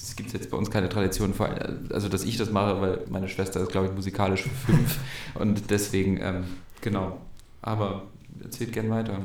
Es 0.08 0.16
gibt 0.16 0.32
jetzt 0.32 0.50
bei 0.50 0.58
uns 0.58 0.72
keine 0.72 0.88
Tradition, 0.88 1.34
vor 1.34 1.50
allem, 1.50 1.90
also 1.92 2.08
dass 2.08 2.24
ich 2.24 2.38
das 2.38 2.50
mache, 2.50 2.80
weil 2.80 3.02
meine 3.10 3.28
Schwester 3.28 3.60
ist, 3.60 3.72
glaube 3.74 3.88
ich, 3.88 3.94
musikalisch 3.94 4.44
fünf 4.66 5.00
und 5.34 5.70
deswegen, 5.70 6.18
ähm, 6.22 6.46
genau. 6.80 7.20
Aber 7.62 8.04
erzählt 8.42 8.72
gern 8.72 8.90
weiter. 8.90 9.20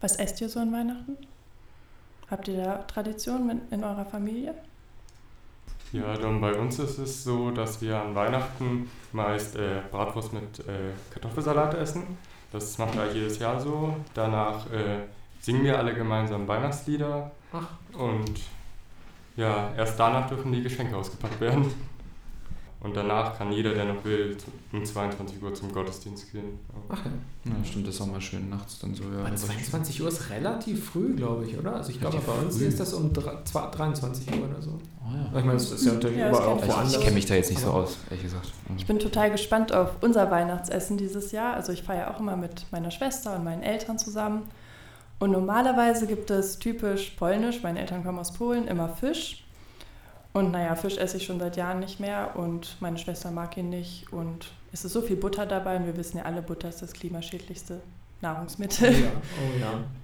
Was 0.00 0.16
esst 0.16 0.40
ihr 0.40 0.48
so 0.48 0.58
an 0.58 0.72
Weihnachten? 0.72 1.16
Habt 2.28 2.48
ihr 2.48 2.56
da 2.56 2.78
Traditionen 2.78 3.60
in 3.70 3.84
eurer 3.84 4.04
Familie? 4.04 4.54
Ja, 5.92 6.16
dann 6.16 6.40
bei 6.40 6.52
uns 6.54 6.80
ist 6.80 6.98
es 6.98 7.22
so, 7.22 7.52
dass 7.52 7.80
wir 7.80 8.00
an 8.00 8.16
Weihnachten 8.16 8.90
meist 9.12 9.54
äh, 9.54 9.82
Bratwurst 9.92 10.32
mit 10.32 10.60
äh, 10.60 10.90
Kartoffelsalat 11.12 11.74
essen. 11.74 12.02
Das 12.50 12.76
machen 12.78 12.98
wir 12.98 13.12
jedes 13.12 13.38
Jahr 13.38 13.60
so. 13.60 13.94
Danach 14.14 14.66
äh, 14.72 15.04
singen 15.40 15.62
wir 15.62 15.78
alle 15.78 15.94
gemeinsam 15.94 16.48
Weihnachtslieder. 16.48 17.30
Ach. 17.52 17.68
Und 17.96 18.40
ja, 19.40 19.70
erst 19.76 19.98
danach 19.98 20.28
dürfen 20.28 20.52
die 20.52 20.62
Geschenke 20.62 20.96
ausgepackt 20.96 21.40
werden. 21.40 21.66
Und 22.82 22.96
danach 22.96 23.36
kann 23.36 23.52
jeder, 23.52 23.74
der 23.74 23.84
noch 23.84 24.02
will, 24.06 24.38
um 24.72 24.82
22 24.82 25.42
Uhr 25.42 25.52
zum 25.52 25.70
Gottesdienst 25.70 26.32
gehen. 26.32 26.58
Ach 26.88 26.96
ja. 27.04 27.10
Ja, 27.44 27.62
stimmt, 27.62 27.86
das 27.86 27.96
ist 27.96 28.00
auch 28.00 28.06
mal 28.06 28.22
schön 28.22 28.48
nachts 28.48 28.78
dann 28.78 28.94
so. 28.94 29.02
Ja, 29.04 29.20
Aber 29.26 29.36
22 29.36 30.00
Uhr 30.00 30.08
ist 30.08 30.30
relativ 30.30 30.86
früh, 30.88 31.14
glaube 31.14 31.44
ich, 31.44 31.58
oder? 31.58 31.74
Also 31.76 31.90
ich 31.90 32.00
glaube, 32.00 32.16
bei 32.26 32.32
uns 32.32 32.56
früh. 32.56 32.64
ist 32.64 32.80
das 32.80 32.94
um 32.94 33.12
dr- 33.12 33.44
zwei- 33.44 33.66
23 33.70 34.32
Uhr 34.32 34.48
oder 34.48 34.62
so. 34.62 34.78
Oh, 35.04 35.14
ja. 35.14 35.38
Ich 35.38 35.44
meine, 35.44 35.56
es 35.58 35.70
ist 35.70 35.84
ja 35.84 35.92
natürlich 35.92 36.16
Ja, 36.16 36.30
das 36.30 36.38
überall 36.38 36.52
auch 36.54 36.58
kennt 36.58 36.70
Ich, 36.70 36.74
woanders. 36.76 36.94
ich 36.96 37.00
kenne 37.02 37.14
mich 37.16 37.26
da 37.26 37.34
jetzt 37.34 37.50
nicht 37.50 37.60
so 37.60 37.70
aus, 37.70 37.98
ehrlich 38.08 38.22
gesagt. 38.24 38.48
Ich 38.78 38.86
bin 38.86 38.98
total 38.98 39.30
gespannt 39.30 39.74
auf 39.74 39.90
unser 40.00 40.30
Weihnachtsessen 40.30 40.96
dieses 40.96 41.32
Jahr. 41.32 41.52
Also 41.54 41.72
ich 41.72 41.82
feiere 41.82 42.14
auch 42.14 42.20
immer 42.20 42.36
mit 42.38 42.64
meiner 42.72 42.90
Schwester 42.90 43.36
und 43.36 43.44
meinen 43.44 43.62
Eltern 43.62 43.98
zusammen. 43.98 44.44
Und 45.20 45.32
normalerweise 45.32 46.06
gibt 46.06 46.30
es 46.30 46.58
typisch 46.58 47.10
polnisch, 47.10 47.62
meine 47.62 47.78
Eltern 47.78 48.02
kommen 48.02 48.18
aus 48.18 48.32
Polen, 48.32 48.66
immer 48.66 48.88
Fisch. 48.88 49.44
Und 50.32 50.50
naja, 50.50 50.74
Fisch 50.76 50.96
esse 50.96 51.18
ich 51.18 51.26
schon 51.26 51.38
seit 51.38 51.56
Jahren 51.56 51.80
nicht 51.80 52.00
mehr 52.00 52.36
und 52.36 52.76
meine 52.80 52.96
Schwester 52.96 53.30
mag 53.30 53.56
ihn 53.56 53.68
nicht. 53.68 54.10
Und 54.12 54.50
es 54.72 54.84
ist 54.84 54.94
so 54.94 55.02
viel 55.02 55.16
Butter 55.16 55.44
dabei 55.44 55.76
und 55.76 55.84
wir 55.84 55.96
wissen 55.96 56.16
ja 56.16 56.24
alle, 56.24 56.40
Butter 56.40 56.70
ist 56.70 56.80
das 56.80 56.94
klimaschädlichste 56.94 57.80
Nahrungsmittel. 58.22 58.88
Oh 58.88 58.92
ja, 58.92 59.10
oh 59.12 59.58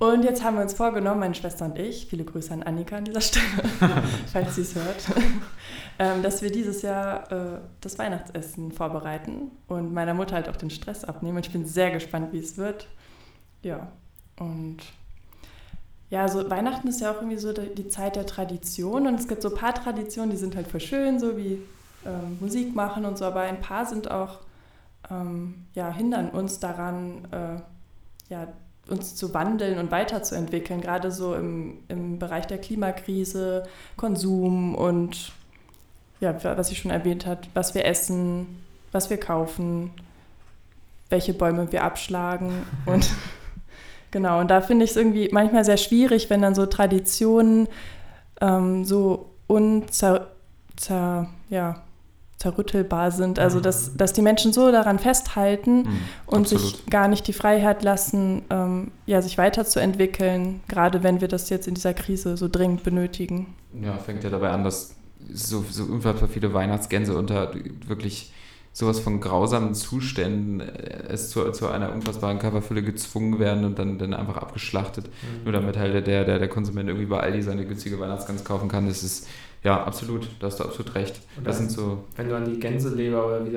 ja. 0.05 0.07
Und 0.07 0.22
jetzt 0.22 0.44
haben 0.44 0.57
wir 0.57 0.62
uns 0.62 0.74
vorgenommen, 0.74 1.20
meine 1.20 1.35
Schwester 1.35 1.64
und 1.64 1.79
ich, 1.79 2.07
viele 2.07 2.24
Grüße 2.24 2.52
an 2.52 2.62
Annika 2.62 2.96
an 2.96 3.07
dieser 3.07 3.20
Stelle, 3.22 3.46
falls 4.33 4.57
sie 4.57 4.62
es 4.62 4.74
hört, 4.74 5.07
ähm, 5.98 6.22
dass 6.22 6.42
wir 6.42 6.50
dieses 6.50 6.83
Jahr 6.83 7.33
äh, 7.33 7.59
das 7.81 7.98
Weihnachtsessen 7.98 8.72
vorbereiten 8.72 9.50
und 9.66 9.94
meiner 9.94 10.12
Mutter 10.12 10.35
halt 10.35 10.50
auch 10.50 10.57
den 10.57 10.70
Stress 10.70 11.05
abnehmen. 11.05 11.38
Und 11.38 11.46
ich 11.46 11.52
bin 11.52 11.64
sehr 11.64 11.90
gespannt, 11.90 12.33
wie 12.33 12.38
es 12.38 12.59
wird. 12.59 12.87
Ja, 13.62 13.88
und 14.38 14.79
ja, 16.11 16.29
so 16.29 16.49
Weihnachten 16.49 16.88
ist 16.88 17.01
ja 17.01 17.11
auch 17.11 17.16
irgendwie 17.16 17.38
so 17.38 17.53
die, 17.53 17.88
Zeit 17.88 18.16
der 18.16 18.27
Tradition 18.27 19.07
und 19.07 19.19
es 19.19 19.27
gibt 19.27 19.42
so 19.42 19.49
ein 19.51 19.57
paar 19.57 19.75
Traditionen, 19.75 20.31
die 20.31 20.37
sind 20.37 20.55
halt 20.55 20.69
voll 20.69 20.81
schön, 20.81 21.19
so 21.19 21.37
wie 21.37 21.59
ähm, 22.05 22.38
Musik 22.40 22.75
machen 22.75 23.05
und 23.05 23.19
so, 23.19 23.25
aber 23.25 23.40
ein 23.40 23.61
paar 23.61 23.87
sind 23.87 24.11
auch, 24.11 24.38
ähm, 25.11 25.66
ja, 25.75 25.92
hindern 25.92 26.31
uns 26.31 26.61
daran, 26.61 27.27
äh, 27.33 28.33
ja, 28.33 28.49
uns 28.88 29.16
zu 29.16 29.35
wandeln 29.35 29.79
und 29.79 29.90
weiterzuentwickeln, 29.90 30.81
gerade 30.81 31.11
so 31.11 31.35
im, 31.35 31.79
im 31.88 32.21
Bereich 32.21 32.47
der 32.47 32.59
Klimakrise, 32.59 33.64
Konsum 33.97 34.77
und 34.77 35.33
ja, 36.21 36.37
was 36.45 36.71
ich 36.71 36.79
schon 36.79 36.92
erwähnt 36.92 37.27
habe, 37.27 37.40
was 37.53 37.75
wir 37.75 37.85
essen, 37.85 38.62
was 38.92 39.11
wir 39.11 39.19
kaufen, 39.19 39.90
welche 41.09 41.35
Bäume 41.35 41.71
wir 41.73 41.83
abschlagen 41.83 42.64
und 42.87 43.11
genau, 44.16 44.40
und 44.40 44.50
da 44.50 44.62
finde 44.62 44.85
ich 44.87 44.92
es 44.92 44.96
irgendwie 44.96 45.29
manchmal 45.31 45.62
sehr 45.66 45.76
schwierig, 45.76 46.31
wenn 46.31 46.40
dann 46.40 46.55
so 46.55 46.64
Traditionen 46.64 47.68
ähm, 48.40 48.83
so 48.87 49.26
unzer, 49.46 50.29
zer, 50.76 51.29
ja, 51.50 51.83
zerrüttelbar 52.38 53.11
sind. 53.11 53.38
Also 53.38 53.61
dass, 53.61 53.94
dass 53.96 54.12
die 54.14 54.22
Menschen 54.22 54.52
so 54.55 54.70
daran 54.72 54.98
festhalten 54.98 55.76
Mhm, 55.83 55.98
und 56.26 56.40
absolut. 56.42 56.64
sich 56.64 56.87
gar 56.87 57.09
nicht 57.09 57.26
die 57.26 57.33
Freiheit 57.35 57.83
lassen, 57.83 58.42
ähm, 58.50 58.90
ja, 59.05 59.20
sich 59.20 59.37
weiterzuentwickeln, 59.37 60.61
gerade 60.68 61.02
wenn 61.02 61.20
wir 61.20 61.29
das 61.29 61.50
jetzt 61.50 61.68
in 61.68 61.74
dieser 61.74 61.92
Krise 61.94 62.37
so 62.38 62.48
dringend 62.48 62.83
benötigen. 62.85 63.55
Ja, 63.83 63.98
fängt 63.98 64.24
ja 64.24 64.31
dabei 64.31 64.50
an, 64.50 64.64
dass 64.64 64.94
so, 65.33 65.62
so 65.70 65.85
unfassbar 65.85 66.29
viele 66.29 66.52
Weihnachtsgänse 66.55 67.16
unter 67.16 67.52
wirklich 67.87 68.33
sowas 68.77 69.01
von 69.01 69.21
grausamen 69.21 69.75
Zuständen 69.75 70.61
äh, 70.61 71.05
es 71.09 71.31
zu, 71.31 71.51
zu 71.53 71.69
einer 71.69 71.95
unfassbaren 71.95 72.39
Körperfülle 72.39 72.83
gezwungen 72.83 73.39
werden 73.39 73.65
und 73.65 73.79
dann, 73.79 73.97
dann 73.97 74.12
einfach 74.12 74.37
abgeschlachtet. 74.37 75.07
Nur 75.45 75.55
damit 75.55 75.79
halt 75.79 76.07
der, 76.07 76.25
der, 76.27 76.39
der 76.39 76.49
Konsument 76.49 76.87
irgendwie 76.91 77.07
bei 77.07 77.19
Aldi 77.19 77.41
seine 77.41 77.65
günstige 77.65 77.99
Weihnachtsgans 77.99 78.45
kaufen 78.45 78.69
kann. 78.69 78.87
Das 78.87 79.03
ist, 79.03 79.29
ja, 79.66 79.83
absolut, 79.85 80.29
da 80.38 80.46
hast 80.46 80.61
du 80.61 80.64
absolut 80.64 80.94
recht. 80.94 81.20
Und 81.37 81.44
Das 81.44 81.59
sind 81.59 81.72
so, 81.72 82.05
Wenn 82.14 82.29
du 82.29 82.37
an 82.37 82.44
die 82.44 82.61
Gänseleber 82.61 83.26
oder 83.26 83.44
wie, 83.44 83.50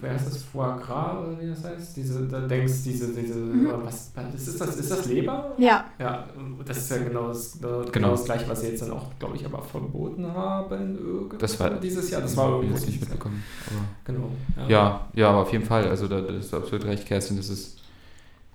wer 0.00 0.12
heißt 0.12 0.26
das, 0.26 0.42
Foie 0.42 0.76
Gras 0.84 1.18
oder 1.24 1.40
wie 1.40 1.48
das 1.50 1.62
heißt, 1.64 1.96
diese, 1.96 2.26
da 2.26 2.40
denkst, 2.40 2.82
diese, 2.84 3.12
diese, 3.14 3.36
was, 3.84 4.10
was 4.16 4.34
ist 4.48 4.60
das, 4.60 4.76
ist 4.76 4.90
das 4.90 5.04
Leber? 5.06 5.54
Ja, 5.58 5.84
Ja, 6.00 6.26
das 6.66 6.78
ist 6.78 6.90
ja 6.90 6.98
genau 6.98 7.28
das, 7.28 7.60
genau 7.60 7.84
Genau. 7.92 8.10
das 8.10 8.24
gleiche, 8.24 8.48
was 8.48 8.60
sie 8.60 8.68
jetzt 8.70 8.82
dann 8.82 8.90
auch, 8.90 9.06
glaube 9.20 9.36
ich, 9.36 9.46
aber 9.46 9.62
verboten 9.62 10.26
haben 10.26 10.98
Das 11.38 11.60
war- 11.60 11.70
dieses 11.78 12.10
Jahr. 12.10 12.22
Das 12.22 12.36
war 12.36 12.50
irgendwo 12.56 12.74
jetzt 12.74 12.86
nicht 12.88 13.00
mitbekommen. 13.00 13.42
Aber 13.68 13.84
Genau. 14.04 14.30
Ja, 14.68 15.06
ja, 15.14 15.28
aber 15.30 15.42
auf 15.42 15.52
jeden 15.52 15.64
Fall. 15.64 15.88
Also 15.88 16.08
da, 16.08 16.20
da 16.22 16.34
hast 16.36 16.52
du 16.52 16.56
absolut 16.56 16.84
recht, 16.86 17.06
Kerstin. 17.06 17.36
Das 17.36 17.48
ist 17.48 17.78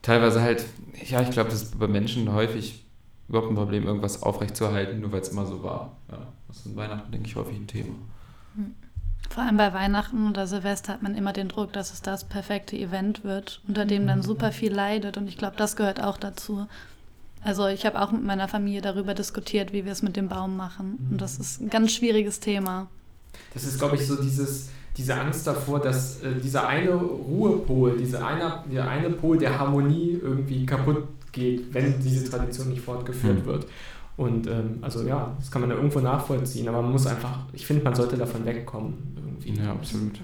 teilweise 0.02 0.42
halt, 0.42 0.66
ja, 1.10 1.22
ich 1.22 1.32
glaube, 1.32 1.50
das 1.52 1.62
ist 1.64 1.80
bei 1.80 1.88
Menschen 1.88 2.34
häufig 2.34 2.84
überhaupt 3.30 3.50
ein 3.50 3.56
Problem, 3.56 3.86
irgendwas 3.86 4.24
aufrechtzuerhalten, 4.24 5.00
nur 5.00 5.12
weil 5.14 5.22
es 5.22 5.30
immer 5.30 5.46
so 5.46 5.64
war. 5.64 5.98
Ja, 6.12 6.18
das 6.48 6.58
ist 6.58 6.66
in 6.68 6.76
Weihnachten, 6.76 7.12
denke 7.12 7.28
ich, 7.28 7.36
häufig 7.36 7.58
ein 7.58 7.68
Thema. 7.68 7.96
Vor 9.30 9.44
allem 9.44 9.58
bei 9.58 9.74
Weihnachten 9.74 10.30
oder 10.30 10.48
Silvester 10.48 10.94
hat 10.94 11.04
man 11.04 11.14
immer 11.16 11.34
den 11.34 11.50
Druck, 11.50 11.74
dass 11.74 11.92
es 11.92 12.02
das 12.02 12.24
perfekte 12.24 12.78
Event 12.78 13.24
wird, 13.24 13.62
unter 13.68 13.86
dem 13.86 14.08
dann 14.08 14.24
super 14.24 14.52
viel 14.52 14.74
leidet. 14.74 15.18
Und 15.18 15.28
ich 15.28 15.38
glaube, 15.38 15.58
das 15.58 15.76
gehört 15.76 16.02
auch 16.02 16.18
dazu. 16.18 16.66
Also 17.44 17.68
ich 17.68 17.86
habe 17.86 18.02
auch 18.02 18.12
mit 18.12 18.24
meiner 18.24 18.48
Familie 18.48 18.82
darüber 18.82 19.14
diskutiert, 19.14 19.74
wie 19.74 19.86
wir 19.86 19.92
es 19.92 20.02
mit 20.02 20.16
dem 20.16 20.28
Baum 20.30 20.56
machen. 20.56 21.08
Und 21.12 21.22
das 21.22 21.38
ist 21.38 21.62
ein 21.62 21.70
ganz 21.70 21.92
schwieriges 21.92 22.40
Thema. 22.40 22.88
Das 23.54 23.64
ist, 23.64 23.78
glaube 23.78 23.96
ich, 23.98 24.08
so 24.08 24.20
dieses, 24.22 24.70
diese 24.96 25.16
Angst 25.16 25.46
davor, 25.46 25.80
dass 25.82 26.22
äh, 26.24 26.34
dieser 26.42 26.68
eine 26.68 26.92
Ruhepol, 26.92 27.98
dieser 27.98 28.26
eine, 28.26 28.64
der 28.72 28.88
eine 28.90 29.10
Pol 29.12 29.38
der 29.38 29.60
Harmonie 29.60 30.18
irgendwie 30.22 30.66
kaputt 30.66 31.04
geht, 31.32 31.74
wenn 31.74 32.00
diese 32.02 32.30
Tradition 32.30 32.70
nicht 32.70 32.82
fortgeführt 32.82 33.42
Mhm. 33.42 33.46
wird. 33.46 33.68
Und 34.18 34.48
ähm, 34.48 34.80
also 34.82 35.04
ja, 35.04 35.36
das 35.38 35.52
kann 35.52 35.62
man 35.62 35.70
ja 35.70 35.76
irgendwo 35.78 36.00
nachvollziehen, 36.00 36.68
aber 36.68 36.82
man 36.82 36.92
muss 36.92 37.06
einfach, 37.06 37.46
ich 37.54 37.66
finde, 37.66 37.84
man 37.84 37.94
sollte 37.94 38.18
davon 38.18 38.44
wegkommen 38.46 38.96
irgendwie. 39.16 39.62
Ja, 39.62 39.72
absolut. 39.72 40.20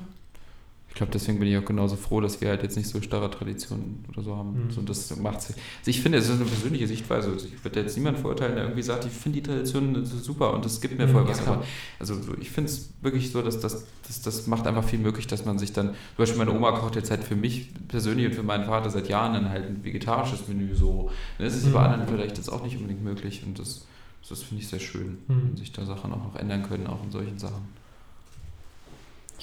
Ich 0.93 0.97
glaube, 0.97 1.11
deswegen 1.11 1.39
bin 1.39 1.47
ich 1.47 1.57
auch 1.57 1.65
genauso 1.65 1.95
froh, 1.95 2.21
dass 2.21 2.39
wir 2.39 2.49
halt 2.49 2.61
jetzt 2.61 2.77
nicht 2.77 2.87
so 2.87 3.01
starre 3.01 3.31
Traditionen 3.31 4.05
oder 4.09 4.21
so 4.21 4.35
haben. 4.35 4.65
Mhm. 4.67 4.71
So, 4.71 4.81
das 4.83 5.15
macht 5.17 5.37
also 5.37 5.55
ich 5.87 5.99
finde, 6.01 6.19
es 6.19 6.25
ist 6.29 6.35
eine 6.35 6.45
persönliche 6.45 6.85
Sichtweise. 6.87 7.31
Also 7.31 7.47
ich 7.47 7.63
würde 7.65 7.79
jetzt 7.79 7.97
niemanden 7.97 8.21
verurteilen, 8.21 8.53
der 8.53 8.65
irgendwie 8.65 8.83
sagt, 8.83 9.03
ich 9.05 9.11
finde 9.11 9.41
die 9.41 9.47
Tradition 9.47 10.05
super 10.05 10.53
und 10.53 10.63
das 10.63 10.81
gibt 10.81 10.99
mir 10.99 11.07
Mhm, 11.07 11.11
voll 11.11 11.23
ja, 11.23 11.29
was. 11.29 11.41
klar. 11.41 11.55
aber 11.55 11.65
also 11.99 12.13
so, 12.21 12.35
ich 12.39 12.51
finde 12.51 12.69
es 12.69 12.91
wirklich 13.01 13.31
so, 13.31 13.41
dass 13.41 13.59
das, 13.59 13.85
das, 14.05 14.21
das 14.21 14.45
macht 14.45 14.67
einfach 14.67 14.83
viel 14.83 14.99
möglich, 14.99 15.25
dass 15.25 15.45
man 15.45 15.57
sich 15.57 15.73
dann, 15.73 15.87
zum 15.87 15.95
Beispiel 16.17 16.37
meine 16.37 16.51
Oma 16.53 16.73
kocht 16.73 16.95
jetzt 16.95 17.09
halt 17.09 17.23
für 17.23 17.35
mich 17.35 17.69
persönlich 17.87 18.27
und 18.27 18.35
für 18.35 18.43
meinen 18.43 18.65
Vater 18.65 18.91
seit 18.91 19.09
Jahren 19.09 19.33
dann 19.33 19.49
halt 19.49 19.65
ein 19.65 19.83
vegetarisches 19.83 20.47
Menü 20.47 20.75
so. 20.75 21.09
Das 21.39 21.55
ist 21.55 21.65
Mhm. 21.65 21.73
bei 21.73 21.79
anderen 21.81 22.07
vielleicht 22.07 22.37
jetzt 22.37 22.49
auch 22.49 22.63
nicht 22.63 22.75
unbedingt 22.77 23.03
möglich 23.03 23.41
und 23.43 23.57
das, 23.57 23.87
das 24.29 24.43
finde 24.43 24.61
ich 24.61 24.69
sehr 24.69 24.79
schön, 24.79 25.17
Mhm. 25.27 25.41
wenn 25.49 25.57
sich 25.57 25.71
da 25.71 25.85
Sachen 25.87 26.13
auch 26.13 26.23
noch 26.23 26.35
ändern 26.35 26.61
können, 26.61 26.85
auch 26.85 27.03
in 27.03 27.09
solchen 27.09 27.39
Sachen. 27.39 27.81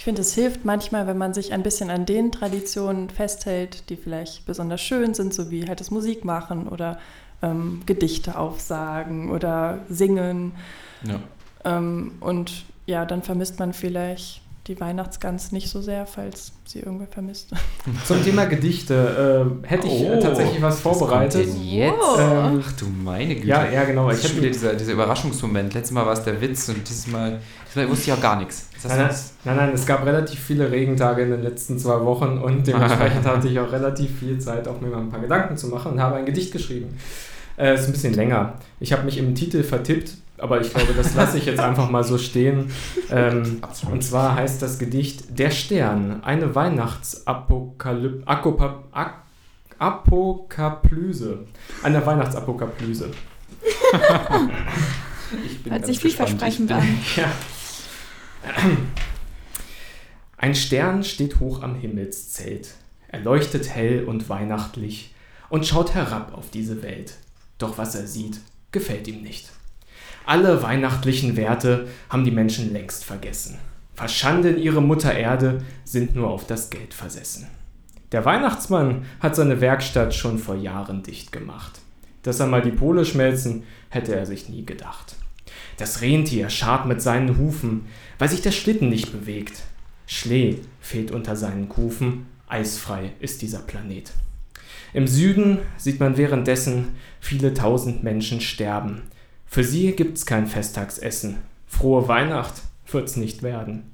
Ich 0.01 0.05
finde, 0.05 0.23
es 0.23 0.33
hilft 0.33 0.65
manchmal, 0.65 1.07
wenn 1.07 1.19
man 1.19 1.35
sich 1.35 1.53
ein 1.53 1.63
bisschen 1.63 1.91
an 1.91 2.07
den 2.07 2.33
Traditionen 2.33 3.11
festhält, 3.11 3.91
die 3.91 3.97
vielleicht 3.97 4.47
besonders 4.47 4.81
schön 4.81 5.13
sind, 5.13 5.35
so 5.35 5.51
wie 5.51 5.69
halt 5.69 5.79
das 5.79 5.91
Musikmachen 5.91 6.69
oder 6.69 6.99
ähm, 7.43 7.83
Gedichte 7.85 8.39
aufsagen 8.39 9.31
oder 9.31 9.81
singen. 9.91 10.53
Ja. 11.07 11.21
Ähm, 11.67 12.13
und 12.21 12.65
ja, 12.87 13.05
dann 13.05 13.23
vermisst 13.23 13.59
man 13.59 13.75
vielleicht 13.75 14.41
die 14.67 14.79
Weihnachtsgans 14.79 15.53
nicht 15.53 15.71
so 15.71 15.81
sehr, 15.81 16.07
falls 16.07 16.53
sie 16.67 16.81
irgendwer 16.81 17.07
vermisst. 17.07 17.51
Zum 18.05 18.23
Thema 18.23 18.45
Gedichte 18.45 19.51
äh, 19.65 19.67
hätte 19.67 19.87
ich 19.87 20.03
äh, 20.03 20.19
tatsächlich 20.21 20.61
was 20.61 20.81
vorbereitet. 20.81 21.49
Was 21.49 21.57
jetzt? 21.65 22.19
Ähm, 22.19 22.63
Ach 22.65 22.73
du 22.73 22.87
meine 22.87 23.35
Güte. 23.35 23.47
ja, 23.47 23.69
ja, 23.71 23.85
genau. 23.85 24.09
Das 24.09 24.19
Ich 24.19 24.25
hätte 24.25 24.37
wieder 24.37 24.51
dieser, 24.51 24.75
dieser 24.75 24.93
Überraschungsmoment. 24.93 25.73
Letztes 25.73 25.93
Mal 25.93 26.05
war 26.05 26.13
es 26.13 26.23
der 26.23 26.41
Witz 26.41 26.69
und 26.69 26.87
dieses 26.87 27.07
Mal, 27.07 27.41
diesmal 27.69 27.89
wusste 27.89 28.11
ich 28.11 28.13
auch 28.13 28.21
gar 28.21 28.37
nichts. 28.37 28.69
Ist 28.77 28.85
das 28.85 28.93
Nein, 28.93 29.09
nein, 29.09 29.17
nein, 29.45 29.57
nein, 29.57 29.71
es 29.75 29.87
gab 29.87 30.05
relativ 30.05 30.39
viele 30.41 30.71
Regentage 30.71 31.23
in 31.23 31.31
den 31.31 31.43
letzten 31.43 31.79
zwei 31.79 32.05
Wochen 32.05 32.39
und 32.39 32.67
dementsprechend 32.67 33.25
hatte 33.25 33.49
ich 33.49 33.59
auch 33.59 33.73
relativ 33.73 34.19
viel 34.19 34.39
Zeit, 34.39 34.69
auch 34.69 34.81
mir 34.81 34.89
mal 34.89 34.99
ein 34.99 35.11
paar 35.11 35.21
Gedanken 35.21 35.57
zu 35.57 35.69
machen 35.69 35.93
und 35.93 36.01
habe 36.01 36.17
ein 36.17 36.27
Gedicht 36.27 36.53
geschrieben. 36.53 36.99
Äh, 37.57 37.75
ist 37.75 37.87
ein 37.87 37.93
bisschen 37.93 38.15
länger. 38.15 38.55
Ich 38.79 38.93
habe 38.93 39.05
mich 39.05 39.19
im 39.19 39.35
Titel 39.35 39.63
vertippt, 39.63 40.13
aber 40.41 40.61
ich 40.61 40.73
glaube, 40.73 40.93
das 40.95 41.15
lasse 41.15 41.39
ich 41.39 41.47
jetzt 41.47 41.61
einfach 41.61 41.91
mal 41.91 42.05
so 42.05 42.19
stehen. 42.19 42.71
Ähm, 43.11 43.61
und 43.91 44.03
zwar 44.03 44.35
heißt 44.35 44.61
das 44.63 44.79
Gedicht 44.79 45.39
Der 45.39 45.51
Stern, 45.51 46.23
eine 46.23 46.55
Weihnachtsapokalypse. 46.55 48.25
Apokaplyse. 49.79 51.47
Eine 51.83 52.05
Weihnachtsapokalyse. 52.05 53.11
Ich 55.45 55.63
bin 55.63 55.73
hört 55.73 55.83
ganz 55.83 55.87
sich 55.87 56.01
gespannt. 56.01 56.31
vielversprechend 56.31 56.71
Ich 56.71 56.77
an. 56.77 56.99
Ja. 57.17 57.33
Ein 60.37 60.55
Stern 60.55 61.05
steht 61.05 61.41
hoch 61.41 61.63
am 61.63 61.75
Himmelszelt. 61.75 62.75
Er 63.09 63.21
leuchtet 63.21 63.69
hell 63.69 64.05
und 64.05 64.29
weihnachtlich 64.29 65.15
und 65.49 65.67
schaut 65.67 65.95
herab 65.95 66.35
auf 66.35 66.51
diese 66.51 66.83
Welt. 66.83 67.15
Doch 67.59 67.79
was 67.79 67.95
er 67.95 68.07
sieht, 68.07 68.41
gefällt 68.73 69.09
ihm 69.09 69.23
nicht. 69.23 69.51
Alle 70.31 70.63
weihnachtlichen 70.63 71.37
Werte 71.37 71.89
haben 72.09 72.23
die 72.23 72.31
Menschen 72.31 72.73
längst 72.73 73.05
vergessen. 73.05 73.59
Verschanden 73.95 74.59
ihre 74.59 74.81
Mutter 74.81 75.13
Erde, 75.13 75.65
sind 75.83 76.15
nur 76.15 76.31
auf 76.31 76.47
das 76.47 76.71
Geld 76.71 76.95
versessen. 76.95 77.49
Der 78.13 78.25
Weihnachtsmann 78.25 79.07
hat 79.19 79.35
seine 79.35 79.61
Werkstatt 79.61 80.15
schon 80.15 80.39
vor 80.39 80.55
Jahren 80.55 81.03
dicht 81.03 81.33
gemacht. 81.33 81.81
Dass 82.23 82.41
einmal 82.41 82.63
die 82.63 82.71
Pole 82.71 83.05
schmelzen, 83.05 83.65
hätte 83.89 84.15
er 84.15 84.25
sich 84.25 84.49
nie 84.49 84.65
gedacht. 84.65 85.17
Das 85.79 86.01
Rentier 86.01 86.49
scharrt 86.49 86.87
mit 86.87 87.03
seinen 87.03 87.37
Hufen, 87.37 87.87
weil 88.21 88.29
sich 88.29 88.41
der 88.41 88.53
Schlitten 88.53 88.89
nicht 88.89 89.11
bewegt. 89.11 89.65
Schlee 90.07 90.61
fehlt 90.79 91.11
unter 91.11 91.35
seinen 91.35 91.69
Kufen, 91.69 92.27
eisfrei 92.47 93.15
ist 93.19 93.43
dieser 93.43 93.63
Planet. 93.63 94.13
Im 94.93 95.09
Süden 95.09 95.59
sieht 95.77 95.99
man 95.99 96.17
währenddessen 96.17 96.91
viele 97.19 97.53
tausend 97.53 98.05
Menschen 98.05 98.41
sterben. 98.41 99.03
Für 99.53 99.65
sie 99.65 99.91
gibt's 99.97 100.27
kein 100.27 100.47
Festtagsessen. 100.47 101.39
Frohe 101.67 102.07
Weihnacht 102.07 102.63
wird's 102.87 103.17
nicht 103.17 103.43
werden. 103.43 103.91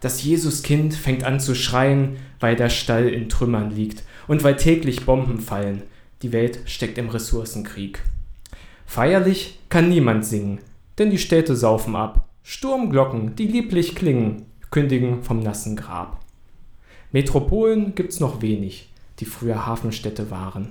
Das 0.00 0.22
Jesuskind 0.22 0.92
fängt 0.92 1.24
an 1.24 1.40
zu 1.40 1.54
schreien, 1.54 2.18
weil 2.40 2.56
der 2.56 2.68
Stall 2.68 3.08
in 3.08 3.30
Trümmern 3.30 3.70
liegt 3.70 4.02
und 4.28 4.44
weil 4.44 4.56
täglich 4.56 5.06
Bomben 5.06 5.40
fallen. 5.40 5.82
Die 6.20 6.32
Welt 6.32 6.60
steckt 6.66 6.98
im 6.98 7.08
Ressourcenkrieg. 7.08 8.02
Feierlich 8.84 9.60
kann 9.70 9.88
niemand 9.88 10.26
singen, 10.26 10.58
denn 10.98 11.08
die 11.08 11.16
Städte 11.16 11.56
saufen 11.56 11.96
ab. 11.96 12.28
Sturmglocken, 12.42 13.34
die 13.34 13.46
lieblich 13.46 13.94
klingen, 13.94 14.44
kündigen 14.70 15.22
vom 15.22 15.40
nassen 15.40 15.74
Grab. 15.74 16.20
Metropolen 17.12 17.94
gibt's 17.94 18.20
noch 18.20 18.42
wenig, 18.42 18.90
die 19.20 19.24
früher 19.24 19.64
Hafenstädte 19.64 20.30
waren. 20.30 20.70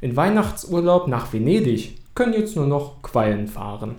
In 0.00 0.16
Weihnachtsurlaub 0.16 1.06
nach 1.06 1.34
Venedig 1.34 1.98
können 2.18 2.32
jetzt 2.32 2.56
nur 2.56 2.66
noch 2.66 3.00
Quallen 3.00 3.46
fahren. 3.46 3.94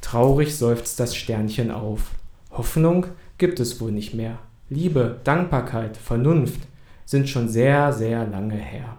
Traurig 0.00 0.56
seufzt 0.56 0.98
das 0.98 1.14
Sternchen 1.14 1.70
auf. 1.70 2.12
Hoffnung 2.50 3.04
gibt 3.36 3.60
es 3.60 3.82
wohl 3.82 3.92
nicht 3.92 4.14
mehr. 4.14 4.38
Liebe, 4.70 5.20
Dankbarkeit, 5.24 5.98
Vernunft 5.98 6.62
sind 7.04 7.28
schon 7.28 7.50
sehr, 7.50 7.92
sehr 7.92 8.26
lange 8.26 8.54
her. 8.54 8.96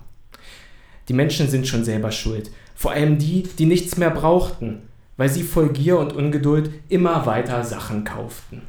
Die 1.08 1.14
Menschen 1.14 1.50
sind 1.50 1.68
schon 1.68 1.84
selber 1.84 2.12
schuld. 2.12 2.52
Vor 2.76 2.92
allem 2.92 3.18
die, 3.18 3.42
die 3.58 3.66
nichts 3.66 3.98
mehr 3.98 4.12
brauchten, 4.12 4.84
weil 5.18 5.30
sie 5.30 5.42
voll 5.42 5.70
Gier 5.70 5.98
und 5.98 6.14
Ungeduld 6.14 6.70
immer 6.88 7.26
weiter 7.26 7.64
Sachen 7.64 8.04
kauften. 8.04 8.62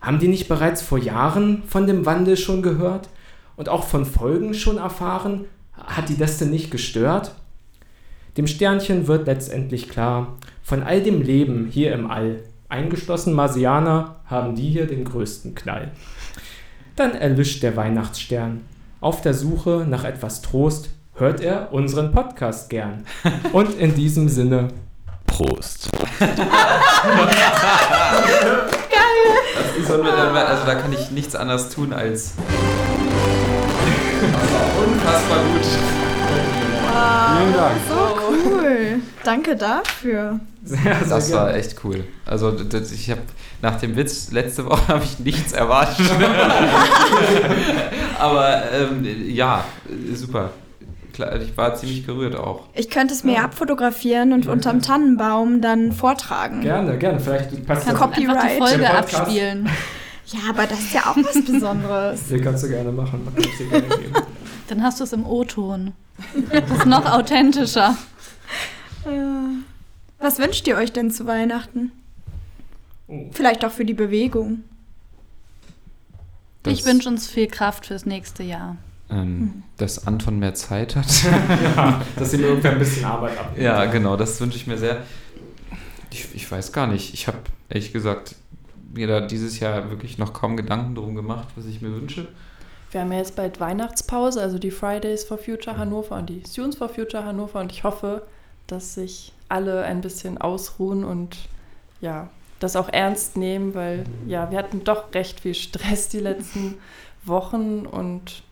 Haben 0.00 0.18
die 0.18 0.26
nicht 0.26 0.48
bereits 0.48 0.82
vor 0.82 0.98
Jahren 0.98 1.62
von 1.68 1.86
dem 1.86 2.06
Wandel 2.06 2.36
schon 2.36 2.60
gehört 2.60 3.08
und 3.54 3.68
auch 3.68 3.84
von 3.84 4.04
Folgen 4.04 4.52
schon 4.52 4.78
erfahren? 4.78 5.44
Hat 5.74 6.08
die 6.08 6.18
das 6.18 6.38
denn 6.38 6.50
nicht 6.50 6.72
gestört? 6.72 7.36
Dem 8.36 8.48
Sternchen 8.48 9.06
wird 9.06 9.28
letztendlich 9.28 9.88
klar, 9.88 10.34
von 10.62 10.82
all 10.82 11.00
dem 11.00 11.22
Leben 11.22 11.68
hier 11.70 11.92
im 11.92 12.10
All, 12.10 12.40
eingeschlossen 12.68 13.32
Marsianer, 13.32 14.16
haben 14.26 14.56
die 14.56 14.70
hier 14.70 14.88
den 14.88 15.04
größten 15.04 15.54
Knall. 15.54 15.92
Dann 16.96 17.14
erlischt 17.14 17.62
der 17.62 17.76
Weihnachtsstern. 17.76 18.62
Auf 19.00 19.20
der 19.20 19.34
Suche 19.34 19.86
nach 19.88 20.02
etwas 20.02 20.42
Trost 20.42 20.90
hört 21.14 21.40
er 21.40 21.72
unseren 21.72 22.10
Podcast 22.10 22.70
gern. 22.70 23.04
Und 23.52 23.78
in 23.78 23.94
diesem 23.94 24.28
Sinne, 24.28 24.66
Prost. 25.26 25.90
Das 26.18 26.30
ist 29.78 29.86
so 29.86 30.00
eine, 30.00 30.12
also 30.12 30.66
da 30.66 30.74
kann 30.74 30.92
ich 30.92 31.12
nichts 31.12 31.36
anderes 31.36 31.68
tun 31.68 31.92
als. 31.92 32.32
Unfassbar 34.84 35.38
gut. 35.38 36.63
Vielen 36.94 37.54
Dank. 37.54 37.76
So 37.88 38.50
cool. 38.50 39.00
Danke 39.24 39.56
dafür. 39.56 40.40
sehr, 40.64 40.78
sehr 40.82 40.94
Das 41.08 41.28
gerne. 41.28 41.42
war 41.46 41.54
echt 41.54 41.76
cool. 41.84 42.04
Also 42.26 42.50
das, 42.52 42.92
ich 42.92 43.10
habe 43.10 43.20
nach 43.62 43.78
dem 43.80 43.96
Witz 43.96 44.30
letzte 44.32 44.66
Woche 44.66 44.88
habe 44.94 45.04
ich 45.04 45.18
nichts 45.18 45.52
erwartet. 45.52 46.06
Aber 48.18 48.62
ähm, 48.72 49.04
ja, 49.28 49.64
super. 50.14 50.50
Klar, 51.12 51.40
ich 51.40 51.56
war 51.56 51.74
ziemlich 51.76 52.04
gerührt 52.06 52.34
auch. 52.34 52.64
Ich 52.74 52.90
könnte 52.90 53.14
es 53.14 53.22
mir 53.22 53.44
abfotografieren 53.44 54.32
und 54.32 54.48
unterm 54.48 54.82
Tannenbaum 54.82 55.60
dann 55.60 55.92
vortragen. 55.92 56.60
Gerne, 56.62 56.98
gerne. 56.98 57.20
Vielleicht 57.20 57.64
passt 57.66 57.86
Kann 57.86 57.94
das. 57.94 58.02
Copy- 58.02 58.26
Einfach 58.28 58.42
die 58.48 58.58
Copyright. 58.58 58.68
Folge 58.68 58.90
abspielen. 58.90 59.68
Ja, 60.28 60.40
aber 60.50 60.66
das 60.66 60.80
ist 60.80 60.94
ja 60.94 61.02
auch 61.02 61.16
was 61.16 61.44
Besonderes. 61.44 62.26
Den 62.28 62.42
kannst 62.42 62.64
du 62.64 62.68
gerne 62.68 62.90
machen. 62.92 63.26
Kann 63.34 63.44
ich 63.44 63.56
dir 63.58 63.66
gerne 63.68 63.88
geben. 63.88 64.12
Dann 64.68 64.82
hast 64.82 65.00
du 65.00 65.04
es 65.04 65.12
im 65.12 65.26
O-Ton. 65.26 65.92
Das 66.50 66.70
ist 66.78 66.86
noch 66.86 67.04
authentischer. 67.04 67.96
Äh, 69.04 69.10
Was 70.18 70.38
wünscht 70.38 70.66
ihr 70.66 70.76
euch 70.76 70.92
denn 70.92 71.10
zu 71.10 71.26
Weihnachten? 71.26 71.92
Oh. 73.08 73.26
Vielleicht 73.32 73.64
auch 73.64 73.70
für 73.72 73.84
die 73.84 73.92
Bewegung. 73.94 74.62
ich 76.66 76.86
wünsche 76.86 77.08
uns 77.10 77.28
viel 77.28 77.46
Kraft 77.48 77.86
fürs 77.86 78.06
nächste 78.06 78.42
Jahr. 78.42 78.76
ähm, 79.10 79.62
dass 79.76 80.06
Anton 80.06 80.38
mehr 80.38 80.54
Zeit 80.54 80.96
hat. 80.96 81.06
ja, 81.76 82.00
dass 82.16 82.32
ihm 82.32 82.40
irgendwer 82.44 82.70
ein 82.72 82.78
bisschen 82.78 83.04
Arbeit 83.04 83.36
ab. 83.38 83.54
ja, 83.58 83.84
genau, 83.84 84.16
das 84.16 84.40
wünsche 84.40 84.56
ich 84.56 84.66
mir 84.66 84.78
sehr. 84.78 85.02
Ich, 86.10 86.28
ich 86.34 86.50
weiß 86.50 86.72
gar 86.72 86.86
nicht. 86.86 87.12
Ich 87.12 87.26
habe 87.26 87.38
ehrlich 87.68 87.92
gesagt 87.92 88.36
mir 88.94 89.06
da 89.06 89.20
dieses 89.20 89.60
Jahr 89.60 89.90
wirklich 89.90 90.18
noch 90.18 90.32
kaum 90.32 90.56
Gedanken 90.56 90.94
drum 90.94 91.14
gemacht, 91.14 91.48
was 91.56 91.66
ich 91.66 91.80
mir 91.80 91.92
wünsche. 91.92 92.28
Wir 92.90 93.00
haben 93.00 93.12
ja 93.12 93.18
jetzt 93.18 93.34
bald 93.34 93.58
Weihnachtspause, 93.58 94.40
also 94.40 94.58
die 94.58 94.70
Fridays 94.70 95.24
for 95.24 95.36
Future 95.36 95.76
Hannover 95.76 96.16
und 96.16 96.30
die 96.30 96.42
Students 96.46 96.76
for 96.76 96.88
Future 96.88 97.24
Hannover 97.24 97.60
und 97.60 97.72
ich 97.72 97.82
hoffe, 97.82 98.22
dass 98.66 98.94
sich 98.94 99.32
alle 99.48 99.82
ein 99.82 100.00
bisschen 100.00 100.38
ausruhen 100.38 101.04
und 101.04 101.36
ja, 102.00 102.30
das 102.60 102.76
auch 102.76 102.88
ernst 102.88 103.36
nehmen, 103.36 103.74
weil 103.74 104.04
ja, 104.26 104.50
wir 104.50 104.58
hatten 104.58 104.84
doch 104.84 105.12
recht 105.12 105.40
viel 105.40 105.54
Stress 105.54 106.08
die 106.08 106.20
letzten 106.20 106.76
Wochen 107.24 107.86
und 107.86 108.42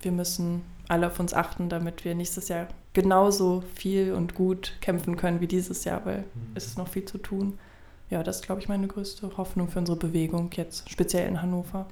wir 0.00 0.12
müssen 0.12 0.62
alle 0.88 1.08
auf 1.08 1.20
uns 1.20 1.34
achten, 1.34 1.68
damit 1.68 2.04
wir 2.04 2.14
nächstes 2.14 2.48
Jahr 2.48 2.68
genauso 2.92 3.62
viel 3.74 4.12
und 4.12 4.34
gut 4.34 4.72
kämpfen 4.80 5.16
können 5.16 5.40
wie 5.40 5.46
dieses 5.46 5.84
Jahr, 5.84 6.04
weil 6.04 6.24
es 6.54 6.66
ist 6.66 6.78
noch 6.78 6.88
viel 6.88 7.04
zu 7.04 7.18
tun. 7.18 7.58
Ja, 8.14 8.22
das 8.22 8.36
ist, 8.36 8.46
glaube 8.46 8.60
ich, 8.60 8.68
meine 8.68 8.86
größte 8.86 9.36
Hoffnung 9.36 9.68
für 9.68 9.80
unsere 9.80 9.98
Bewegung 9.98 10.48
jetzt, 10.54 10.88
speziell 10.88 11.26
in 11.26 11.42
Hannover. 11.42 11.88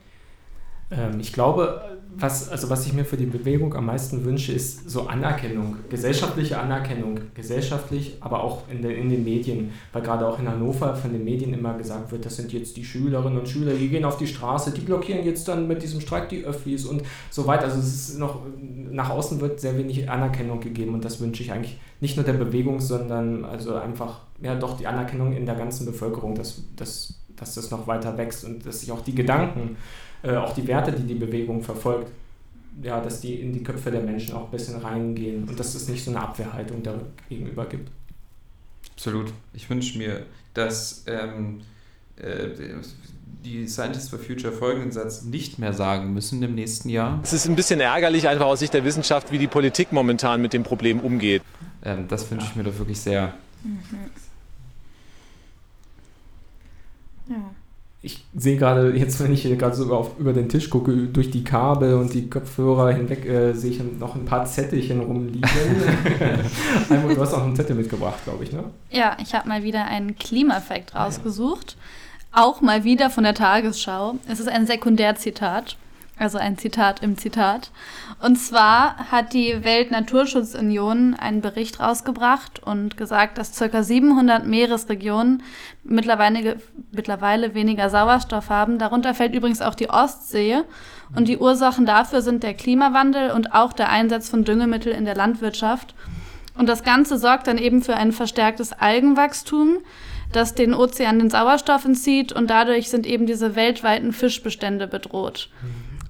Ähm, 0.93 1.21
ich 1.21 1.33
glaube, 1.33 1.81
was, 2.15 2.51
also 2.51 2.69
was 2.69 2.87
ich 2.87 2.93
mir 2.93 3.05
für 3.05 3.17
die 3.17 3.27
Bewegung 3.27 3.75
am 3.75 3.87
meisten 3.87 4.25
wünsche, 4.25 4.53
ist 4.53 4.89
so 4.91 5.07
Anerkennung, 5.07 5.77
gesellschaftliche 5.89 6.59
Anerkennung, 6.59 7.19
gesellschaftlich, 7.35 8.19
aber 8.21 8.45
auch 8.45 8.69
in, 8.71 8.83
der, 8.83 8.97
in 8.97 9.09
den 9.09 9.25
Medien, 9.25 9.73
weil 9.93 10.03
gerade 10.03 10.27
auch 10.27 10.39
in 10.39 10.49
Hannover 10.49 10.95
von 10.95 11.13
den 11.13 11.25
Medien 11.25 11.55
immer 11.55 11.75
gesagt 11.75 12.13
wird, 12.13 12.27
das 12.27 12.37
sind 12.37 12.53
jetzt 12.53 12.77
die 12.77 12.85
Schülerinnen 12.85 13.39
und 13.39 13.49
Schüler, 13.49 13.73
die 13.75 13.89
gehen 13.89 14.05
auf 14.05 14.19
die 14.19 14.27
Straße, 14.27 14.73
die 14.73 14.83
blockieren 14.83 15.25
jetzt 15.25 15.49
dann 15.49 15.67
mit 15.67 15.83
diesem 15.83 16.01
Streik 16.01 16.29
die 16.29 16.45
Öffis 16.45 16.85
und 16.85 17.03
so 17.31 17.47
weiter. 17.47 17.65
Also 17.65 17.79
es 17.79 18.11
ist 18.11 18.19
noch, 18.19 18.41
nach 18.61 19.11
außen 19.11 19.41
wird 19.41 19.61
sehr 19.61 19.79
wenig 19.79 20.11
Anerkennung 20.11 20.61
gegeben 20.61 20.95
und 20.95 21.05
das 21.05 21.21
wünsche 21.21 21.43
ich 21.43 21.53
eigentlich 21.53 21.79
nicht 22.01 22.17
nur 22.17 22.27
der 22.27 22.35
Bewegung, 22.35 22.81
sondern 22.81 23.45
also 23.45 23.75
einfach, 23.75 24.21
ja 24.43 24.55
doch 24.55 24.77
die 24.77 24.87
Anerkennung 24.87 25.33
in 25.33 25.47
der 25.47 25.55
ganzen 25.55 25.87
Bevölkerung, 25.87 26.35
dass, 26.35 26.63
dass, 26.77 27.22
dass 27.43 27.55
das 27.55 27.71
noch 27.71 27.87
weiter 27.87 28.17
wächst 28.17 28.45
und 28.45 28.65
dass 28.65 28.81
sich 28.81 28.93
auch 28.93 29.01
die 29.01 29.15
Gedanken 29.15 29.77
äh, 30.23 30.37
auch 30.37 30.55
die 30.55 30.67
Werte, 30.67 30.93
die 30.93 31.03
die 31.03 31.15
Bewegung 31.15 31.63
verfolgt, 31.63 32.11
ja, 32.83 33.01
dass 33.01 33.21
die 33.21 33.35
in 33.35 33.53
die 33.53 33.63
Köpfe 33.63 33.91
der 33.91 34.01
Menschen 34.01 34.35
auch 34.35 34.45
ein 34.45 34.51
bisschen 34.51 34.81
reingehen 34.81 35.49
und 35.49 35.59
dass 35.59 35.75
es 35.75 35.89
nicht 35.89 36.05
so 36.05 36.11
eine 36.11 36.21
Abwehrhaltung 36.21 36.83
da 36.83 36.95
gegenüber 37.29 37.67
gibt. 37.67 37.91
Absolut. 38.93 39.33
Ich 39.53 39.69
wünsche 39.69 39.99
mir, 39.99 40.25
dass 40.55 41.05
ähm, 41.09 41.63
äh, 42.17 42.49
die 43.45 43.67
Scientists 43.67 44.09
for 44.09 44.19
Future 44.21 44.53
folgenden 44.53 44.93
Satz 44.93 45.23
nicht 45.23 45.59
mehr 45.59 45.73
sagen 45.73 46.15
müssen 46.15 46.43
im 46.43 46.55
nächsten 46.55 46.89
Jahr. 46.89 47.19
Es 47.23 47.33
ist 47.33 47.47
ein 47.47 47.57
bisschen 47.57 47.81
ärgerlich, 47.81 48.29
einfach 48.29 48.47
aus 48.47 48.61
Sicht 48.61 48.75
der 48.75 48.85
Wissenschaft, 48.85 49.33
wie 49.33 49.39
die 49.39 49.49
Politik 49.49 49.91
momentan 49.91 50.41
mit 50.41 50.53
dem 50.53 50.63
Problem 50.63 51.01
umgeht. 51.01 51.43
Ähm, 51.85 52.07
das 52.07 52.31
wünsche 52.31 52.47
ich 52.47 52.55
mir 52.55 52.63
doch 52.63 52.79
wirklich 52.79 53.01
sehr. 53.01 53.35
Ja. 57.29 57.55
Ich 58.05 58.25
sehe 58.35 58.57
gerade, 58.57 58.97
jetzt 58.97 59.23
wenn 59.23 59.33
ich 59.33 59.43
hier 59.43 59.55
gerade 59.55 59.77
so 59.77 59.95
auf, 59.95 60.19
über 60.19 60.33
den 60.33 60.49
Tisch 60.49 60.69
gucke, 60.71 60.93
durch 61.07 61.31
die 61.31 61.45
Kabel 61.45 61.95
und 61.95 62.13
die 62.13 62.29
Kopfhörer 62.29 62.93
hinweg, 62.93 63.25
äh, 63.27 63.53
sehe 63.53 63.71
ich 63.71 63.81
noch 64.01 64.17
ein 64.17 64.25
paar 64.25 64.45
Zettelchen 64.45 64.99
rumliegen. 64.99 65.49
Einmal, 66.91 67.15
du 67.15 67.21
hast 67.21 67.33
auch 67.33 67.45
einen 67.45 67.55
Zettel 67.55 67.77
mitgebracht, 67.77 68.25
glaube 68.25 68.43
ich, 68.43 68.51
ne? 68.51 68.65
Ja, 68.91 69.17
ich 69.23 69.35
habe 69.35 69.49
mal 69.49 69.63
wieder 69.63 69.85
einen 69.85 70.17
Klimafact 70.17 70.97
rausgesucht. 70.97 71.77
Auch 72.33 72.61
mal 72.61 72.83
wieder 72.83 73.09
von 73.09 73.23
der 73.23 73.35
Tagesschau. 73.35 74.17
Es 74.27 74.41
ist 74.41 74.49
ein 74.49 74.67
Sekundärzitat, 74.67 75.77
also 76.23 76.39
ein 76.39 76.57
Zitat 76.57 77.03
im 77.03 77.19
Zitat. 77.19 77.71
Und 78.21 78.37
zwar 78.37 79.11
hat 79.11 79.33
die 79.33 79.65
Weltnaturschutzunion 79.65 81.15
einen 81.15 81.41
Bericht 81.41 81.81
rausgebracht 81.81 82.63
und 82.63 82.97
gesagt, 82.97 83.39
dass 83.39 83.59
ca. 83.59 83.83
700 83.83 84.47
Meeresregionen 84.47 85.43
mittlerweile, 85.83 86.59
mittlerweile 86.93 87.55
weniger 87.55 87.91
Sauerstoff 87.91 88.49
haben. 88.49 88.79
Darunter 88.79 89.15
fällt 89.15 89.35
übrigens 89.35 89.61
auch 89.61 89.75
die 89.75 89.91
Ostsee. 89.91 90.63
Und 91.15 91.29
die 91.29 91.39
Ursachen 91.39 91.85
dafür 91.85 92.23
sind 92.23 92.43
der 92.43 92.55
Klimawandel 92.55 93.33
und 93.33 93.53
auch 93.53 93.73
der 93.73 93.91
Einsatz 93.91 94.31
von 94.31 94.45
Düngemittel 94.45 94.93
in 94.93 95.05
der 95.05 95.17
Landwirtschaft. 95.17 95.95
Und 96.57 96.69
das 96.69 96.85
Ganze 96.85 97.19
sorgt 97.19 97.49
dann 97.49 97.59
eben 97.59 97.83
für 97.83 97.97
ein 97.97 98.13
verstärktes 98.13 98.73
Algenwachstum, 98.73 99.79
das 100.33 100.55
den 100.55 100.75
Ozean 100.75 101.19
den 101.19 101.31
Sauerstoff 101.31 101.85
entzieht 101.85 102.33
und 102.33 102.49
dadurch 102.49 102.89
sind 102.89 103.07
eben 103.07 103.27
diese 103.27 103.55
weltweiten 103.55 104.13
Fischbestände 104.13 104.87
bedroht. 104.87 105.51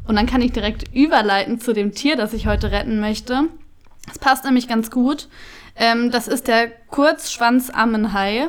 Und 0.07 0.17
dann 0.17 0.27
kann 0.27 0.43
ich 0.43 0.53
direkt 0.53 0.95
überleiten 0.95 1.61
zu 1.61 1.73
dem 1.73 1.93
Tier, 1.93 2.17
das 2.17 2.33
ich 2.33 2.47
heute 2.47 2.71
retten 2.71 3.01
möchte. 3.01 3.45
Das 4.07 4.19
passt 4.19 4.45
nämlich 4.45 4.69
ganz 4.69 4.91
gut. 4.91 5.29
Ähm, 5.77 6.11
das 6.11 6.29
ist 6.29 6.49
der 6.49 6.69
Kurzschwanzammenhai, 6.89 8.49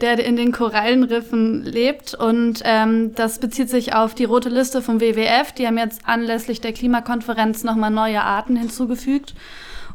der 0.00 0.24
in 0.24 0.36
den 0.36 0.50
Korallenriffen 0.50 1.62
lebt. 1.62 2.14
Und 2.14 2.62
ähm, 2.64 3.14
das 3.14 3.38
bezieht 3.38 3.70
sich 3.70 3.94
auf 3.94 4.14
die 4.14 4.24
rote 4.24 4.48
Liste 4.48 4.82
vom 4.82 5.00
WWF. 5.00 5.52
Die 5.52 5.66
haben 5.66 5.78
jetzt 5.78 6.06
anlässlich 6.06 6.60
der 6.60 6.72
Klimakonferenz 6.72 7.64
nochmal 7.64 7.90
neue 7.90 8.22
Arten 8.22 8.56
hinzugefügt. 8.56 9.34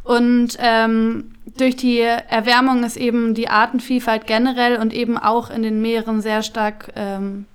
Und 0.04 0.58
ähm, 0.60 1.36
durch 1.58 1.76
die 1.76 2.00
Erwärmung 2.00 2.84
ist 2.84 2.98
eben 2.98 3.34
die 3.34 3.50
Artenvielfalt 3.50 4.26
generell 4.26 4.78
und 4.78 4.94
eben 4.94 5.18
auch 5.18 5.50
in 5.50 5.62
den 5.64 5.82
Meeren 5.82 6.22
sehr 6.22 6.42
stark 6.42 6.92
ähm, 6.96 7.46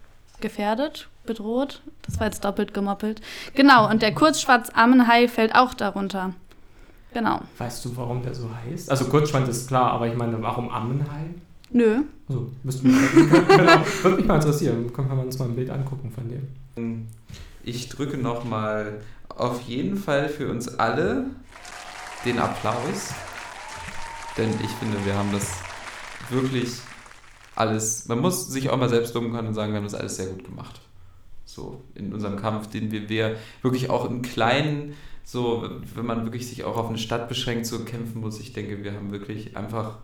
gefährdet, 0.41 1.09
bedroht. 1.27 1.83
Das 2.03 2.19
war 2.21 2.27
jetzt 2.27 2.45
doppelt 2.45 2.75
gemoppelt. 2.75 3.21
Genau, 3.55 3.89
und 3.91 4.03
der 4.03 4.15
Kurzschwanzammenhai 4.15 5.29
fällt 5.29 5.55
auch 5.55 5.75
darunter. 5.75 6.35
Genau. 7.13 7.41
Weißt 7.59 7.85
du, 7.85 7.97
warum 7.97 8.23
der 8.23 8.35
so 8.35 8.51
heißt? 8.53 8.91
Also 8.91 9.05
Kurzschwanz 9.07 9.49
ist 9.49 9.69
klar, 9.69 9.93
aber 9.93 10.09
ich 10.09 10.17
meine, 10.17 10.43
warum 10.43 10.69
Ammenhai? 10.69 11.27
Nö. 11.71 12.03
Also, 12.29 12.51
müsste 12.63 12.87
mich, 12.87 12.97
genau, 13.49 13.81
würde 14.03 14.17
mich 14.17 14.27
mal 14.27 14.37
interessieren. 14.37 14.93
Können 14.93 15.09
wir 15.09 15.23
uns 15.23 15.39
mal 15.39 15.47
ein 15.47 15.55
Bild 15.55 15.71
angucken 15.71 16.11
von 16.11 16.29
dem. 16.29 17.09
Ich 17.63 17.89
drücke 17.89 18.17
nochmal 18.17 19.01
auf 19.29 19.61
jeden 19.63 19.97
Fall 19.97 20.29
für 20.29 20.51
uns 20.51 20.79
alle 20.79 21.27
den 22.25 22.39
Applaus. 22.39 23.13
Denn 24.37 24.51
ich 24.63 24.71
finde, 24.71 25.05
wir 25.05 25.17
haben 25.17 25.31
das 25.33 25.53
wirklich 26.31 26.79
alles. 27.55 28.09
Man 28.09 28.21
muss 28.21 28.49
sich 28.49 28.71
auch 28.71 28.77
mal 28.77 28.89
selbst 28.89 29.15
dumm 29.15 29.33
können 29.33 29.49
und 29.49 29.55
sagen, 29.55 29.73
wir 29.73 29.77
haben 29.77 29.85
das 29.85 29.95
alles 29.95 30.17
sehr 30.17 30.27
gut 30.27 30.45
gemacht. 30.45 30.81
So 31.55 31.83
in 31.95 32.13
unserem 32.13 32.37
Kampf, 32.37 32.69
den 32.69 32.91
wir, 32.91 33.09
wir 33.09 33.37
wirklich 33.63 33.89
auch 33.89 34.11
im 34.11 34.23
Kleinen, 34.23 34.95
so 35.23 35.69
wenn 35.95 36.05
man 36.05 36.25
wirklich 36.25 36.49
sich 36.49 36.65
auch 36.65 36.77
auf 36.77 36.89
eine 36.89 36.99
Stadt 36.99 37.29
beschränkt, 37.29 37.67
so 37.67 37.85
kämpfen 37.85 38.21
muss. 38.21 38.41
Ich 38.41 38.53
denke, 38.53 38.83
wir 38.83 38.93
haben 38.93 39.13
wirklich 39.13 39.57
einfach 39.57 39.99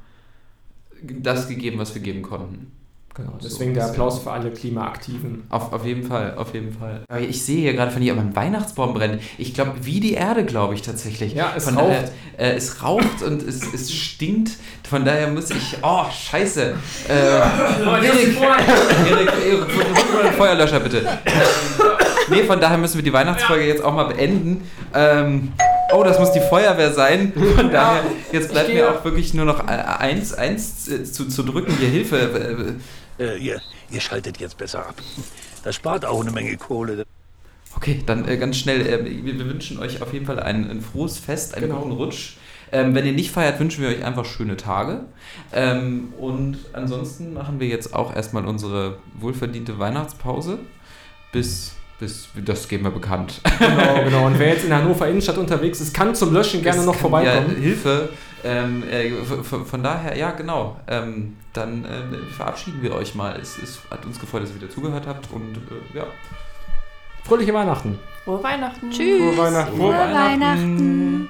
das 1.03 1.49
gegeben, 1.49 1.79
was 1.79 1.95
wir 1.95 2.03
geben 2.03 2.23
konnten. 2.23 2.71
Genau, 3.15 3.33
So 3.41 3.49
deswegen 3.49 3.75
der 3.75 3.83
ist 3.85 3.89
ja- 3.89 3.93
Applaus 3.93 4.21
für 4.21 4.31
alle 4.31 4.51
Klimaaktiven. 4.53 5.43
Auf, 5.51 5.73
auf 5.73 5.85
jeden 5.85 6.05
Fall, 6.05 6.35
auf 6.37 6.55
jeden 6.55 6.73
Fall. 6.73 7.03
Aber 7.09 7.21
ich 7.21 7.45
sehe 7.45 7.61
hier 7.61 7.73
gerade 7.73 7.91
von 7.91 8.01
hier, 8.01 8.13
aber 8.13 8.23
ein 8.23 8.37
Weihnachtsbaum 8.37 8.95
brennt. 8.95 9.21
Ich 9.37 9.53
glaube, 9.53 9.73
wie 9.83 9.99
die 9.99 10.15
Erde, 10.15 10.45
glaube 10.45 10.75
ich 10.75 10.83
tatsächlich. 10.83 11.35
Ja, 11.35 11.53
es 11.57 11.65
von 11.65 11.77
raucht. 11.77 11.89
Daher, 11.91 12.53
äh, 12.53 12.57
es 12.57 12.83
raucht 12.85 13.23
und 13.27 13.43
es, 13.43 13.63
es 13.75 13.93
stinkt. 13.93 14.53
Von 14.89 15.05
daher 15.05 15.27
muss 15.29 15.51
ich. 15.51 15.77
Oh, 15.83 16.05
scheiße. 16.11 16.75
Äh, 17.09 17.13
Erik, 17.13 18.41
Erik, 18.41 19.29
Erik, 19.45 20.35
Feuerlöscher 20.37 20.81
bitte. 20.81 21.05
nee, 22.31 22.45
von 22.45 22.61
daher 22.61 22.79
müssen 22.79 22.97
wir 22.97 23.03
die 23.05 23.13
Weihnachtsfolge 23.13 23.67
jetzt 23.67 23.83
auch 23.83 23.95
mal 23.95 24.05
beenden. 24.05 24.63
Ähm, 24.95 25.53
oh, 25.93 26.03
das 26.05 26.18
muss 26.18 26.32
die 26.32 26.41
Feuerwehr 26.41 26.93
sein. 26.93 27.32
Von 27.57 27.70
daher, 27.70 28.03
jetzt 28.32 28.51
bleibt 28.51 28.72
mir 28.72 28.91
auch 28.91 29.05
wirklich 29.05 29.34
nur 29.34 29.45
noch 29.45 29.61
eins, 29.66 30.32
eins 30.34 30.88
äh, 30.88 31.05
zu, 31.05 31.28
zu 31.28 31.43
drücken. 31.43 31.74
Hier, 31.78 31.88
Hilfe. 31.88 32.76
Äh, 33.18 33.36
ihr, 33.38 33.61
ihr 33.91 34.01
schaltet 34.01 34.38
jetzt 34.38 34.57
besser 34.59 34.86
ab. 34.86 34.95
Das 35.62 35.74
spart 35.74 36.05
auch 36.05 36.20
eine 36.20 36.30
Menge 36.30 36.57
Kohle. 36.57 37.05
Okay, 37.76 38.03
dann 38.05 38.26
äh, 38.26 38.36
ganz 38.36 38.57
schnell. 38.57 38.80
Äh, 38.86 39.05
wir, 39.05 39.38
wir 39.38 39.47
wünschen 39.47 39.78
euch 39.78 40.03
auf 40.03 40.12
jeden 40.12 40.26
Fall 40.26 40.41
ein, 40.41 40.70
ein 40.70 40.80
frohes 40.80 41.18
Fest, 41.18 41.55
einen 41.55 41.68
Genau. 41.68 41.80
guten 41.80 41.93
Rutsch. 41.93 42.36
Ähm, 42.72 42.95
wenn 42.95 43.05
ihr 43.05 43.12
nicht 43.12 43.32
feiert, 43.32 43.59
wünschen 43.59 43.82
wir 43.82 43.88
euch 43.91 44.05
einfach 44.05 44.24
schöne 44.24 44.57
Tage. 44.57 45.01
Ähm, 45.53 46.14
und 46.18 46.59
ansonsten 46.72 47.32
machen 47.34 47.59
wir 47.59 47.66
jetzt 47.66 47.95
auch 47.95 48.14
erstmal 48.14 48.47
unsere 48.47 48.99
wohlverdiente 49.18 49.78
Weihnachtspause. 49.78 50.59
Bis, 51.32 51.72
bis 52.01 52.29
das 52.35 52.67
geben 52.67 52.85
wir 52.85 52.91
bekannt. 52.91 53.41
Genau, 53.59 54.05
genau. 54.05 54.27
Und 54.27 54.39
wer 54.39 54.49
jetzt 54.49 54.65
in 54.65 54.75
Hannover 54.75 55.07
Innenstadt 55.07 55.39
unterwegs 55.39 55.81
ist, 55.81 55.95
kann 55.95 56.15
zum 56.15 56.33
Löschen 56.33 56.63
gerne 56.63 56.81
Es 56.81 56.87
noch 56.87 56.93
kann- 56.95 57.01
vorbeikommen. 57.03 57.55
Ja, 57.57 57.61
Hilfe. 57.63 58.09
Ähm, 58.43 58.83
äh, 58.91 59.11
von 59.65 59.83
daher, 59.83 60.17
ja, 60.17 60.31
genau. 60.31 60.77
Ähm, 60.89 61.37
dann 61.53 61.85
äh, 61.85 62.33
verabschieden 62.35 62.81
wir 62.81 62.95
euch 62.95 63.15
mal. 63.15 63.39
Es, 63.41 63.59
es 63.63 63.81
hat 63.91 64.05
uns 64.07 64.19
gefreut, 64.19 64.43
dass 64.43 64.51
ihr 64.51 64.57
wieder 64.57 64.71
zugehört 64.71 65.07
habt. 65.07 65.31
Und 65.31 65.57
äh, 65.57 65.99
ja. 65.99 66.07
Fröhliche 67.25 67.53
Weihnachten. 67.53 67.99
Frohe 68.25 68.43
Weihnachten. 68.43 68.91
Tschüss. 68.91 69.21
Frohe 69.21 69.37
Weihnachten. 69.37 69.77
Frohe 69.77 69.93
Weihnachten. 69.95 71.29